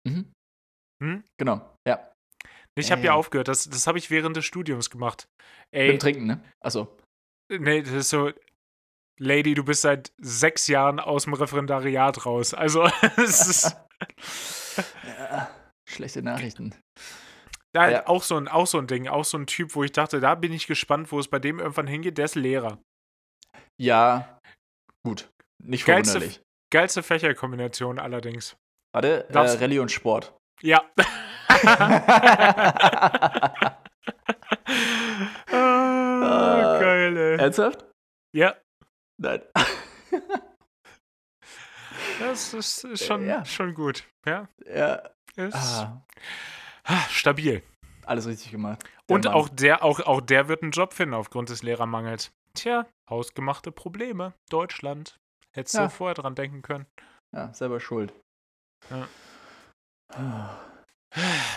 Mhm. 0.07 0.33
Hm? 1.03 1.25
Genau, 1.39 1.61
ja. 1.87 2.12
Ich 2.79 2.93
habe 2.93 3.03
ja 3.03 3.14
aufgehört. 3.14 3.49
Das, 3.49 3.68
das 3.68 3.87
habe 3.87 3.99
ich 3.99 4.11
während 4.11 4.37
des 4.37 4.45
Studiums 4.45 4.91
gemacht. 4.91 5.29
Ey. 5.70 5.93
Mit 5.93 6.03
Trinken, 6.03 6.27
ne? 6.27 6.45
Achso. 6.61 6.89
Nee, 7.51 7.83
das 7.83 7.93
ist 7.93 8.11
so. 8.11 8.33
Lady, 9.18 9.55
du 9.55 9.64
bist 9.64 9.83
seit 9.83 10.12
sechs 10.18 10.66
Jahren 10.66 11.01
aus 11.01 11.24
dem 11.24 11.33
Referendariat 11.33 12.27
raus. 12.27 12.53
Also, 12.53 12.85
es 13.16 13.47
ist. 13.47 13.77
ja, 15.07 15.51
schlechte 15.89 16.22
Nachrichten. 16.22 16.74
Da, 17.72 17.91
ja. 17.91 18.07
auch, 18.07 18.22
so 18.22 18.37
ein, 18.37 18.49
auch 18.49 18.66
so 18.66 18.79
ein 18.79 18.87
Ding, 18.87 19.09
auch 19.09 19.24
so 19.24 19.39
ein 19.39 19.47
Typ, 19.47 19.74
wo 19.74 19.85
ich 19.85 19.93
dachte, 19.93 20.20
da 20.20 20.35
bin 20.35 20.53
ich 20.53 20.66
gespannt, 20.66 21.12
wo 21.12 21.18
es 21.18 21.29
bei 21.29 21.39
dem 21.39 21.61
irgendwann 21.61 21.87
hingeht. 21.87 22.18
Der 22.18 22.27
ist 22.27 22.35
Lehrer. 22.35 22.79
Ja, 23.79 24.39
gut. 25.03 25.31
Nicht 25.62 25.85
verwunderlich. 25.85 26.22
Geilste, 26.22 26.43
geilste 26.70 27.03
Fächerkombination 27.03 27.99
allerdings. 27.99 28.57
Warte, 28.95 29.29
äh, 29.29 29.39
Rallye 29.39 29.79
und 29.79 29.91
Sport. 29.91 30.35
Ja. 30.62 30.85
Oh, 35.51 36.81
geil, 36.81 37.17
ey. 37.17 37.39
Ernsthaft? 37.39 37.85
Ja. 38.35 38.55
Nein. 39.19 39.43
das 42.21 42.55
ist, 42.55 43.05
schon, 43.05 43.27
ja. 43.27 43.45
schon 43.45 43.75
gut. 43.75 44.05
Ja. 44.27 44.49
Ja. 44.67 45.03
Ist 45.37 45.55
ah. 45.55 46.03
Stabil. 47.11 47.63
Alles 48.05 48.27
richtig 48.27 48.51
gemacht. 48.53 48.85
Der 49.09 49.15
Und 49.15 49.27
auch 49.27 49.49
der, 49.49 49.83
auch, 49.83 50.01
auch 50.01 50.21
der 50.21 50.49
wird 50.49 50.63
einen 50.63 50.73
Job 50.73 50.95
finden 50.95 51.15
aufgrund 51.15 51.49
des 51.51 51.63
Lehrermangels. 51.63 52.33
Tja, 52.55 52.87
hausgemachte 53.11 53.73
Probleme. 53.73 54.33
Deutschland. 54.49 55.19
Hättest 55.53 55.75
ja. 55.75 55.85
du 55.85 55.91
vorher 55.91 56.15
dran 56.15 56.35
denken 56.35 56.63
können. 56.63 56.87
Ja, 57.35 57.53
selber 57.53 57.81
schuld. 57.81 58.13
Ja. 58.91 59.09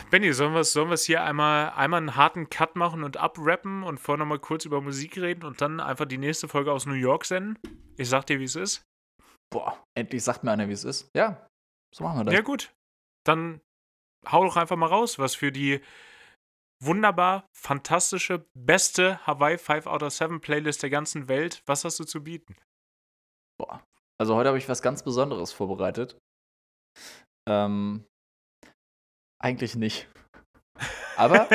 Benny, 0.09 0.33
sollen 0.33 0.53
wir 0.53 0.63
sollen 0.63 0.91
es 0.91 1.05
hier 1.05 1.23
einmal, 1.23 1.71
einmal 1.71 1.99
einen 1.99 2.15
harten 2.15 2.49
Cut 2.49 2.75
machen 2.75 3.03
und 3.03 3.17
abrappen 3.17 3.83
und 3.83 3.99
vorher 3.99 4.19
nochmal 4.19 4.39
kurz 4.39 4.65
über 4.65 4.81
Musik 4.81 5.17
reden 5.17 5.43
und 5.43 5.61
dann 5.61 5.79
einfach 5.79 6.05
die 6.05 6.17
nächste 6.17 6.47
Folge 6.47 6.71
aus 6.71 6.85
New 6.85 6.93
York 6.93 7.25
senden? 7.25 7.57
Ich 7.97 8.09
sag 8.09 8.25
dir, 8.25 8.39
wie 8.39 8.45
es 8.45 8.55
ist. 8.55 8.83
Boah, 9.51 9.83
endlich 9.97 10.23
sagt 10.23 10.43
mir 10.43 10.51
einer, 10.51 10.69
wie 10.69 10.73
es 10.73 10.83
ist. 10.83 11.09
Ja, 11.15 11.47
so 11.93 12.03
machen 12.03 12.19
wir 12.19 12.25
das. 12.25 12.33
Ja, 12.33 12.41
gut. 12.41 12.71
Dann 13.25 13.59
hau 14.31 14.43
doch 14.43 14.57
einfach 14.57 14.77
mal 14.77 14.87
raus, 14.87 15.19
was 15.19 15.35
für 15.35 15.51
die 15.51 15.81
wunderbar, 16.81 17.45
fantastische, 17.55 18.45
beste 18.57 19.25
Hawaii 19.27 19.57
5 19.57 19.87
out 19.87 20.03
of 20.03 20.13
7 20.13 20.39
Playlist 20.39 20.83
der 20.83 20.89
ganzen 20.89 21.27
Welt. 21.27 21.61
Was 21.65 21.83
hast 21.83 21.99
du 21.99 22.05
zu 22.05 22.23
bieten? 22.23 22.55
Boah. 23.59 23.83
Also 24.19 24.35
heute 24.35 24.49
habe 24.49 24.57
ich 24.57 24.69
was 24.69 24.81
ganz 24.81 25.03
Besonderes 25.03 25.51
vorbereitet. 25.51 26.17
Ähm, 27.47 28.05
eigentlich 29.39 29.75
nicht. 29.75 30.07
Aber 31.15 31.49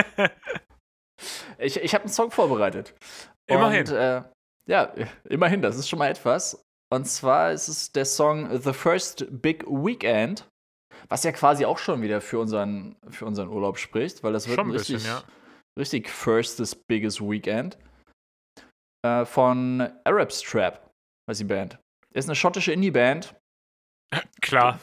ich, 1.59 1.76
ich 1.76 1.95
habe 1.95 2.05
einen 2.05 2.12
Song 2.12 2.30
vorbereitet. 2.30 2.95
Immerhin. 3.47 3.89
Und, 3.89 3.93
äh, 3.93 4.22
ja, 4.66 4.95
immerhin, 5.24 5.62
das 5.62 5.76
ist 5.76 5.89
schon 5.89 5.99
mal 5.99 6.09
etwas. 6.09 6.64
Und 6.93 7.07
zwar 7.07 7.53
ist 7.53 7.68
es 7.68 7.93
der 7.93 8.05
Song 8.05 8.61
The 8.61 8.72
First 8.72 9.26
Big 9.30 9.64
Weekend, 9.66 10.49
was 11.09 11.24
ja 11.24 11.32
quasi 11.32 11.64
auch 11.64 11.78
schon 11.78 12.03
wieder 12.03 12.20
für 12.20 12.39
unseren, 12.39 12.97
für 13.11 13.26
unseren 13.26 13.49
Urlaub 13.49 13.78
spricht, 13.78 14.22
weil 14.22 14.32
das 14.32 14.49
wird 14.49 14.59
schon 14.59 14.68
ein 14.68 14.72
richtig, 14.72 14.97
bisschen, 14.97 15.11
ja. 15.11 15.22
richtig 15.78 16.09
Firstest 16.09 16.87
Biggest 16.87 17.20
Weekend. 17.20 17.76
Äh, 19.05 19.26
von 19.26 19.93
Arab 20.05 20.32
Strap, 20.32 20.91
was 21.28 21.39
die 21.39 21.45
Band. 21.45 21.78
Ist 22.14 22.28
eine 22.28 22.37
schottische 22.37 22.72
Indie-Band. 22.72 23.35
Klar. 24.41 24.80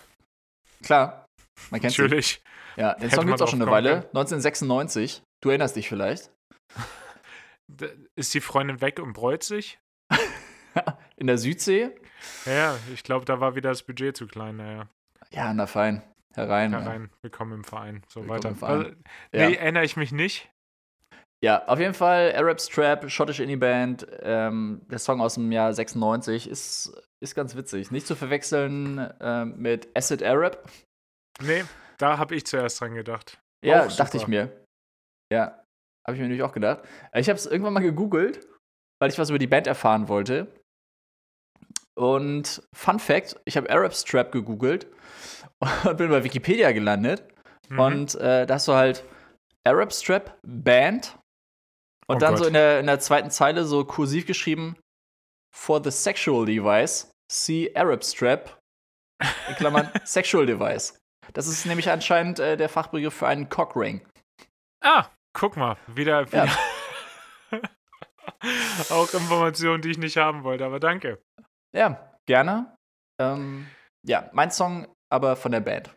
Klar. 0.83 1.25
Man 1.69 1.81
kennt 1.81 1.97
Natürlich. 1.97 2.41
Ja, 2.82 2.95
den 2.95 3.11
Song 3.11 3.27
gibt 3.27 3.36
es 3.36 3.41
auch 3.43 3.47
schon 3.47 3.61
eine 3.61 3.69
Weile. 3.69 3.97
1996. 4.07 5.21
Du 5.39 5.49
erinnerst 5.49 5.75
dich 5.75 5.88
vielleicht. 5.88 6.32
Ist 8.15 8.34
die 8.34 8.41
Freundin 8.41 8.82
weg 8.82 8.99
und 8.99 9.13
bräut 9.13 9.43
sich? 9.43 9.79
In 11.15 11.27
der 11.27 11.38
Südsee? 11.38 11.91
Ja, 12.47 12.75
ich 12.91 13.03
glaube, 13.03 13.25
da 13.25 13.39
war 13.39 13.55
wieder 13.55 13.69
das 13.69 13.84
Budget 13.84 14.17
zu 14.17 14.25
klein, 14.25 14.57
naja. 14.57 14.89
Ja, 15.29 15.53
na 15.53 15.67
fein. 15.67 16.01
Herein. 16.34 16.71
Herein, 16.71 17.03
ja. 17.03 17.09
willkommen 17.21 17.51
im 17.53 17.63
Verein. 17.63 18.03
So 18.07 18.21
willkommen 18.21 18.38
weiter. 18.38 18.49
Im 18.49 18.55
Verein. 18.55 18.79
Also, 18.79 18.91
nee, 19.32 19.53
ja. 19.53 19.59
erinnere 19.59 19.84
ich 19.84 19.95
mich 19.95 20.11
nicht. 20.11 20.49
Ja, 21.43 21.67
auf 21.67 21.79
jeden 21.79 21.93
Fall 21.93 22.34
Arab 22.36 22.59
Strap, 22.61 23.11
schottische 23.11 23.43
Indie-Band. 23.43 24.07
Ähm, 24.21 24.82
der 24.89 24.99
Song 24.99 25.21
aus 25.21 25.36
dem 25.36 25.51
Jahr 25.51 25.71
96 25.71 26.47
ist, 26.47 26.99
ist 27.19 27.36
ganz 27.36 27.55
witzig. 27.55 27.91
Nicht 27.91 28.07
zu 28.07 28.15
verwechseln 28.15 29.07
ähm, 29.19 29.55
mit 29.57 29.89
Acid 29.95 30.23
Arab. 30.23 30.67
Nee, 31.41 31.63
da 32.01 32.17
habe 32.17 32.35
ich 32.35 32.45
zuerst 32.45 32.79
dran 32.79 32.95
gedacht. 32.95 33.39
Ja, 33.63 33.87
dachte 33.87 34.17
ich 34.17 34.27
mir. 34.27 34.65
Ja, 35.31 35.63
habe 36.07 36.15
ich 36.15 36.19
mir 36.19 36.23
natürlich 36.23 36.43
auch 36.43 36.53
gedacht. 36.53 36.81
Ich 37.13 37.29
habe 37.29 37.37
es 37.37 37.45
irgendwann 37.45 37.73
mal 37.73 37.81
gegoogelt, 37.83 38.47
weil 38.99 39.09
ich 39.09 39.19
was 39.19 39.29
über 39.29 39.39
die 39.39 39.47
Band 39.47 39.67
erfahren 39.67 40.07
wollte. 40.07 40.47
Und 41.95 42.63
Fun 42.75 42.99
Fact: 42.99 43.39
Ich 43.45 43.57
habe 43.57 43.69
Arab 43.69 43.93
Strap 43.93 44.31
gegoogelt 44.31 44.87
und 45.85 45.97
bin 45.97 46.09
bei 46.09 46.23
Wikipedia 46.23 46.71
gelandet. 46.71 47.23
Mhm. 47.69 47.79
Und 47.79 48.15
äh, 48.15 48.45
da 48.45 48.55
hast 48.55 48.67
du 48.67 48.73
halt 48.73 49.03
Arab 49.65 49.93
Strap 49.93 50.37
Band. 50.45 51.17
Und 52.07 52.17
oh 52.17 52.19
dann 52.19 52.31
Gott. 52.31 52.39
so 52.39 52.45
in 52.45 52.53
der, 52.53 52.79
in 52.79 52.87
der 52.87 52.99
zweiten 52.99 53.29
Zeile 53.29 53.65
so 53.65 53.85
kursiv 53.85 54.25
geschrieben: 54.25 54.75
For 55.55 55.83
the 55.83 55.91
sexual 55.91 56.45
device, 56.45 57.11
see 57.31 57.71
Arab 57.75 58.03
Strap. 58.03 58.59
In 59.47 59.55
Klammern 59.55 59.91
Sexual 60.03 60.47
Device. 60.47 60.97
Das 61.34 61.47
ist 61.47 61.65
nämlich 61.65 61.89
anscheinend 61.89 62.39
äh, 62.39 62.57
der 62.57 62.69
Fachbegriff 62.69 63.13
für 63.13 63.28
einen 63.28 63.49
Cockring. 63.49 64.05
Ah, 64.84 65.07
guck 65.34 65.57
mal, 65.57 65.78
wieder. 65.88 66.28
wieder. 66.28 66.45
Ja. 66.45 67.59
Auch 68.89 69.13
Informationen, 69.13 69.82
die 69.82 69.91
ich 69.91 69.97
nicht 69.97 70.17
haben 70.17 70.43
wollte, 70.43 70.65
aber 70.65 70.80
danke. 70.80 71.22
Ja, 71.76 72.17
gerne. 72.26 72.76
Ähm, 73.19 73.67
ja, 74.05 74.30
mein 74.34 74.51
Song 74.51 74.88
aber 75.09 75.36
von 75.36 75.51
der 75.51 75.59
Band. 75.59 75.95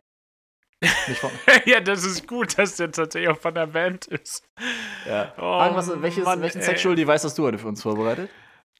ja, 1.64 1.80
das 1.80 2.04
ist 2.04 2.26
gut, 2.26 2.58
dass 2.58 2.76
der 2.76 2.90
tatsächlich 2.90 3.30
auch 3.30 3.40
von 3.40 3.54
der 3.54 3.68
Band 3.68 4.06
ist. 4.06 4.44
Ja. 5.06 5.32
Oh, 5.38 5.62
Irgendwas, 5.62 6.02
welches, 6.02 6.24
Mann, 6.24 6.42
welchen. 6.42 6.60
Sexual 6.60 6.94
Device 6.94 7.24
hast 7.24 7.38
du 7.38 7.44
heute 7.44 7.58
für 7.58 7.68
uns 7.68 7.82
vorbereitet? 7.82 8.30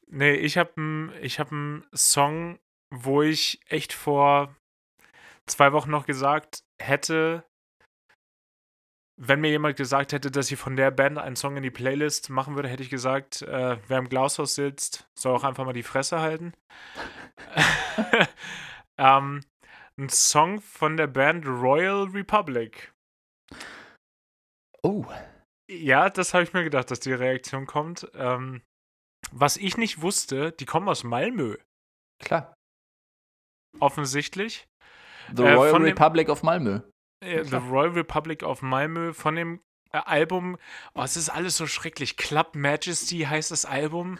Nee, 0.07 0.33
ich 0.33 0.57
habe 0.57 0.71
einen 0.77 1.11
hab 1.23 1.49
Song, 1.97 2.59
wo 2.91 3.23
ich 3.23 3.59
echt 3.67 3.93
vor 3.93 4.55
zwei 5.47 5.71
Wochen 5.73 5.91
noch 5.91 6.05
gesagt 6.05 6.63
hätte, 6.81 7.45
wenn 9.17 9.39
mir 9.39 9.49
jemand 9.49 9.77
gesagt 9.77 10.11
hätte, 10.11 10.29
dass 10.29 10.51
ich 10.51 10.59
von 10.59 10.75
der 10.75 10.91
Band 10.91 11.17
einen 11.17 11.35
Song 11.35 11.55
in 11.55 11.63
die 11.63 11.71
Playlist 11.71 12.29
machen 12.29 12.55
würde, 12.55 12.67
hätte 12.67 12.83
ich 12.83 12.89
gesagt, 12.89 13.41
äh, 13.43 13.77
wer 13.87 13.97
im 13.97 14.09
Glashaus 14.09 14.55
sitzt, 14.55 15.07
soll 15.17 15.35
auch 15.35 15.43
einfach 15.43 15.65
mal 15.65 15.73
die 15.73 15.83
Fresse 15.83 16.19
halten. 16.19 16.53
ähm, 18.97 19.41
ein 19.97 20.09
Song 20.09 20.61
von 20.61 20.97
der 20.97 21.07
Band 21.07 21.45
Royal 21.45 22.03
Republic. 22.09 22.93
Oh. 24.83 25.05
Ja, 25.71 26.09
das 26.09 26.33
habe 26.33 26.43
ich 26.43 26.53
mir 26.53 26.63
gedacht, 26.63 26.91
dass 26.91 26.99
die 26.99 27.13
Reaktion 27.13 27.65
kommt. 27.65 28.09
Ähm, 28.13 28.61
was 29.31 29.57
ich 29.57 29.77
nicht 29.77 30.01
wusste, 30.01 30.51
die 30.51 30.65
kommen 30.65 30.89
aus 30.89 31.03
Malmö. 31.03 31.57
Klar. 32.19 32.53
Offensichtlich. 33.79 34.67
The 35.35 35.43
äh, 35.43 35.53
Royal 35.53 35.81
Republic 35.81 36.27
dem, 36.27 36.31
of 36.33 36.43
Malmö. 36.43 36.81
Äh, 37.23 37.43
The 37.43 37.55
Royal 37.55 37.91
Republic 37.91 38.43
of 38.43 38.61
Malmö 38.61 39.13
von 39.13 39.35
dem 39.35 39.59
äh, 39.95 40.01
Album, 40.05 40.57
oh, 40.93 41.03
es 41.03 41.15
ist 41.15 41.29
alles 41.29 41.57
so 41.57 41.67
schrecklich. 41.67 42.17
Club 42.17 42.55
Majesty 42.55 43.19
heißt 43.19 43.51
das 43.51 43.65
Album. 43.65 44.19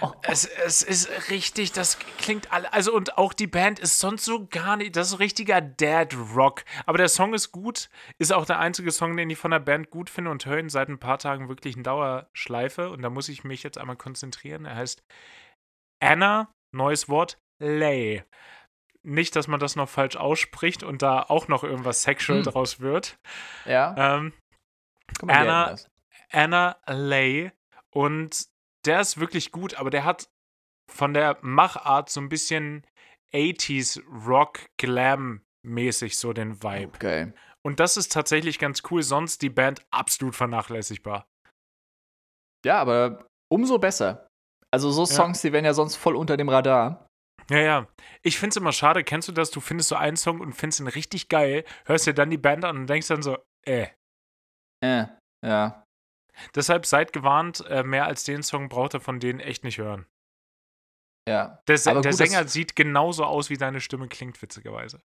Oh. 0.00 0.12
Es, 0.22 0.44
es 0.44 0.82
ist 0.82 1.30
richtig, 1.30 1.72
das 1.72 1.98
klingt 2.18 2.52
alle. 2.52 2.72
Also, 2.72 2.94
und 2.94 3.16
auch 3.16 3.32
die 3.32 3.46
Band 3.46 3.78
ist 3.78 3.98
sonst 3.98 4.24
so 4.24 4.46
gar 4.46 4.76
nicht. 4.76 4.96
Das 4.96 5.12
ist 5.12 5.18
richtiger 5.18 5.60
Dad 5.60 6.14
Rock. 6.34 6.64
Aber 6.84 6.98
der 6.98 7.08
Song 7.08 7.32
ist 7.32 7.52
gut. 7.52 7.88
Ist 8.18 8.32
auch 8.32 8.44
der 8.44 8.58
einzige 8.58 8.92
Song, 8.92 9.16
den 9.16 9.30
ich 9.30 9.38
von 9.38 9.50
der 9.50 9.60
Band 9.60 9.90
gut 9.90 10.10
finde 10.10 10.30
und 10.30 10.44
höre 10.44 10.58
ihn 10.58 10.68
seit 10.68 10.88
ein 10.88 11.00
paar 11.00 11.18
Tagen 11.18 11.48
wirklich 11.48 11.76
in 11.76 11.82
Dauerschleife. 11.82 12.90
Und 12.90 13.02
da 13.02 13.10
muss 13.10 13.28
ich 13.28 13.44
mich 13.44 13.62
jetzt 13.62 13.78
einmal 13.78 13.96
konzentrieren. 13.96 14.66
Er 14.66 14.76
heißt 14.76 15.02
Anna, 16.00 16.52
neues 16.72 17.08
Wort, 17.08 17.38
Lay 17.60 18.24
nicht, 19.02 19.36
dass 19.36 19.48
man 19.48 19.60
das 19.60 19.76
noch 19.76 19.88
falsch 19.88 20.16
ausspricht 20.16 20.82
und 20.82 21.02
da 21.02 21.22
auch 21.22 21.48
noch 21.48 21.64
irgendwas 21.64 22.02
sexual 22.02 22.38
hm. 22.38 22.44
draus 22.44 22.80
wird. 22.80 23.18
Ja. 23.64 24.16
Ähm, 24.16 24.32
Anna, 25.26 25.76
Anna 26.30 26.76
Lay. 26.86 27.52
Und 27.90 28.46
der 28.84 29.00
ist 29.00 29.18
wirklich 29.18 29.52
gut, 29.52 29.74
aber 29.74 29.90
der 29.90 30.04
hat 30.04 30.28
von 30.90 31.14
der 31.14 31.38
Machart 31.42 32.10
so 32.10 32.20
ein 32.20 32.28
bisschen 32.28 32.86
80s 33.32 34.02
Rock 34.26 34.60
Glam 34.78 35.42
mäßig 35.62 36.16
so 36.18 36.32
den 36.32 36.62
Vibe. 36.62 36.92
Okay. 36.94 37.32
Und 37.62 37.80
das 37.80 37.96
ist 37.96 38.12
tatsächlich 38.12 38.58
ganz 38.58 38.82
cool, 38.90 39.02
sonst 39.02 39.42
die 39.42 39.50
Band 39.50 39.84
absolut 39.90 40.34
vernachlässigbar. 40.34 41.26
Ja, 42.64 42.78
aber 42.78 43.26
umso 43.50 43.78
besser. 43.78 44.26
Also 44.70 44.90
so 44.90 45.04
Songs, 45.04 45.42
ja. 45.42 45.48
die 45.48 45.52
werden 45.52 45.64
ja 45.64 45.74
sonst 45.74 45.96
voll 45.96 46.16
unter 46.16 46.36
dem 46.36 46.48
Radar. 46.48 47.07
Ja, 47.50 47.58
ja. 47.58 47.88
Ich 48.22 48.38
finde 48.38 48.50
es 48.50 48.56
immer 48.56 48.72
schade, 48.72 49.04
kennst 49.04 49.28
du 49.28 49.32
das? 49.32 49.50
Du 49.50 49.60
findest 49.60 49.88
so 49.88 49.96
einen 49.96 50.16
Song 50.16 50.40
und 50.40 50.52
findest 50.52 50.80
ihn 50.80 50.88
richtig 50.88 51.28
geil, 51.28 51.64
hörst 51.86 52.06
dir 52.06 52.14
dann 52.14 52.30
die 52.30 52.38
Band 52.38 52.64
an 52.64 52.76
und 52.76 52.86
denkst 52.86 53.08
dann 53.08 53.22
so, 53.22 53.38
äh, 53.66 53.88
äh, 54.84 55.06
ja. 55.44 55.84
Deshalb 56.54 56.86
seid 56.86 57.12
gewarnt, 57.12 57.64
äh, 57.66 57.82
mehr 57.82 58.06
als 58.06 58.24
den 58.24 58.42
Song 58.42 58.68
braucht 58.68 58.94
er 58.94 59.00
von 59.00 59.18
denen 59.18 59.40
echt 59.40 59.64
nicht 59.64 59.78
hören. 59.78 60.06
Ja. 61.28 61.60
Der, 61.68 61.76
der 61.76 61.94
gut, 61.94 62.14
Sänger 62.14 62.46
sieht 62.46 62.76
genauso 62.76 63.24
aus, 63.24 63.50
wie 63.50 63.56
deine 63.56 63.80
Stimme 63.80 64.08
klingt, 64.08 64.40
witzigerweise. 64.40 65.02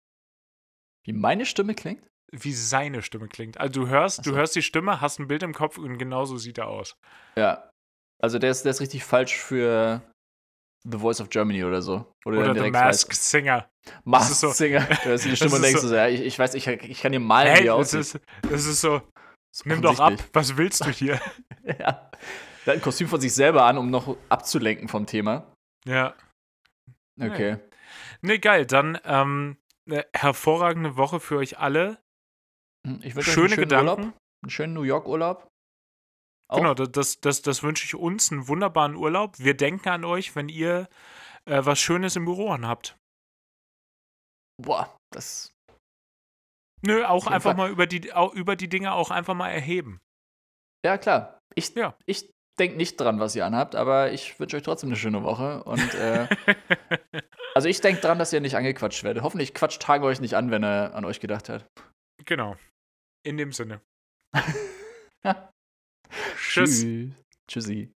Wie 1.06 1.14
meine 1.14 1.46
Stimme 1.46 1.74
klingt? 1.74 2.06
Wie 2.32 2.54
seine 2.54 3.02
Stimme 3.02 3.28
klingt. 3.28 3.58
Also 3.58 3.82
du 3.82 3.88
hörst, 3.88 4.18
so. 4.18 4.32
du 4.32 4.38
hörst 4.38 4.56
die 4.56 4.62
Stimme, 4.62 5.02
hast 5.02 5.20
ein 5.20 5.28
Bild 5.28 5.44
im 5.44 5.54
Kopf 5.54 5.78
und 5.78 5.98
genauso 5.98 6.38
sieht 6.38 6.58
er 6.58 6.68
aus. 6.68 6.96
Ja. 7.36 7.70
Also 8.22 8.38
der 8.40 8.52
ist, 8.52 8.64
der 8.64 8.72
ist 8.72 8.82
richtig 8.82 9.04
falsch 9.04 9.36
für 9.36 10.02
The 10.84 10.98
Voice 10.98 11.22
of 11.22 11.30
Germany 11.30 11.64
oder 11.64 11.82
so. 11.82 12.12
Oder, 12.26 12.40
oder 12.40 12.64
The 12.64 12.72
Mask 12.72 13.10
weiß. 13.10 13.30
Singer. 13.32 13.70
Mask 14.04 14.34
so, 14.34 14.50
Singer. 14.52 14.88
Du 15.04 15.10
hörst 15.10 15.26
die 15.26 15.36
Stimme 15.36 15.56
und 15.56 15.62
denkst 15.62 15.82
so, 15.82 15.88
so 15.88 15.96
ja, 15.96 16.08
ich, 16.08 16.22
ich, 16.22 16.38
weiß, 16.38 16.56
ich, 16.56 16.68
ich 16.68 17.02
kann 17.02 17.12
dir 17.12 17.20
malen, 17.20 17.54
hey, 17.54 17.64
wie 17.66 17.70
aussieht. 17.70 18.00
Das 18.00 18.16
ist, 18.16 18.22
das 18.50 18.66
ist 18.66 18.82
so, 18.82 19.02
Nimm 19.66 19.82
doch 19.82 20.00
ab, 20.00 20.14
was 20.34 20.58
willst 20.58 20.86
du 20.86 20.90
hier? 20.92 21.20
ja. 21.66 22.10
Der 22.66 22.74
hat 22.74 22.80
ein 22.80 22.82
Kostüm 22.82 23.08
von 23.08 23.20
sich 23.20 23.34
selber 23.34 23.66
an, 23.66 23.78
um 23.78 23.90
noch 23.90 24.16
abzulenken 24.30 24.88
vom 24.88 25.06
Thema. 25.06 25.52
Ja. 25.86 26.16
Okay. 27.20 27.58
Nee, 28.22 28.38
geil. 28.38 28.66
Dann 28.66 29.00
ähm, 29.04 29.58
eine 29.88 30.06
hervorragende 30.14 30.96
Woche 30.96 31.20
für 31.20 31.38
euch 31.38 31.58
alle. 31.58 31.98
Hm, 32.88 33.02
ich 33.04 33.16
wünsche 33.16 33.32
Schöne 33.32 33.46
euch 33.48 33.54
einen 33.54 33.62
Gedanken. 33.62 33.90
Urlaub, 33.90 34.18
einen 34.44 34.50
schönen 34.50 34.74
New 34.74 34.84
York-Urlaub. 34.84 35.48
Genau, 36.54 36.74
das, 36.74 37.20
das, 37.22 37.42
das 37.42 37.64
wünsche 37.64 37.86
ich 37.86 37.96
uns, 37.96 38.32
einen 38.32 38.48
wunderbaren 38.48 38.96
Urlaub. 38.96 39.40
Wir 39.40 39.56
denken 39.56 39.90
an 39.90 40.04
euch, 40.04 40.36
wenn 40.36 40.50
ihr 40.50 40.90
äh, 41.46 41.62
was 41.64 41.80
Schönes 41.80 42.16
im 42.16 42.26
Büro 42.26 42.52
anhabt. 42.52 42.98
Boah, 44.62 44.96
das 45.12 45.52
Nö, 46.84 47.06
auch 47.06 47.28
einfach 47.28 47.52
Fall. 47.52 47.58
mal 47.58 47.70
über 47.70 47.88
die, 47.88 48.12
auch 48.14 48.34
über 48.34 48.56
die 48.56 48.68
Dinge 48.68 48.94
auch 48.94 49.12
einfach 49.12 49.36
mal 49.36 49.50
erheben. 49.50 50.00
Ja, 50.84 50.98
klar. 50.98 51.40
Ich, 51.56 51.76
ja. 51.76 51.96
ich 52.06 52.30
denke 52.60 52.78
nicht 52.78 53.00
dran, 53.00 53.20
was 53.20 53.36
ihr 53.36 53.46
anhabt, 53.46 53.76
aber 53.76 54.12
ich 54.12 54.40
wünsche 54.40 54.58
euch 54.58 54.64
trotzdem 54.64 54.90
eine 54.90 54.98
schöne 54.98 55.24
Woche. 55.24 55.64
Und 55.64 55.94
äh, 55.94 56.28
also 57.56 57.70
ich 57.70 57.82
denke 57.82 58.02
dran, 58.02 58.20
dass 58.20 58.34
ihr 58.34 58.42
nicht 58.42 58.56
angequatscht 58.56 59.04
werdet. 59.04 59.24
Hoffentlich 59.24 59.54
quatscht 59.54 59.82
Tage 59.82 60.06
euch 60.06 60.22
nicht 60.22 60.36
an, 60.36 60.50
wenn 60.50 60.64
er 60.64 60.96
an 60.96 61.06
euch 61.06 61.20
gedacht 61.20 61.50
hat. 61.50 61.66
Genau. 62.26 62.56
In 63.24 63.38
dem 63.38 63.52
Sinne. 63.52 63.82
Tschüss. 66.52 66.86
Tschüssi. 67.48 67.94